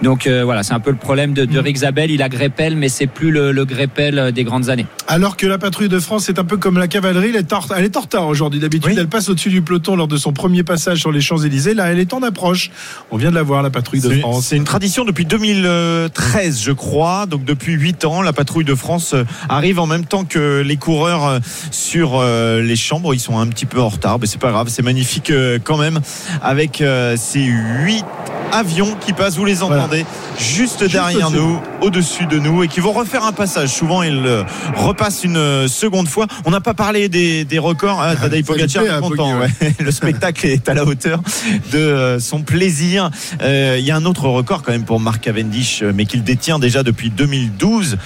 Donc 0.02 0.28
euh, 0.28 0.44
voilà, 0.44 0.64
c'est 0.64 0.74
un 0.74 0.80
peu 0.80 0.92
le 0.92 0.98
problème 0.98 1.34
de, 1.34 1.46
de 1.46 1.60
Rick 1.60 1.78
Zabel. 1.78 2.12
Il 2.12 2.22
a 2.22 2.30
Greppel, 2.30 2.76
mais 2.76 2.90
c'est 2.90 3.08
plus 3.08 3.32
le, 3.32 3.52
le 3.52 3.66
Greppel 3.66 4.18
euh, 4.20 4.32
des 4.32 4.44
grandes 4.44 4.70
années. 4.70 4.86
Alors 5.12 5.38
que 5.38 5.48
la 5.48 5.58
patrouille 5.58 5.90
de 5.90 6.00
France 6.00 6.30
est 6.30 6.38
un 6.38 6.44
peu 6.44 6.58
comme 6.58 6.78
la 6.78 6.88
cavalerie, 6.88 7.30
elle 7.30 7.38
est 7.38 7.52
en, 7.52 7.62
elle 7.76 7.84
est 7.84 7.98
en 7.98 8.02
retard 8.02 8.28
aujourd'hui. 8.28 8.60
D'habitude, 8.60 8.92
Oui. 8.92 8.98
elle 9.00 9.08
passe 9.08 9.28
au-dessus 9.28 9.50
du 9.50 9.64
peloton 9.64 9.96
lors 9.96 10.08
de 10.08 10.18
son 10.18 10.34
premier 10.34 10.62
passage 10.62 11.00
sur 11.00 11.12
les 11.12 11.20
Champs-Élysées. 11.20 11.74
Là, 11.74 11.92
elle 11.92 11.98
est 11.98 12.14
en 12.14 12.22
approche. 12.22 12.70
On 13.10 13.18
vient 13.18 13.32
de 13.32 13.36
la 13.36 13.42
voir, 13.42 13.64
la 13.64 13.72
patrouille 13.72 14.02
de 14.02 14.20
France. 14.20 14.46
C'est 14.46 14.56
une 14.56 14.66
tradition 14.66 15.06
depuis 15.06 15.26
2013, 15.26 16.62
je 16.62 16.72
crois. 16.72 17.26
Donc 17.26 17.44
depuis 17.44 17.74
8 17.74 18.06
ans, 18.06 18.22
la 18.22 18.34
patrouille 18.34 18.66
de 18.66 18.76
France 18.76 19.16
euh, 19.16 19.24
arrive 19.50 19.80
en 19.80 19.88
même 19.88 20.06
temps 20.06 20.26
que 20.26 20.62
les 20.62 20.78
coureurs 20.78 21.26
euh, 21.26 21.40
sur 21.72 22.20
euh, 22.20 22.62
les 22.62 22.76
chambres. 22.76 23.16
Ils 23.16 23.20
sont 23.20 23.40
un 23.40 23.48
petit 23.48 23.66
peu 23.66 23.82
en 23.82 23.90
retard, 23.90 24.20
mais 24.20 24.28
c'est 24.28 24.40
pas 24.40 24.52
grave. 24.52 24.68
C'est 24.70 24.84
magnifique 24.84 25.34
quand 25.64 25.78
même 25.78 26.02
avec 26.44 26.84
ces 27.18 27.42
8 27.42 28.06
avions 28.52 28.96
qui 29.00 29.14
passent. 29.14 29.38
Vous 29.38 29.46
les 29.46 29.64
entendez 29.64 30.06
juste 30.38 30.84
derrière 30.84 31.32
nous, 31.32 31.60
au-dessus 31.82 32.26
de 32.26 32.40
nous, 32.40 32.64
et 32.64 32.68
qui 32.68 32.80
vont 32.80 32.92
refaire 32.92 33.24
un 33.24 33.32
passage. 33.32 33.70
Souvent, 33.70 34.04
ils 34.04 34.26
euh, 34.26 34.44
repassent 35.00 35.24
une 35.24 35.38
euh, 35.38 35.68
seconde 35.68 36.08
fois. 36.08 36.28
On 36.46 36.52
n'a 36.52 36.60
pas 36.60 36.74
parlé 36.74 37.08
des, 37.08 37.46
des 37.46 37.60
records. 37.60 38.02
Ah, 38.02 38.16
Tadej 38.16 38.44
Pogacar 38.46 38.84
est 38.84 38.90
à 38.90 39.00
content. 39.00 39.40
Ouais. 39.40 39.50
Le 39.80 39.92
spectacle 39.92 40.46
est 40.46 40.68
à 40.68 40.74
la 40.74 40.84
hauteur 40.84 41.22
de 41.72 41.78
euh, 41.78 42.20
son 42.20 42.42
plaisir. 42.42 43.10
Euh, 43.42 43.78
Il 43.80 43.86
y 43.86 43.92
a 43.92 43.96
un 43.96 44.06
autre 44.06 44.28
record 44.28 44.62
quand 44.62 44.72
même 44.72 44.84
pour 44.84 45.00
Mark 45.00 45.22
Cavendish, 45.22 45.84
mais 45.84 46.06
qu'il 46.06 46.24
détient 46.24 46.60
déjà 46.60 46.84
depuis 46.84 47.10
2012. 47.10 47.98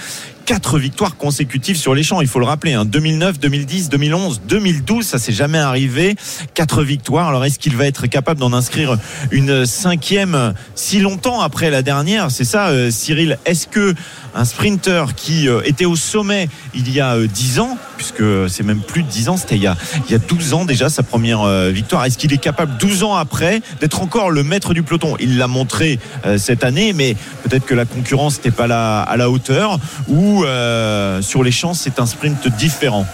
Quatre 0.46 0.78
victoires 0.78 1.16
consécutives 1.16 1.78
sur 1.78 1.96
les 1.96 2.04
champs, 2.04 2.20
il 2.20 2.28
faut 2.28 2.40
le 2.40 2.46
rappeler. 2.46 2.74
Hein. 2.74 2.84
2009, 2.84 3.40
2010, 3.40 3.88
2011, 3.88 4.42
2012, 4.46 5.06
ça 5.06 5.18
s'est 5.18 5.32
jamais 5.32 5.58
arrivé. 5.58 6.16
Quatre 6.54 6.84
victoires. 6.84 7.30
Alors 7.30 7.46
est-ce 7.46 7.58
qu'il 7.60 7.78
va 7.78 7.88
être 7.88 8.08
capable 8.08 8.42
d'en 8.42 8.52
inscrire 8.52 8.98
une 9.32 9.66
cinquième 9.66 10.54
si 10.76 11.00
longtemps 11.00 11.40
après 11.40 11.70
la 11.70 11.82
dernière? 11.82 12.30
C'est 12.30 12.44
ça, 12.44 12.68
euh, 12.68 12.92
Cyril. 12.92 13.38
Est-ce 13.46 13.68
que 13.68 13.96
un 14.36 14.46
sprinter 14.46 15.16
qui 15.16 15.48
euh, 15.48 15.62
était 15.66 15.86
au 15.86 15.96
sommet 15.96 16.50
il 16.74 16.92
y 16.92 17.00
a 17.00 17.16
euh, 17.16 17.28
10 17.28 17.60
ans, 17.60 17.78
puisque 17.98 18.24
c'est 18.50 18.64
même 18.64 18.82
plus 18.82 19.04
de 19.04 19.08
10 19.08 19.30
ans, 19.30 19.38
c'était 19.38 19.56
il 19.56 19.62
y 19.62 19.68
a, 19.68 19.76
il 20.08 20.12
y 20.12 20.16
a 20.16 20.20
12 20.20 20.54
ans 20.54 20.66
déjà 20.66 20.90
sa 20.90 21.04
première 21.04 21.42
euh, 21.42 21.70
victoire, 21.70 22.06
est-ce 22.06 22.18
qu'il 22.18 22.34
est 22.34 22.38
capable 22.38 22.78
12 22.78 23.04
ans 23.04 23.16
après 23.16 23.62
d'être 23.80 24.02
encore 24.02 24.30
le 24.30 24.44
maître 24.44 24.74
du 24.74 24.84
peloton? 24.84 25.16
Il 25.20 25.38
l'a 25.38 25.48
montré 25.48 26.00
euh, 26.26 26.38
cette 26.38 26.64
année, 26.64 26.94
mais 26.94 27.16
peut-être 27.44 27.66
que 27.66 27.76
la 27.76 27.86
concurrence 27.86 28.38
n'était 28.38 28.52
pas 28.52 28.68
là 28.68 29.02
à 29.02 29.18
la 29.18 29.30
hauteur, 29.30 29.80
ou 30.08 30.44
euh, 30.44 31.22
sur 31.22 31.44
les 31.44 31.52
champs 31.52 31.74
c'est 31.74 32.00
un 32.00 32.06
sprint 32.06 32.48
différent. 32.48 33.06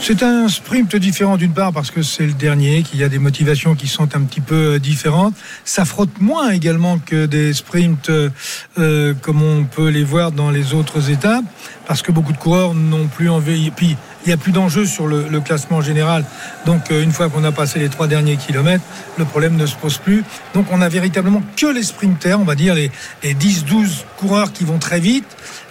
C'est 0.00 0.22
un 0.22 0.48
sprint 0.48 0.96
différent 0.96 1.36
d'une 1.36 1.52
part 1.52 1.72
parce 1.72 1.90
que 1.90 2.02
c'est 2.02 2.26
le 2.26 2.32
dernier, 2.32 2.82
qu'il 2.82 2.98
y 2.98 3.04
a 3.04 3.08
des 3.08 3.18
motivations 3.18 3.74
qui 3.74 3.88
sont 3.88 4.16
un 4.16 4.22
petit 4.22 4.40
peu 4.40 4.74
euh, 4.74 4.78
différentes. 4.78 5.34
Ça 5.64 5.84
frotte 5.84 6.20
moins 6.20 6.50
également 6.50 6.98
que 6.98 7.26
des 7.26 7.52
sprints 7.52 8.08
euh, 8.08 8.30
euh, 8.78 9.12
comme 9.20 9.42
on 9.42 9.64
peut 9.64 9.88
les 9.88 10.04
voir 10.04 10.32
dans 10.32 10.50
les 10.50 10.72
autres 10.72 11.10
étapes 11.10 11.44
parce 11.86 12.02
que 12.02 12.12
beaucoup 12.12 12.32
de 12.32 12.38
coureurs 12.38 12.74
n'ont 12.74 13.06
plus 13.06 13.28
envie. 13.28 13.70
Il 14.28 14.32
n'y 14.32 14.34
a 14.34 14.36
plus 14.36 14.52
d'enjeu 14.52 14.84
sur 14.84 15.06
le, 15.06 15.40
classement 15.40 15.80
général. 15.80 16.22
Donc 16.66 16.90
euh, 16.90 17.02
une 17.02 17.12
fois 17.12 17.30
qu'on 17.30 17.44
a 17.44 17.52
passé 17.52 17.78
les 17.78 17.88
trois 17.88 18.08
derniers 18.08 18.36
kilomètres, 18.36 18.84
le 19.16 19.24
problème 19.24 19.56
ne 19.56 19.64
se 19.64 19.74
pose 19.74 19.96
plus. 19.96 20.22
Donc 20.52 20.66
on 20.70 20.82
a 20.82 20.88
véritablement 20.90 21.42
que 21.56 21.64
les 21.64 21.82
sprinters, 21.82 22.38
on 22.38 22.44
va 22.44 22.54
dire 22.54 22.74
les, 22.74 22.90
les 23.22 23.32
10-12 23.32 24.04
coureurs 24.18 24.52
qui 24.52 24.64
vont 24.64 24.78
très 24.78 25.00
vite, 25.00 25.24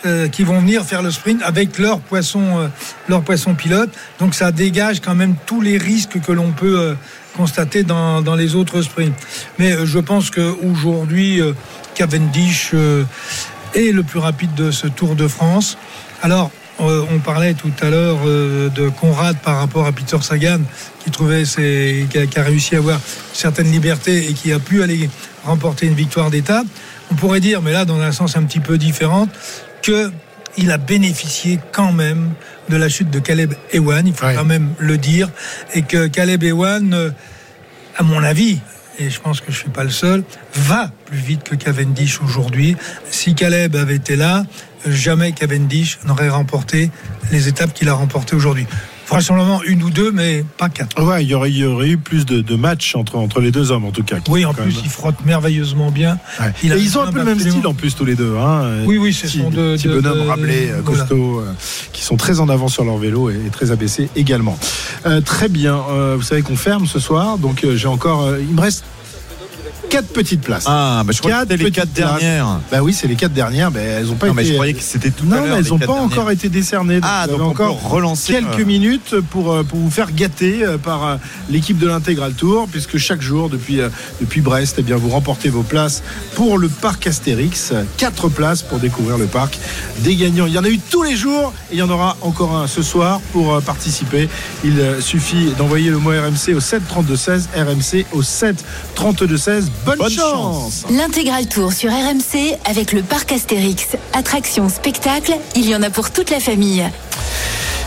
euh, 0.08 0.28
qui 0.28 0.43
vont 0.43 0.60
venir 0.60 0.84
faire 0.86 1.04
le 1.04 1.12
sprint 1.12 1.43
avec 1.43 1.78
leur 1.78 2.00
poisson, 2.00 2.41
euh, 2.58 2.67
leur 3.08 3.22
poisson 3.22 3.54
pilote. 3.54 3.91
Donc 4.17 4.34
ça 4.34 4.52
dégage 4.52 5.02
quand 5.02 5.13
même 5.13 5.36
tous 5.46 5.62
les 5.62 5.78
risques 5.78 6.20
que 6.20 6.32
l'on 6.32 6.52
peut 6.52 6.96
constater 7.36 7.84
dans, 7.84 8.36
les 8.36 8.56
autres 8.56 8.82
sprints. 8.82 9.13
Mais 9.60 9.86
je 9.86 10.00
pense 10.00 10.32
qu'aujourd'hui, 10.32 11.41
Cavendish 11.93 12.74
est 13.76 13.91
le 13.91 14.02
plus 14.02 14.17
rapide 14.17 14.56
de 14.56 14.72
ce 14.72 14.88
Tour 14.88 15.15
de 15.15 15.28
France. 15.28 15.78
Alors, 16.24 16.50
on 16.80 17.20
parlait 17.20 17.54
tout 17.54 17.72
à 17.82 17.90
l'heure 17.90 18.20
euh, 18.26 18.70
de 18.70 18.90
Conrad 18.90 19.38
par 19.38 19.58
rapport 19.58 19.86
à 19.86 19.92
Peter 19.92 20.18
Sagan, 20.22 20.60
qui 21.04 21.12
trouvait 21.12 21.46
ses, 21.46 22.06
qui, 22.10 22.18
a, 22.20 22.26
qui 22.28 22.40
a 22.40 22.44
réussi 22.44 22.76
à 22.76 22.80
avoir 22.80 23.00
certaines 23.34 23.72
libertés 23.72 24.30
et 24.30 24.34
qui 24.34 24.52
a 24.54 24.60
pu 24.60 24.84
aller 24.84 25.10
remporter 25.44 25.88
une 25.88 25.96
victoire 25.96 26.30
d'étape. 26.30 26.68
On 27.12 27.16
pourrait 27.16 27.40
dire, 27.40 27.62
mais 27.62 27.72
là 27.72 27.86
dans 27.86 28.00
un 28.00 28.12
sens 28.12 28.36
un 28.38 28.44
petit 28.44 28.60
peu 28.60 28.78
différent, 28.78 29.28
que 29.82 30.12
il 30.60 30.72
a 30.72 30.78
bénéficié 30.78 31.60
quand 31.72 31.92
même 31.92 32.32
de 32.70 32.78
la 32.78 32.90
chute 32.90 33.12
de 33.12 33.20
Caleb 33.20 33.54
Ewan, 33.72 34.06
il 34.08 34.13
faut 34.13 34.26
Ouais. 34.26 34.34
quand 34.36 34.44
même 34.46 34.70
le 34.80 34.98
dire, 34.98 35.30
et 35.76 35.84
que 35.84 36.08
Caleb 36.08 36.44
Ewan, 36.44 36.94
euh, 36.94 37.12
à 37.96 38.04
mon 38.04 38.24
avis, 38.24 38.60
et 38.99 39.10
je 39.10 39.19
pense 39.19 39.41
que 39.41 39.51
je 39.51 39.57
suis 39.57 39.69
pas 39.69 39.83
le 39.83 39.89
seul, 39.89 40.23
va 40.53 40.91
plus 41.05 41.17
vite 41.17 41.43
que 41.43 41.55
Cavendish 41.55 42.21
aujourd'hui. 42.21 42.75
Si 43.10 43.36
Caleb 43.36 43.75
avait 43.75 43.95
été 43.95 44.15
là, 44.15 44.45
jamais 44.86 45.31
Cavendish 45.31 45.99
n'aurait 46.05 46.29
remporté 46.29 46.91
les 47.31 47.47
étapes 47.47 47.73
qu'il 47.73 47.89
a 47.89 47.93
remportées 47.93 48.36
aujourd'hui. 48.36 48.67
Vraisemblablement 49.10 49.63
une 49.63 49.84
ou 49.84 49.89
deux, 49.89 50.12
mais 50.12 50.43
pas 50.58 50.70
quatre. 50.70 51.02
Ouais, 51.02 51.24
il 51.24 51.30
y 51.30 51.34
aurait, 51.34 51.50
il 51.50 51.58
y 51.58 51.65
aurait 51.65 51.89
eu 51.89 51.98
plus 51.98 52.26
de, 52.26 52.41
de 52.41 52.56
matchs 52.56 52.96
entre, 52.96 53.15
entre 53.15 53.39
les 53.39 53.52
deux 53.52 53.72
hommes, 53.72 53.86
en 53.86 53.91
tout 53.91 54.04
cas. 54.04 54.17
Oui, 54.28 54.43
en 54.46 54.54
plus, 54.54 54.65
même- 54.65 54.84
il 54.84 54.89
frotte 54.89 55.15
merveilleusement 55.26 55.91
bien. 55.91 56.20
Ouais. 56.39 56.54
il 56.63 56.74
a 56.74 56.78
Et 56.78 56.82
ils 56.82 56.98
ont 56.98 57.04
un 57.04 57.12
peu 57.12 57.20
le 57.20 57.26
même 57.26 57.39
style 57.39 57.65
en 57.65 57.74
plus 57.74 57.96
tous 57.96 58.06
les 58.06 58.15
deux. 58.15 58.36
Hein. 58.38 58.84
Oui, 58.86 58.98
oui, 58.98 59.13
ce 59.13 59.28
sont 59.28 59.50
deux- 59.50 59.76
petits 59.76 59.88
deux- 59.88 60.02
bonhommes 60.02 60.26
voilà. 60.26 60.82
costauds, 60.84 61.39
euh, 61.39 61.54
qui 61.93 62.04
sont 62.04 62.17
très 62.17 62.39
en 62.39 62.50
avant 62.50 62.67
sur 62.67 62.84
leur 62.84 62.98
vélo 62.98 63.30
et, 63.30 63.36
et 63.46 63.50
très 63.50 63.72
abaissés 63.72 64.10
également. 64.15 64.58
Euh, 65.06 65.22
très 65.22 65.48
bien. 65.48 65.80
Euh, 65.91 66.15
vous 66.17 66.24
savez 66.24 66.41
qu'on 66.41 66.56
ferme 66.58 66.86
ce 66.86 67.00
soir, 67.00 67.38
donc 67.38 67.65
j'ai 67.76 67.88
encore. 67.88 68.30
il 68.38 68.54
me 68.56 68.62
reste 68.62 68.84
quatre 69.89 70.08
petites 70.08 70.41
places. 70.41 70.65
Ah, 70.67 71.04
bah, 71.06 71.13
je 71.15 71.19
crois 71.19 71.45
que 71.45 71.54
les 71.54 71.71
quatre 71.71 71.89
places. 71.89 72.19
dernières. 72.19 72.60
Bah 72.71 72.82
oui, 72.82 72.93
c'est 72.93 73.08
les 73.08 73.15
quatre 73.15 73.34
dernières. 73.34 73.71
Mais 73.71 73.82
elles 73.84 74.12
ont 74.12 74.15
pas 74.15 74.28
Non, 74.28 74.34
été. 74.34 74.41
mais 74.41 74.47
je 74.47 74.54
croyais 74.54 74.73
que 74.73 74.82
c'était 74.82 75.12
tout 75.12 75.26
Non, 75.26 75.41
mais 75.41 75.56
elles 75.58 75.63
les 75.63 75.69
n'ont 75.69 75.80
pas 75.80 75.86
dernières. 75.88 76.04
encore 76.04 76.32
été 76.32 76.50
décernées. 76.50 77.00
Ah, 77.04 77.26
donc 77.28 77.38
peut 77.38 77.43
encore 77.43 77.82
relancer. 77.89 78.34
quelques 78.34 78.60
euh, 78.60 78.65
minutes 78.65 79.15
pour, 79.30 79.52
euh, 79.54 79.63
pour 79.63 79.80
vous 79.80 79.89
faire 79.89 80.12
gâter 80.13 80.63
euh, 80.63 80.78
par 80.78 81.19
l'équipe 81.50 81.78
de 81.78 81.88
l'intégral 81.88 82.34
tour 82.34 82.67
puisque 82.71 82.97
chaque 82.97 83.21
jour 83.21 83.50
depuis, 83.50 83.80
depuis 84.21 84.41
Brest 84.41 84.76
eh 84.80 84.84
bien, 84.84 84.95
vous 84.97 85.10
remportez 85.10 85.50
vos 85.50 85.63
places 85.63 86.04
pour 86.36 86.58
le 86.58 86.67
parc 86.69 87.08
Astérix 87.08 87.73
quatre 87.97 88.30
places 88.30 88.62
pour 88.62 88.80
découvrir 88.80 89.17
le 89.17 89.26
parc 89.26 89.58
des 90.00 90.15
gagnants 90.15 90.45
il 90.45 90.54
y 90.54 90.60
en 90.60 90.63
a 90.63 90.69
eu 90.69 90.80
tous 90.80 91.04
les 91.04 91.15
jours 91.15 91.54
et 91.71 91.76
il 91.76 91.80
y 91.80 91.82
en 91.82 91.89
aura 91.89 92.17
encore 92.21 92.56
un 92.56 92.67
ce 92.67 92.82
soir 92.82 93.19
pour 93.32 93.62
participer 93.62 94.30
il 94.63 94.82
suffit 95.00 95.52
d'envoyer 95.58 95.89
le 95.89 96.00
mot 96.00 96.12
RMC 96.12 96.56
au 96.56 96.60
7 96.60 96.88
32 96.88 97.15
16 97.15 97.50
RMC 97.56 98.06
au 98.13 98.21
7 98.21 98.63
32 98.95 99.38
16 99.38 99.71
bonne, 99.86 100.00
Bonne 100.00 100.10
chance, 100.10 100.82
chance. 100.82 100.86
L'intégral 100.92 101.48
tour 101.48 101.74
sur 101.74 101.92
RMC 101.92 102.58
avec 102.66 102.94
le 102.94 103.02
parc 103.04 103.32
Astérix. 103.32 103.96
Attraction, 104.13 104.70
spectacle, 104.70 105.34
il 105.56 105.68
y 105.68 105.76
en 105.76 105.84
a 105.84 105.90
pour 105.90 106.12
toute 106.12 106.30
la 106.30 106.40
famille. 106.40 106.86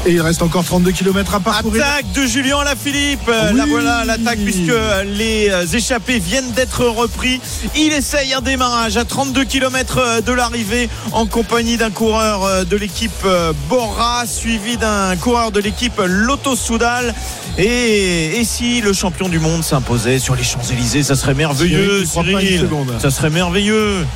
Et 0.07 0.13
il 0.13 0.21
reste 0.21 0.43
encore 0.43 0.65
32 0.65 0.93
km 0.93 1.35
à 1.35 1.41
parcourir 1.41 1.85
Attaque 1.85 2.13
de 2.13 2.27
Julien 2.27 2.65
Lafilippe. 2.65 3.29
Euh, 3.29 3.51
Oui. 3.53 3.59
La 3.59 3.67
voilà 3.67 4.05
l'attaque 4.05 4.39
puisque 4.45 4.73
les 5.05 5.51
euh, 5.51 5.67
échappés 5.67 6.19
viennent 6.19 6.51
d'être 6.53 6.85
repris. 6.87 7.41
Il 7.77 7.93
essaye 7.93 8.33
un 8.33 8.41
démarrage 8.41 8.97
à 8.97 9.05
32 9.05 9.45
km 9.45 10.23
de 10.23 10.33
l'arrivée 10.33 10.89
en 11.13 11.27
compagnie 11.27 11.77
d'un 11.77 11.91
coureur 11.91 12.45
euh, 12.45 12.65
de 12.65 12.77
l'équipe 12.77 13.11
euh, 13.25 13.53
Bora 13.69 14.25
suivi 14.27 14.77
d'un 14.77 15.17
coureur 15.17 15.51
de 15.51 15.61
l'équipe 15.61 16.01
Lotto 16.07 16.57
Soudal. 16.57 17.15
Et, 17.59 18.39
et 18.41 18.45
si 18.45 18.81
le 18.81 18.93
champion 18.93 19.29
du 19.29 19.39
monde 19.39 19.63
s'imposait 19.63 20.19
sur 20.19 20.35
les 20.35 20.45
Champs-Élysées, 20.45 21.03
ça 21.03 21.15
serait 21.15 21.35
merveilleux, 21.35 22.05
Cyril, 22.07 22.39
Cyril. 22.39 22.69
Ça 23.01 23.11
serait 23.11 23.31
merveilleux. 23.31 24.07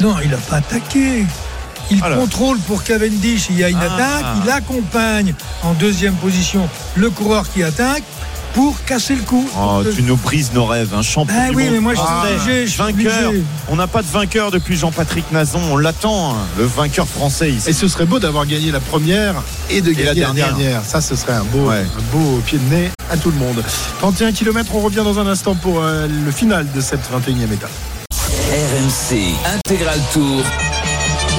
Non, 0.00 0.16
il 0.22 0.30
n'a 0.30 0.36
pas 0.36 0.56
attaqué. 0.56 1.24
Il 1.90 2.02
Alors. 2.02 2.18
contrôle 2.18 2.58
pour 2.60 2.82
Cavendish. 2.84 3.46
Il 3.50 3.58
y 3.58 3.64
a 3.64 3.68
une 3.68 3.78
Ah. 3.80 3.94
attaque. 3.94 4.24
Il 4.44 4.50
accompagne 4.50 5.34
en 5.62 5.72
deuxième 5.74 6.14
position 6.14 6.68
le 6.96 7.10
coureur 7.10 7.44
qui 7.52 7.62
attaque. 7.62 8.02
pour 8.54 8.84
casser 8.84 9.16
le 9.16 9.22
coup. 9.22 9.44
Oh, 9.58 9.82
tu 9.96 10.00
nous 10.04 10.14
brises 10.16 10.52
nos 10.54 10.64
rêves, 10.64 10.94
un 10.94 11.02
champion 11.02 11.34
Ah 11.36 11.50
du 11.50 11.56
oui, 11.56 11.64
monde 11.64 11.72
mais 11.72 11.80
moi, 11.80 11.92
je 11.94 11.98
suis 11.98 12.06
français, 12.06 12.34
obligé, 12.34 12.66
je 12.66 12.70
suis 12.70 12.78
vainqueur. 12.78 13.28
obligé. 13.30 13.44
On 13.68 13.74
n'a 13.74 13.88
pas 13.88 14.00
de 14.02 14.06
vainqueur 14.06 14.52
depuis 14.52 14.76
Jean-Patrick 14.76 15.24
Nazon. 15.32 15.58
On 15.72 15.76
l'attend, 15.76 16.34
hein, 16.34 16.36
le 16.56 16.64
vainqueur 16.64 17.08
français 17.08 17.50
ici. 17.50 17.70
Et 17.70 17.72
ce 17.72 17.88
serait 17.88 18.04
beau 18.06 18.20
d'avoir 18.20 18.46
gagné 18.46 18.70
la 18.70 18.78
première 18.78 19.34
et 19.70 19.80
de 19.80 19.90
gagner 19.90 20.04
la 20.04 20.10
la 20.10 20.14
dernière. 20.14 20.54
dernière. 20.54 20.82
Ça, 20.86 21.00
ce 21.00 21.16
serait 21.16 21.32
un 21.32 21.42
beau, 21.42 21.68
Ouais. 21.70 21.78
un 21.98 22.16
beau 22.16 22.40
pied 22.46 22.58
de 22.58 22.72
nez 22.72 22.90
à 23.10 23.16
tout 23.16 23.32
le 23.32 23.38
monde. 23.38 23.60
31 23.98 24.30
km, 24.30 24.70
on 24.76 24.80
revient 24.82 25.02
dans 25.04 25.18
un 25.18 25.26
instant 25.26 25.56
pour 25.56 25.80
euh, 25.82 26.06
le 26.06 26.30
final 26.30 26.64
de 26.72 26.80
cette 26.80 27.00
21e 27.10 27.50
étape. 27.52 27.70
RMC 28.12 29.34
Intégral 29.52 29.98
Tour. 30.12 30.44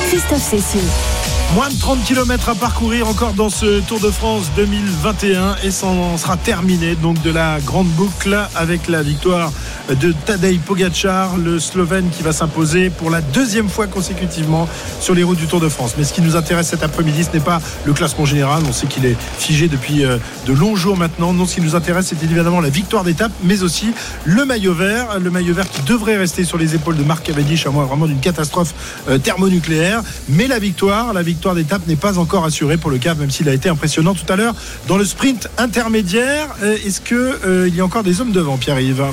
Christophe 0.07 0.43
Cessieux. 0.43 1.14
Moins 1.53 1.69
de 1.69 1.79
30 1.79 2.03
km 2.03 2.49
à 2.49 2.55
parcourir 2.55 3.07
encore 3.07 3.33
dans 3.33 3.49
ce 3.49 3.79
Tour 3.81 3.99
de 3.99 4.09
France 4.09 4.51
2021 4.57 5.55
et 5.63 5.71
ça 5.71 5.87
sera 6.17 6.35
terminé 6.35 6.95
donc 6.95 7.21
de 7.21 7.31
la 7.31 7.59
grande 7.61 7.87
boucle 7.87 8.37
avec 8.55 8.89
la 8.89 9.01
victoire 9.01 9.53
de 9.89 10.13
Tadej 10.25 10.59
Pogacar, 10.59 11.37
le 11.37 11.59
Slovène 11.59 12.09
qui 12.09 12.23
va 12.23 12.33
s'imposer 12.33 12.89
pour 12.89 13.09
la 13.09 13.21
deuxième 13.21 13.69
fois 13.69 13.87
consécutivement 13.87 14.67
sur 14.99 15.13
les 15.13 15.23
routes 15.23 15.37
du 15.37 15.47
Tour 15.47 15.61
de 15.61 15.69
France. 15.69 15.95
Mais 15.97 16.03
ce 16.03 16.11
qui 16.11 16.21
nous 16.21 16.35
intéresse 16.35 16.67
cet 16.67 16.83
après-midi, 16.83 17.23
ce 17.23 17.37
n'est 17.37 17.43
pas 17.43 17.61
le 17.85 17.93
classement 17.93 18.25
général, 18.25 18.63
on 18.67 18.73
sait 18.73 18.87
qu'il 18.87 19.05
est 19.05 19.15
figé 19.37 19.67
depuis 19.67 20.03
euh, 20.03 20.17
de 20.47 20.53
longs 20.53 20.75
jours 20.75 20.97
maintenant. 20.97 21.31
Non, 21.33 21.45
ce 21.45 21.55
qui 21.55 21.61
nous 21.61 21.75
intéresse, 21.75 22.07
c'est 22.07 22.23
évidemment 22.23 22.59
la 22.59 22.69
victoire 22.69 23.03
d'étape, 23.03 23.31
mais 23.43 23.63
aussi 23.63 23.93
le 24.25 24.43
maillot 24.43 24.73
vert, 24.73 25.19
le 25.19 25.29
maillot 25.29 25.53
vert 25.53 25.69
qui 25.69 25.81
devrait 25.83 26.17
rester 26.17 26.43
sur 26.43 26.57
les 26.57 26.75
épaules 26.75 26.97
de 26.97 27.03
Marc 27.03 27.23
Cavendish 27.23 27.65
à 27.65 27.69
moins 27.69 27.85
vraiment 27.85 28.07
d'une 28.07 28.19
catastrophe 28.19 28.73
euh, 29.07 29.19
thermonucléaire. 29.19 30.01
Mais 30.27 30.47
la 30.47 30.59
victoire, 30.59 31.13
la 31.13 31.21
victoire 31.21 31.34
d'étape 31.55 31.87
n'est 31.87 31.95
pas 31.95 32.17
encore 32.17 32.45
assurée 32.45 32.77
pour 32.77 32.89
le 32.89 32.97
CAF, 32.97 33.17
même 33.17 33.31
s'il 33.31 33.49
a 33.49 33.53
été 33.53 33.69
impressionnant 33.69 34.13
tout 34.13 34.31
à 34.31 34.35
l'heure 34.35 34.55
dans 34.87 34.97
le 34.97 35.05
sprint 35.05 35.49
intermédiaire. 35.57 36.47
Euh, 36.63 36.77
Est-ce 36.85 37.01
que 37.01 37.39
euh, 37.45 37.69
y 37.69 37.81
a 37.81 37.85
encore 37.85 38.03
des 38.03 38.21
hommes 38.21 38.31
devant, 38.31 38.57
Pierre-Yves? 38.57 39.03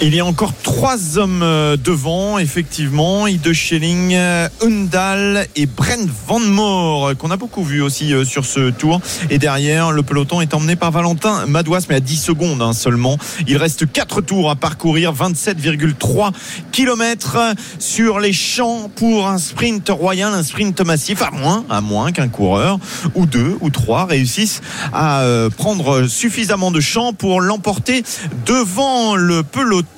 Il 0.00 0.16
y 0.16 0.20
a 0.20 0.24
encore 0.24 0.52
trois 0.64 1.16
hommes 1.16 1.42
euh, 1.44 1.76
devant, 1.76 2.38
effectivement. 2.38 3.28
Ide 3.28 3.52
Schelling, 3.52 4.14
euh, 4.14 4.48
Undal 4.60 5.46
et 5.54 5.66
Brent 5.66 6.08
Van 6.26 6.40
Moor, 6.40 7.06
euh, 7.06 7.14
qu'on 7.14 7.30
a 7.30 7.36
beaucoup 7.36 7.62
vu 7.62 7.82
aussi 7.82 8.12
sur 8.24 8.44
ce 8.44 8.70
tour. 8.70 9.00
Et 9.30 9.38
derrière, 9.38 9.92
le 9.92 10.02
peloton 10.02 10.40
est 10.40 10.54
emmené 10.54 10.74
par 10.74 10.90
Valentin 10.90 11.46
Madouas, 11.46 11.86
mais 11.88 11.96
à 11.96 12.00
10 12.00 12.16
secondes 12.16 12.62
hein, 12.62 12.72
seulement. 12.72 13.16
Il 13.46 13.56
reste 13.56 13.90
quatre 13.92 14.20
tours 14.22 14.50
à 14.50 14.56
parcourir, 14.56 15.14
27,3 15.14 16.32
km 16.72 17.54
sur 17.78 18.18
les 18.18 18.32
champs 18.32 18.90
pour 18.96 19.28
un 19.28 19.38
sprint 19.38 19.88
royal, 19.88 20.34
un 20.34 20.42
sprint 20.42 20.80
massif, 20.80 21.22
à 21.22 21.30
moins, 21.30 21.64
à 21.70 21.80
moins 21.80 22.10
qu'un 22.10 22.28
coureur 22.28 22.80
ou 23.14 23.26
deux 23.26 23.56
ou 23.60 23.70
trois 23.70 24.06
réussissent 24.06 24.62
à 24.92 25.24
prendre 25.56 26.06
suffisamment 26.08 26.70
de 26.70 26.80
champs 26.80 27.12
pour 27.12 27.40
l'emporter 27.40 28.02
devant 28.46 29.14
le 29.14 29.42
peloton, 29.42 29.91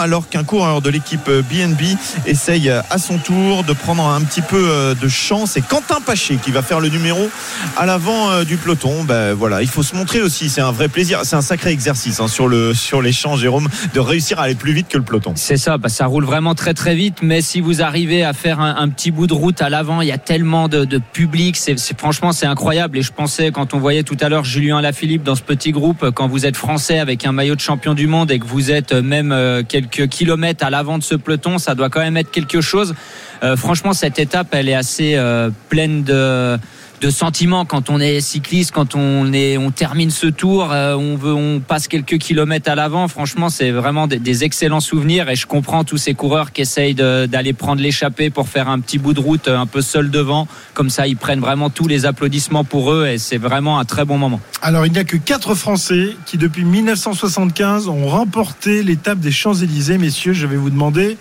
alors 0.00 0.28
qu'un 0.28 0.42
coureur 0.42 0.82
de 0.82 0.90
l'équipe 0.90 1.30
BNB 1.30 1.96
essaye 2.26 2.68
à 2.68 2.98
son 2.98 3.18
tour 3.18 3.62
de 3.62 3.72
prendre 3.72 4.04
un 4.04 4.20
petit 4.22 4.42
peu 4.42 4.68
euh, 4.68 4.94
de 4.94 5.08
champ. 5.08 5.46
C'est 5.46 5.60
Quentin 5.60 6.00
Paché 6.00 6.36
qui 6.36 6.50
va 6.50 6.62
faire 6.62 6.80
le 6.80 6.88
numéro 6.88 7.30
à 7.76 7.86
l'avant 7.86 8.30
euh, 8.30 8.44
du 8.44 8.56
peloton. 8.56 9.04
Ben 9.04 9.32
voilà, 9.32 9.62
il 9.62 9.68
faut 9.68 9.82
se 9.82 9.94
montrer 9.94 10.20
aussi. 10.22 10.48
C'est 10.48 10.60
un 10.60 10.72
vrai 10.72 10.88
plaisir. 10.88 11.20
C'est 11.24 11.36
un 11.36 11.42
sacré 11.42 11.70
exercice 11.70 12.20
hein, 12.20 12.26
sur 12.26 12.48
le 12.48 12.74
sur 12.74 13.00
les 13.00 13.12
champs, 13.12 13.36
Jérôme, 13.36 13.68
de 13.94 14.00
réussir 14.00 14.40
à 14.40 14.44
aller 14.44 14.54
plus 14.56 14.72
vite 14.72 14.88
que 14.88 14.98
le 14.98 15.04
peloton. 15.04 15.32
C'est 15.36 15.56
ça, 15.56 15.78
bah, 15.78 15.88
ça 15.88 16.06
roule 16.06 16.24
vraiment 16.24 16.54
très 16.54 16.74
très 16.74 16.94
vite, 16.94 17.18
mais 17.22 17.40
si 17.40 17.60
vous 17.60 17.82
arrivez 17.82 18.24
à 18.24 18.32
faire 18.32 18.60
un, 18.60 18.88
petit 18.88 19.10
bout 19.10 19.26
de 19.26 19.34
route 19.34 19.62
à 19.62 19.68
l'avant, 19.68 20.00
il 20.00 20.08
y 20.08 20.12
a 20.12 20.18
tellement 20.18 20.68
de, 20.68 20.98
public, 21.12 21.56
c'est- 21.56 21.76
franchement 21.98 22.32
c'est 22.32 22.46
incroyable. 22.46 22.98
Et 22.98 23.02
je 23.02 23.12
pensais 23.12 23.50
quand 23.52 23.74
on 23.74 23.78
voyait 23.78 24.02
tout 24.02 24.16
à 24.20 24.28
l'heure 24.28 24.44
Julien 24.44 24.80
Lafilippe 24.80 25.22
dans 25.22 25.34
ce 25.34 25.42
petit 25.42 25.70
groupe, 25.70 26.10
quand 26.10 26.28
vous 26.28 26.46
êtes 26.46 26.56
français 26.56 26.98
avec 26.98 27.24
un 27.24 27.32
maillot 27.32 27.54
de 27.54 27.60
champion 27.60 27.94
du 27.94 28.06
monde 28.06 28.30
et 28.30 28.38
que 28.38 28.46
vous 28.46 28.70
êtes 28.70 28.92
même 28.92 29.23
euh, 29.32 29.62
quelques 29.66 30.08
kilomètres 30.08 30.64
à 30.64 30.70
l'avant 30.70 30.98
de 30.98 31.02
ce 31.02 31.14
peloton, 31.14 31.58
ça 31.58 31.74
doit 31.74 31.90
quand 31.90 32.00
même 32.00 32.16
être 32.16 32.30
quelque 32.30 32.60
chose. 32.60 32.94
Euh, 33.42 33.56
franchement, 33.56 33.92
cette 33.92 34.18
étape, 34.18 34.48
elle 34.52 34.68
est 34.68 34.74
assez 34.74 35.14
euh, 35.16 35.50
pleine 35.68 36.04
de 36.04 36.56
de 37.04 37.10
sentiments 37.10 37.66
quand 37.66 37.90
on 37.90 38.00
est 38.00 38.22
cycliste, 38.22 38.70
quand 38.70 38.94
on 38.94 39.30
est, 39.34 39.58
on 39.58 39.70
termine 39.70 40.08
ce 40.08 40.26
tour, 40.26 40.72
euh, 40.72 40.94
on 40.94 41.16
veut, 41.16 41.34
on 41.34 41.60
passe 41.60 41.86
quelques 41.86 42.16
kilomètres 42.16 42.70
à 42.70 42.74
l'avant. 42.74 43.08
Franchement, 43.08 43.50
c'est 43.50 43.72
vraiment 43.72 44.06
des, 44.06 44.18
des 44.18 44.42
excellents 44.42 44.80
souvenirs 44.80 45.28
et 45.28 45.36
je 45.36 45.46
comprends 45.46 45.84
tous 45.84 45.98
ces 45.98 46.14
coureurs 46.14 46.50
qui 46.50 46.62
essayent 46.62 46.94
d'aller 46.94 47.52
prendre 47.52 47.82
l'échappée 47.82 48.30
pour 48.30 48.48
faire 48.48 48.70
un 48.70 48.80
petit 48.80 48.96
bout 48.96 49.12
de 49.12 49.20
route 49.20 49.48
euh, 49.48 49.58
un 49.58 49.66
peu 49.66 49.82
seul 49.82 50.10
devant. 50.10 50.48
Comme 50.72 50.88
ça, 50.88 51.06
ils 51.06 51.18
prennent 51.18 51.40
vraiment 51.40 51.68
tous 51.68 51.88
les 51.88 52.06
applaudissements 52.06 52.64
pour 52.64 52.90
eux 52.90 53.06
et 53.06 53.18
c'est 53.18 53.36
vraiment 53.36 53.78
un 53.78 53.84
très 53.84 54.06
bon 54.06 54.16
moment. 54.16 54.40
Alors, 54.62 54.86
il 54.86 54.92
n'y 54.92 54.98
a 54.98 55.04
que 55.04 55.18
quatre 55.18 55.54
Français 55.54 56.16
qui, 56.24 56.38
depuis 56.38 56.64
1975, 56.64 57.88
ont 57.88 58.06
remporté 58.06 58.82
l'étape 58.82 59.20
des 59.20 59.30
Champs-Élysées. 59.30 59.98
Messieurs, 59.98 60.32
je 60.32 60.46
vais 60.46 60.56
vous 60.56 60.70
demander 60.70 61.18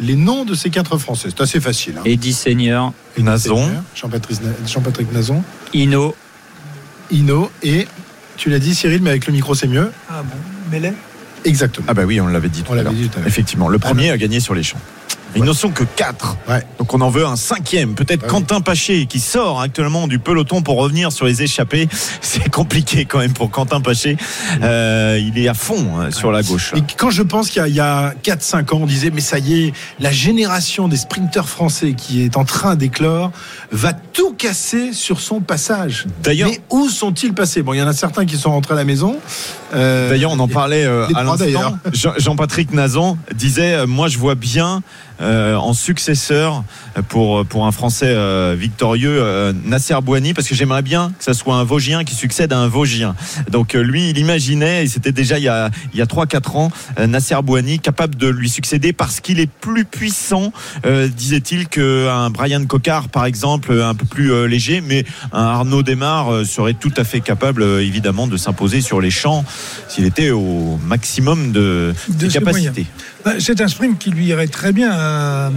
les 0.00 0.16
noms 0.16 0.44
de 0.44 0.54
ces 0.54 0.70
quatre 0.70 0.96
Français. 0.98 1.28
C'est 1.30 1.42
assez 1.42 1.60
facile. 1.60 1.94
hein. 1.98 2.02
Eddie 2.04 2.32
Seigneur, 2.32 2.92
Nazon, 3.18 3.68
Jean-Patrick 3.94 5.12
Nazon, 5.12 5.42
Hino, 5.74 6.14
Hino 7.10 7.50
et, 7.62 7.86
tu 8.36 8.50
l'as 8.50 8.58
dit 8.58 8.74
Cyril, 8.74 9.02
mais 9.02 9.10
avec 9.10 9.26
le 9.26 9.32
micro 9.32 9.54
c'est 9.54 9.66
mieux. 9.68 9.90
Ah 10.10 10.22
bon, 10.22 10.36
Mellet 10.70 10.94
Exactement. 11.44 11.86
Ah 11.90 11.94
bah 11.94 12.04
oui, 12.06 12.20
on 12.20 12.28
l'avait 12.28 12.48
dit 12.48 12.62
tout 12.62 12.70
On 12.70 12.74
à 12.74 12.76
l'avait 12.76 12.90
l'heure. 12.90 12.98
dit 12.98 13.08
tout 13.08 13.16
à 13.16 13.20
l'heure. 13.20 13.28
Effectivement, 13.28 13.68
le 13.68 13.78
premier 13.80 14.10
a 14.10 14.16
gagné 14.16 14.38
sur 14.40 14.54
les 14.54 14.62
champs. 14.62 14.78
Ils 15.36 15.44
ne 15.44 15.52
sont 15.52 15.70
que 15.70 15.84
quatre. 15.84 16.36
Ouais. 16.48 16.62
Donc 16.78 16.92
on 16.94 17.00
en 17.00 17.10
veut 17.10 17.26
un 17.26 17.36
cinquième. 17.36 17.94
Peut-être 17.94 18.22
Ouais. 18.22 18.28
Quentin 18.28 18.60
Paché 18.60 19.06
qui 19.06 19.20
sort 19.20 19.60
actuellement 19.60 20.06
du 20.06 20.18
peloton 20.18 20.62
pour 20.62 20.76
revenir 20.78 21.10
sur 21.12 21.26
les 21.26 21.42
échappées. 21.42 21.88
C'est 22.20 22.48
compliqué 22.50 23.04
quand 23.04 23.18
même 23.18 23.32
pour 23.32 23.50
Quentin 23.50 23.80
Paché. 23.80 24.16
Euh, 24.62 25.18
il 25.20 25.38
est 25.38 25.48
à 25.48 25.54
fond 25.54 25.98
hein, 26.00 26.10
sur 26.10 26.30
la 26.32 26.42
gauche. 26.42 26.72
là. 26.72 26.78
Et 26.78 26.82
quand 26.96 27.10
je 27.10 27.22
pense 27.22 27.50
qu'il 27.50 27.66
y 27.68 27.80
a, 27.80 28.08
a 28.08 28.14
4-5 28.14 28.74
ans, 28.74 28.80
on 28.82 28.86
disait, 28.86 29.10
mais 29.10 29.20
ça 29.20 29.38
y 29.38 29.64
est, 29.68 29.72
la 30.00 30.12
génération 30.12 30.88
des 30.88 30.96
sprinteurs 30.96 31.48
français 31.48 31.94
qui 31.94 32.22
est 32.22 32.36
en 32.36 32.44
train 32.44 32.76
d'éclore 32.76 33.30
va 33.70 33.92
tout 33.92 34.34
casser 34.34 34.92
sur 34.92 35.20
son 35.20 35.40
passage. 35.40 36.06
D'ailleurs, 36.22 36.50
Mais 36.50 36.60
où 36.70 36.88
sont-ils 36.88 37.32
passés? 37.34 37.62
Bon, 37.62 37.72
il 37.74 37.78
y 37.78 37.82
en 37.82 37.88
a 37.88 37.92
certains 37.92 38.26
qui 38.26 38.36
sont 38.36 38.50
rentrés 38.50 38.74
à 38.74 38.76
la 38.76 38.84
maison. 38.84 39.16
Euh, 39.74 40.10
D'ailleurs, 40.10 40.32
on 40.32 40.38
en 40.38 40.48
parlait 40.48 40.84
euh, 40.84 41.06
à 41.14 41.22
l'instant. 41.24 41.76
Jean- 41.92 42.12
Jean-Patrick 42.18 42.72
Nazan 42.72 43.16
disait 43.34 43.74
euh, 43.74 43.86
Moi, 43.86 44.08
je 44.08 44.18
vois 44.18 44.34
bien 44.34 44.82
en 45.22 45.72
successeur 45.72 46.64
pour, 47.08 47.44
pour 47.46 47.66
un 47.66 47.72
Français 47.72 48.06
euh, 48.08 48.54
victorieux 48.58 49.22
euh, 49.22 49.52
Nasser 49.64 49.96
Bouani, 50.02 50.34
parce 50.34 50.48
que 50.48 50.54
j'aimerais 50.54 50.82
bien 50.82 51.12
que 51.18 51.24
ça 51.24 51.34
soit 51.34 51.56
un 51.56 51.64
Vosgien 51.64 52.04
qui 52.04 52.14
succède 52.14 52.52
à 52.52 52.58
un 52.58 52.68
Vosgien. 52.68 53.14
Donc, 53.50 53.74
euh, 53.74 53.80
lui, 53.80 54.10
il 54.10 54.18
imaginait, 54.18 54.84
et 54.84 54.88
c'était 54.88 55.12
déjà 55.12 55.38
il 55.38 55.44
y 55.44 55.48
a, 55.48 55.70
il 55.92 55.98
y 55.98 56.02
a 56.02 56.06
3-4 56.06 56.56
ans, 56.56 56.70
euh, 56.98 57.06
Nasser 57.06 57.36
Bouani 57.42 57.78
capable 57.78 58.16
de 58.16 58.28
lui 58.28 58.48
succéder 58.48 58.92
parce 58.92 59.20
qu'il 59.20 59.40
est 59.40 59.50
plus 59.50 59.84
puissant, 59.84 60.52
euh, 60.86 61.08
disait-il, 61.08 61.68
qu'un 61.68 62.30
Brian 62.30 62.64
Cocard, 62.66 63.08
par 63.08 63.24
exemple, 63.24 63.72
un 63.80 63.94
peu 63.94 64.06
plus 64.06 64.32
euh, 64.32 64.46
léger, 64.46 64.80
mais 64.80 65.04
un 65.32 65.42
Arnaud 65.42 65.82
Desmar 65.82 66.32
euh, 66.32 66.44
serait 66.44 66.74
tout 66.74 66.92
à 66.96 67.04
fait 67.04 67.20
capable, 67.20 67.62
euh, 67.62 67.82
évidemment, 67.82 68.26
de 68.26 68.36
s'imposer 68.36 68.80
sur 68.80 69.00
les 69.00 69.10
champs 69.10 69.44
s'il 69.88 70.04
était 70.04 70.30
au 70.30 70.78
maximum 70.84 71.52
de, 71.52 71.94
De 72.08 72.28
ses 72.28 72.38
capacités. 72.38 72.86
Bah, 73.24 73.34
C'est 73.38 73.60
un 73.60 73.68
sprint 73.68 73.98
qui 73.98 74.10
lui 74.10 74.26
irait 74.26 74.48
très 74.48 74.72
bien 74.72 74.90
à, 74.92 75.46
à 75.46 75.50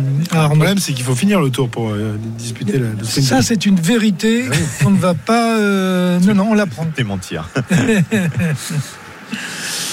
Le 0.44 0.46
problème, 0.48 0.78
c'est 0.78 0.94
qu'il 0.94 1.04
faut 1.06 1.16
finir 1.16 1.40
le 1.42 1.50
tour 1.50 1.70
pour 1.70 1.90
euh, 1.90 2.18
disputer 2.38 2.78
le, 2.78 2.90
le 2.98 3.04
sprint. 3.04 3.26
Ça, 3.28 3.42
c'est 3.42 3.66
une 3.66 3.80
vérité. 3.80 4.46
On 4.86 4.92
ne 4.92 5.00
va 5.00 5.14
pas. 5.14 5.58
euh, 5.58 6.20
non, 6.20 6.36
non, 6.36 6.48
on 6.52 6.54
l'apprend. 6.54 6.86
Démentir. 6.96 7.50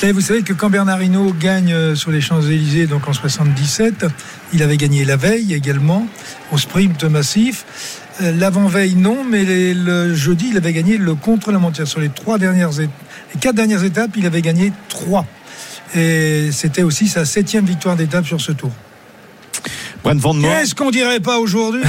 Et 0.03 0.11
vous 0.13 0.21
savez 0.21 0.43
que 0.43 0.53
quand 0.53 0.69
Bernard 0.69 1.03
Hinault 1.03 1.33
gagne 1.39 1.73
euh, 1.73 1.95
sur 1.95 2.11
les 2.11 2.21
Champs-Élysées, 2.21 2.87
donc 2.87 3.07
en 3.09 3.13
77, 3.13 4.07
il 4.53 4.63
avait 4.63 4.77
gagné 4.77 5.05
la 5.05 5.17
veille 5.17 5.55
également 5.55 6.07
au 6.51 6.59
sprint 6.59 7.05
massif. 7.05 7.65
Euh, 8.21 8.33
L'avant-veille, 8.37 8.97
non, 8.97 9.25
mais 9.25 9.45
les- 9.45 9.75
le 9.75 10.15
jeudi, 10.15 10.49
il 10.51 10.57
avait 10.57 10.73
gagné 10.73 10.99
le 10.99 11.15
contre-la-montagne. 11.15 11.87
Sur 11.87 12.01
les 12.01 12.09
trois 12.09 12.39
dernières, 12.39 12.71
les 12.79 12.89
quatre 13.41 13.55
dernières 13.55 13.85
étapes, 13.85 14.11
il 14.17 14.27
avait 14.27 14.43
gagné 14.43 14.73
trois. 14.89 15.25
Et 15.95 16.51
c'était 16.53 16.83
aussi 16.83 17.09
sa 17.09 17.25
septième 17.25 17.67
victoire 17.67 17.97
d'étape 17.97 18.27
sur 18.27 18.41
ce 18.41 18.53
tour. 18.53 18.73
Van 20.05 20.35
Moor, 20.35 20.51
Qu'est-ce 20.51 20.75
qu'on 20.75 20.91
dirait 20.91 21.21
pas 21.21 21.39
aujourd'hui 21.39 21.83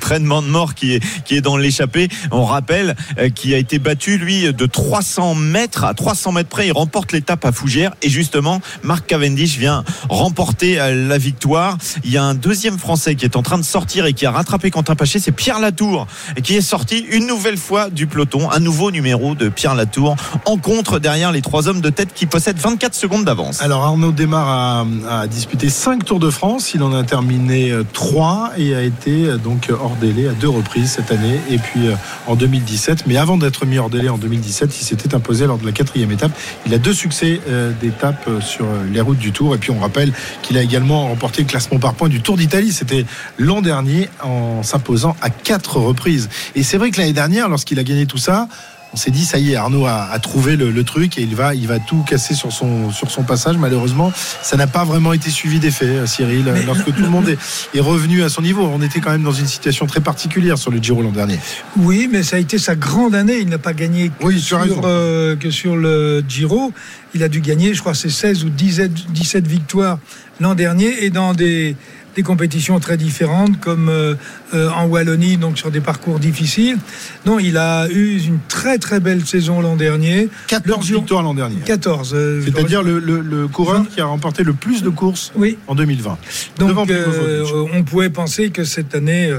Brent 0.00 0.26
Van 0.26 0.42
Moor 0.42 0.74
qui 0.74 0.94
est, 0.94 1.24
qui 1.24 1.36
est 1.36 1.40
dans 1.40 1.56
l'échappée. 1.56 2.08
On 2.30 2.44
rappelle 2.44 2.96
euh, 3.18 3.28
qui 3.30 3.54
a 3.54 3.58
été 3.58 3.78
battu, 3.78 4.18
lui, 4.18 4.52
de 4.52 4.66
300 4.66 5.34
mètres. 5.34 5.84
À 5.84 5.94
300 5.94 6.32
mètres 6.32 6.48
près, 6.48 6.66
il 6.66 6.72
remporte 6.72 7.12
l'étape 7.12 7.44
à 7.44 7.52
Fougères. 7.52 7.94
Et 8.02 8.10
justement, 8.10 8.60
Marc 8.82 9.06
Cavendish 9.06 9.56
vient 9.56 9.84
remporter 10.08 10.80
euh, 10.80 11.08
la 11.08 11.16
victoire. 11.16 11.78
Il 12.04 12.10
y 12.10 12.18
a 12.18 12.24
un 12.24 12.34
deuxième 12.34 12.78
Français 12.78 13.14
qui 13.14 13.24
est 13.24 13.36
en 13.36 13.42
train 13.42 13.58
de 13.58 13.62
sortir 13.62 14.06
et 14.06 14.12
qui 14.12 14.26
a 14.26 14.30
rattrapé 14.30 14.70
Quentin 14.70 14.94
Paché. 14.94 15.18
C'est 15.18 15.32
Pierre 15.32 15.60
Latour 15.60 16.06
qui 16.42 16.56
est 16.56 16.60
sorti 16.60 17.06
une 17.10 17.26
nouvelle 17.26 17.56
fois 17.56 17.88
du 17.88 18.06
peloton. 18.06 18.50
Un 18.50 18.60
nouveau 18.60 18.90
numéro 18.90 19.34
de 19.34 19.48
Pierre 19.48 19.74
Latour 19.74 20.16
en 20.44 20.58
contre 20.58 20.98
derrière 20.98 21.32
les 21.32 21.40
trois 21.42 21.68
hommes 21.68 21.80
de 21.80 21.90
tête 21.90 22.12
qui 22.14 22.26
possèdent 22.26 22.58
24 22.58 22.94
secondes 22.94 23.24
d'avance. 23.24 23.62
Alors 23.62 23.84
Arnaud 23.84 24.12
Démarre 24.12 24.48
a, 24.48 25.20
a 25.20 25.26
disputé 25.26 25.68
5 25.68 26.04
Tours 26.04 26.20
de 26.20 26.30
France. 26.30 26.72
Il 26.74 26.82
en 26.82 26.92
a 26.92 27.04
terminé 27.04 27.43
terminé 27.44 27.72
3 27.92 28.52
et 28.56 28.74
a 28.74 28.82
été 28.82 29.26
euh, 29.26 29.36
donc 29.36 29.70
hors 29.70 29.96
délai 29.96 30.28
à 30.28 30.32
deux 30.32 30.48
reprises 30.48 30.92
cette 30.92 31.10
année 31.10 31.38
et 31.50 31.58
puis 31.58 31.88
euh, 31.88 31.94
en 32.26 32.36
2017. 32.36 33.06
Mais 33.06 33.16
avant 33.16 33.36
d'être 33.36 33.66
mis 33.66 33.78
hors 33.78 33.90
délai 33.90 34.08
en 34.08 34.18
2017, 34.18 34.78
il 34.78 34.84
s'était 34.84 35.14
imposé 35.14 35.46
lors 35.46 35.58
de 35.58 35.66
la 35.66 35.72
quatrième 35.72 36.10
étape. 36.10 36.32
Il 36.66 36.74
a 36.74 36.78
deux 36.78 36.94
succès 36.94 37.40
euh, 37.48 37.72
d'étape 37.80 38.26
euh, 38.28 38.40
sur 38.40 38.64
euh, 38.64 38.84
les 38.90 39.00
routes 39.00 39.18
du 39.18 39.32
Tour 39.32 39.54
et 39.54 39.58
puis 39.58 39.70
on 39.70 39.78
rappelle 39.78 40.12
qu'il 40.42 40.56
a 40.56 40.62
également 40.62 41.08
remporté 41.08 41.42
le 41.42 41.48
classement 41.48 41.78
par 41.78 41.94
points 41.94 42.08
du 42.08 42.20
Tour 42.20 42.36
d'Italie. 42.36 42.72
C'était 42.72 43.04
l'an 43.38 43.60
dernier 43.60 44.08
en 44.22 44.62
s'imposant 44.62 45.16
à 45.20 45.30
quatre 45.30 45.78
reprises. 45.78 46.28
Et 46.54 46.62
c'est 46.62 46.78
vrai 46.78 46.90
que 46.90 46.98
l'année 46.98 47.12
dernière, 47.12 47.48
lorsqu'il 47.48 47.78
a 47.78 47.84
gagné 47.84 48.06
tout 48.06 48.18
ça, 48.18 48.48
on 48.94 48.96
s'est 48.96 49.10
dit 49.10 49.24
ça 49.24 49.38
y 49.38 49.50
est 49.52 49.56
Arnaud 49.56 49.86
a, 49.86 50.04
a 50.04 50.18
trouvé 50.20 50.54
le, 50.54 50.70
le 50.70 50.84
truc 50.84 51.18
et 51.18 51.22
il 51.22 51.34
va 51.34 51.52
il 51.56 51.66
va 51.66 51.80
tout 51.80 52.04
casser 52.08 52.32
sur 52.34 52.52
son 52.52 52.92
sur 52.92 53.10
son 53.10 53.24
passage 53.24 53.56
malheureusement. 53.56 54.12
Ça 54.40 54.56
n'a 54.56 54.68
pas 54.68 54.84
vraiment 54.84 55.12
été 55.12 55.30
suivi 55.30 55.58
d'effet 55.58 55.86
euh, 55.86 56.06
Cyril 56.06 56.44
Mais 56.54 56.62
lorsque 56.62 56.86
le- 56.86 56.92
tout 56.92 57.02
le 57.02 57.08
monde 57.08 57.28
est, 57.28 57.38
est 57.76 57.80
revenu 57.80 58.22
à 58.22 58.28
son 58.28 58.40
niveau. 58.42 58.62
On 58.72 58.80
était 58.82 59.00
quand 59.00 59.10
même 59.10 59.24
dans 59.24 59.32
une 59.32 59.48
situation 59.48 59.86
très 59.86 60.00
particulière 60.00 60.58
sur 60.58 60.70
le 60.70 60.78
Giro 60.80 61.02
l'an 61.02 61.10
dernier. 61.10 61.40
Oui, 61.76 62.08
mais 62.10 62.22
ça 62.22 62.36
a 62.36 62.38
été 62.38 62.56
sa 62.56 62.76
grande 62.76 63.16
année. 63.16 63.38
Il 63.40 63.48
n'a 63.48 63.58
pas 63.58 63.72
gagné 63.72 64.10
que, 64.10 64.24
Oui, 64.24 64.40
sur, 64.40 64.58
euh, 64.84 65.34
que 65.34 65.50
sur 65.50 65.76
le 65.76 66.22
Giro. 66.28 66.72
Il 67.14 67.22
a 67.24 67.28
dû 67.28 67.40
gagner, 67.40 67.74
je 67.74 67.80
crois, 67.80 67.94
c'est 67.94 68.10
16 68.10 68.44
ou 68.44 68.48
17, 68.50 68.92
17 69.12 69.46
victoires 69.46 69.98
l'an 70.40 70.54
dernier. 70.54 71.04
Et 71.04 71.10
dans 71.10 71.32
des, 71.34 71.76
des 72.16 72.22
compétitions 72.22 72.78
très 72.80 72.96
différentes 72.96 73.58
comme 73.60 73.88
euh, 73.88 74.14
euh, 74.54 74.68
en 74.70 74.86
Wallonie, 74.86 75.36
donc 75.36 75.58
sur 75.58 75.70
des 75.70 75.80
parcours 75.80 76.18
difficiles. 76.18 76.78
Non, 77.26 77.38
il 77.38 77.56
a 77.56 77.88
eu 77.88 78.18
une 78.20 78.38
très 78.48 78.78
très 78.78 79.00
belle 79.00 79.24
saison 79.26 79.60
l'an 79.60 79.76
dernier. 79.76 80.28
14 80.48 80.78
Le 80.80 80.86
Giro- 80.86 81.00
victoires 81.00 81.22
l'an 81.22 81.34
dernier 81.34 81.56
14. 81.64 82.12
euh, 82.14 82.42
c'est-à-dire 82.44 82.82
le, 82.82 82.98
le, 82.98 83.20
le 83.20 83.48
coureur 83.48 83.84
qui 83.88 84.00
a 84.00 84.06
remporté 84.06 84.44
le 84.44 84.52
plus 84.52 84.82
de 84.82 84.90
courses 84.90 85.32
Oui. 85.36 85.58
en 85.66 85.74
2020 85.74 86.18
Devant 86.58 86.82
Donc, 86.82 86.90
euh, 86.90 87.44
on 87.72 87.82
pouvait 87.82 88.10
penser 88.10 88.50
que 88.50 88.64
cette 88.64 88.94
année, 88.94 89.32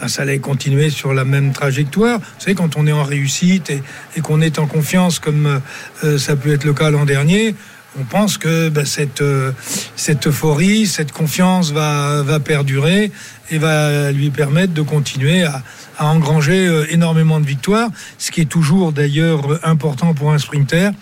ben, 0.00 0.08
ça 0.08 0.22
allait 0.22 0.38
continuer 0.38 0.90
sur 0.90 1.14
la 1.14 1.24
même 1.24 1.52
trajectoire. 1.52 2.18
Vous 2.20 2.24
savez, 2.38 2.54
quand 2.54 2.76
on 2.76 2.86
est 2.86 2.92
en 2.92 3.04
réussite 3.04 3.70
et, 3.70 3.82
et 4.16 4.20
qu'on 4.20 4.40
est 4.40 4.58
en 4.58 4.66
confiance, 4.66 5.18
comme 5.18 5.60
ça 6.18 6.36
peut 6.36 6.52
être 6.52 6.64
le 6.64 6.72
cas 6.74 6.90
l'an 6.90 7.04
dernier, 7.04 7.54
on 8.00 8.04
pense 8.04 8.38
que 8.38 8.68
ben, 8.68 8.84
cette, 8.84 9.20
euh, 9.20 9.52
cette 9.96 10.26
euphorie, 10.26 10.86
cette 10.86 11.12
confiance 11.12 11.72
va, 11.72 12.22
va 12.22 12.40
perdurer 12.40 13.10
et 13.50 13.58
va 13.58 14.12
lui 14.12 14.30
permettre 14.30 14.72
de 14.72 14.82
continuer 14.82 15.44
à, 15.44 15.62
engranger 16.00 16.68
euh, 16.68 16.86
énormément 16.92 17.40
de 17.40 17.46
victoires, 17.46 17.90
ce 18.18 18.30
qui 18.30 18.40
est 18.40 18.48
toujours 18.48 18.92
d'ailleurs 18.92 19.58
important 19.66 20.14
pour 20.14 20.32
un 20.32 20.38
sprinter. 20.38 20.92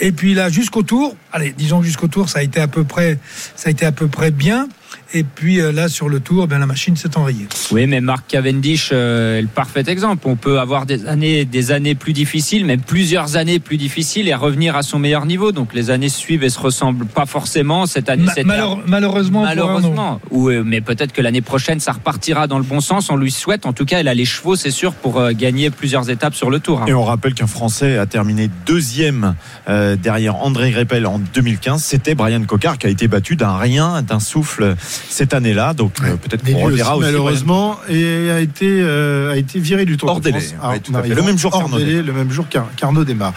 Et 0.00 0.10
puis 0.10 0.34
là, 0.34 0.48
jusqu'au 0.48 0.82
tour, 0.82 1.14
allez, 1.30 1.54
disons 1.56 1.82
jusqu'au 1.82 2.08
tour, 2.08 2.28
ça 2.28 2.40
a 2.40 2.42
été 2.42 2.60
à 2.60 2.66
peu 2.66 2.82
près, 2.82 3.18
ça 3.54 3.68
a 3.68 3.70
été 3.70 3.86
à 3.86 3.92
peu 3.92 4.08
près 4.08 4.32
bien. 4.32 4.68
Et 5.12 5.24
puis 5.24 5.60
euh, 5.60 5.72
là, 5.72 5.88
sur 5.88 6.08
le 6.08 6.20
tour, 6.20 6.46
ben, 6.46 6.58
la 6.60 6.66
machine 6.66 6.94
s'est 6.96 7.16
enrayée. 7.18 7.46
Oui, 7.72 7.86
mais 7.88 8.00
Marc 8.00 8.26
Cavendish 8.28 8.90
euh, 8.92 9.38
est 9.38 9.42
le 9.42 9.48
parfait 9.48 9.82
exemple. 9.88 10.28
On 10.28 10.36
peut 10.36 10.60
avoir 10.60 10.86
des 10.86 11.06
années, 11.06 11.44
des 11.44 11.72
années 11.72 11.96
plus 11.96 12.12
difficiles, 12.12 12.64
même 12.64 12.80
plusieurs 12.80 13.36
années 13.36 13.58
plus 13.58 13.76
difficiles 13.76 14.28
et 14.28 14.34
revenir 14.34 14.76
à 14.76 14.82
son 14.82 14.98
meilleur 15.00 15.26
niveau. 15.26 15.50
Donc 15.50 15.74
les 15.74 15.90
années 15.90 16.08
suivent 16.08 16.44
et 16.44 16.48
se 16.48 16.60
ressemblent 16.60 17.06
pas 17.06 17.26
forcément. 17.26 17.86
Cette 17.86 18.08
année, 18.08 18.22
Ma- 18.24 18.44
malheure- 18.44 18.78
malheureusement, 18.86 19.42
malheureusement. 19.42 20.20
Ou, 20.30 20.48
euh, 20.50 20.62
mais 20.64 20.80
peut-être 20.80 21.12
que 21.12 21.22
l'année 21.22 21.40
prochaine, 21.42 21.80
ça 21.80 21.92
repartira 21.92 22.46
dans 22.46 22.58
le 22.58 22.64
bon 22.64 22.80
sens. 22.80 23.10
On 23.10 23.16
lui 23.16 23.32
souhaite. 23.32 23.66
En 23.66 23.72
tout 23.72 23.84
cas, 23.86 23.98
elle 23.98 24.08
a 24.08 24.14
les 24.14 24.24
chevaux, 24.24 24.54
c'est 24.54 24.70
sûr, 24.70 24.92
pour 24.94 25.20
gagner 25.32 25.70
plusieurs 25.70 26.08
étapes 26.10 26.34
sur 26.36 26.50
le 26.50 26.60
tour. 26.60 26.82
hein. 26.82 26.86
Et 26.86 26.94
on 26.94 27.04
rappelle 27.04 27.34
qu'un 27.34 27.46
Français 27.48 27.98
a 27.98 28.06
terminé 28.06 28.48
deuxième 28.64 29.34
derrière 29.68 30.36
André 30.36 30.70
Greppel 30.70 31.06
en 31.06 31.18
2015. 31.18 31.82
C'était 31.82 32.14
Brian 32.14 32.42
Cocard 32.44 32.78
qui 32.78 32.86
a 32.86 32.90
été 32.90 33.08
battu 33.08 33.34
d'un 33.36 33.56
rien, 33.56 34.02
d'un 34.02 34.20
souffle 34.20 34.76
cette 35.08 35.34
année-là. 35.34 35.72
Donc 35.74 35.92
euh, 36.02 36.16
peut-être 36.16 36.44
qu'on 36.44 36.58
reverra 36.64 36.96
aussi, 36.96 37.04
aussi. 37.04 37.12
malheureusement 37.12 37.78
et 37.88 38.30
a 38.30 38.40
été 38.40 38.66
euh, 38.82 39.32
a 39.32 39.36
été 39.36 39.58
viré 39.58 39.84
du 39.84 39.96
Tour 39.96 40.10
Hors 40.10 40.18
de 40.20 40.24
délé, 40.24 40.40
France. 40.40 40.70
ouais, 40.72 40.80
tout 40.80 40.92
à 40.94 40.98
en 40.98 41.02
fait. 41.02 41.08
arrivant 41.08 41.16
Le 41.16 41.22
même 41.22 41.38
jour 41.38 41.68
délai, 41.78 42.02
le 42.02 42.12
même 42.12 42.30
jour 42.30 42.46
qu'Arnaud 42.76 43.04
démarre 43.04 43.32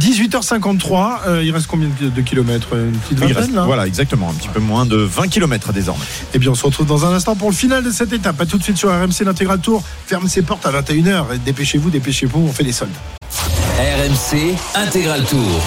18h53 0.00 1.18
euh, 1.26 1.42
il 1.44 1.50
reste 1.52 1.66
combien 1.66 1.88
de, 2.00 2.20
kilomètres 2.22 2.74
une 2.74 2.92
petite 2.92 3.12
Il 3.12 3.18
vingtaine 3.18 3.36
reste- 3.36 3.54
là? 3.54 3.64
voilà, 3.64 3.86
exactement, 3.86 4.30
un 4.30 4.34
petit 4.34 4.48
peu 4.48 4.60
moins 4.60 4.86
de 4.86 4.96
20 4.96 5.28
km 5.28 5.72
désormais. 5.72 6.04
Et 6.34 6.38
bien 6.38 6.50
on 6.50 6.54
se 6.54 6.64
retrouve 6.64 6.86
dans 6.86 7.04
un 7.06 7.14
instant 7.14 7.34
pour 7.36 7.50
le 7.50 7.54
final 7.56 7.82
de 7.84 7.90
cette 7.90 8.12
étape. 8.12 8.40
À 8.40 8.46
tout 8.46 8.58
de 8.58 8.62
suite 8.62 8.76
sur 8.76 8.90
RMC 8.90 9.24
l'intégral 9.24 9.58
tour. 9.60 9.82
Ferme 10.06 10.28
ses 10.28 10.42
portes 10.42 10.64
à 10.66 10.70
21h. 10.82 11.24
Dépêchez-vous, 11.44 11.90
dépêchez-vous, 11.90 12.40
on 12.48 12.52
fait 12.52 12.62
les 12.64 12.72
soldes. 12.72 12.90
RMC 13.78 14.54
Intégral 14.74 15.22
Tour. 15.24 15.62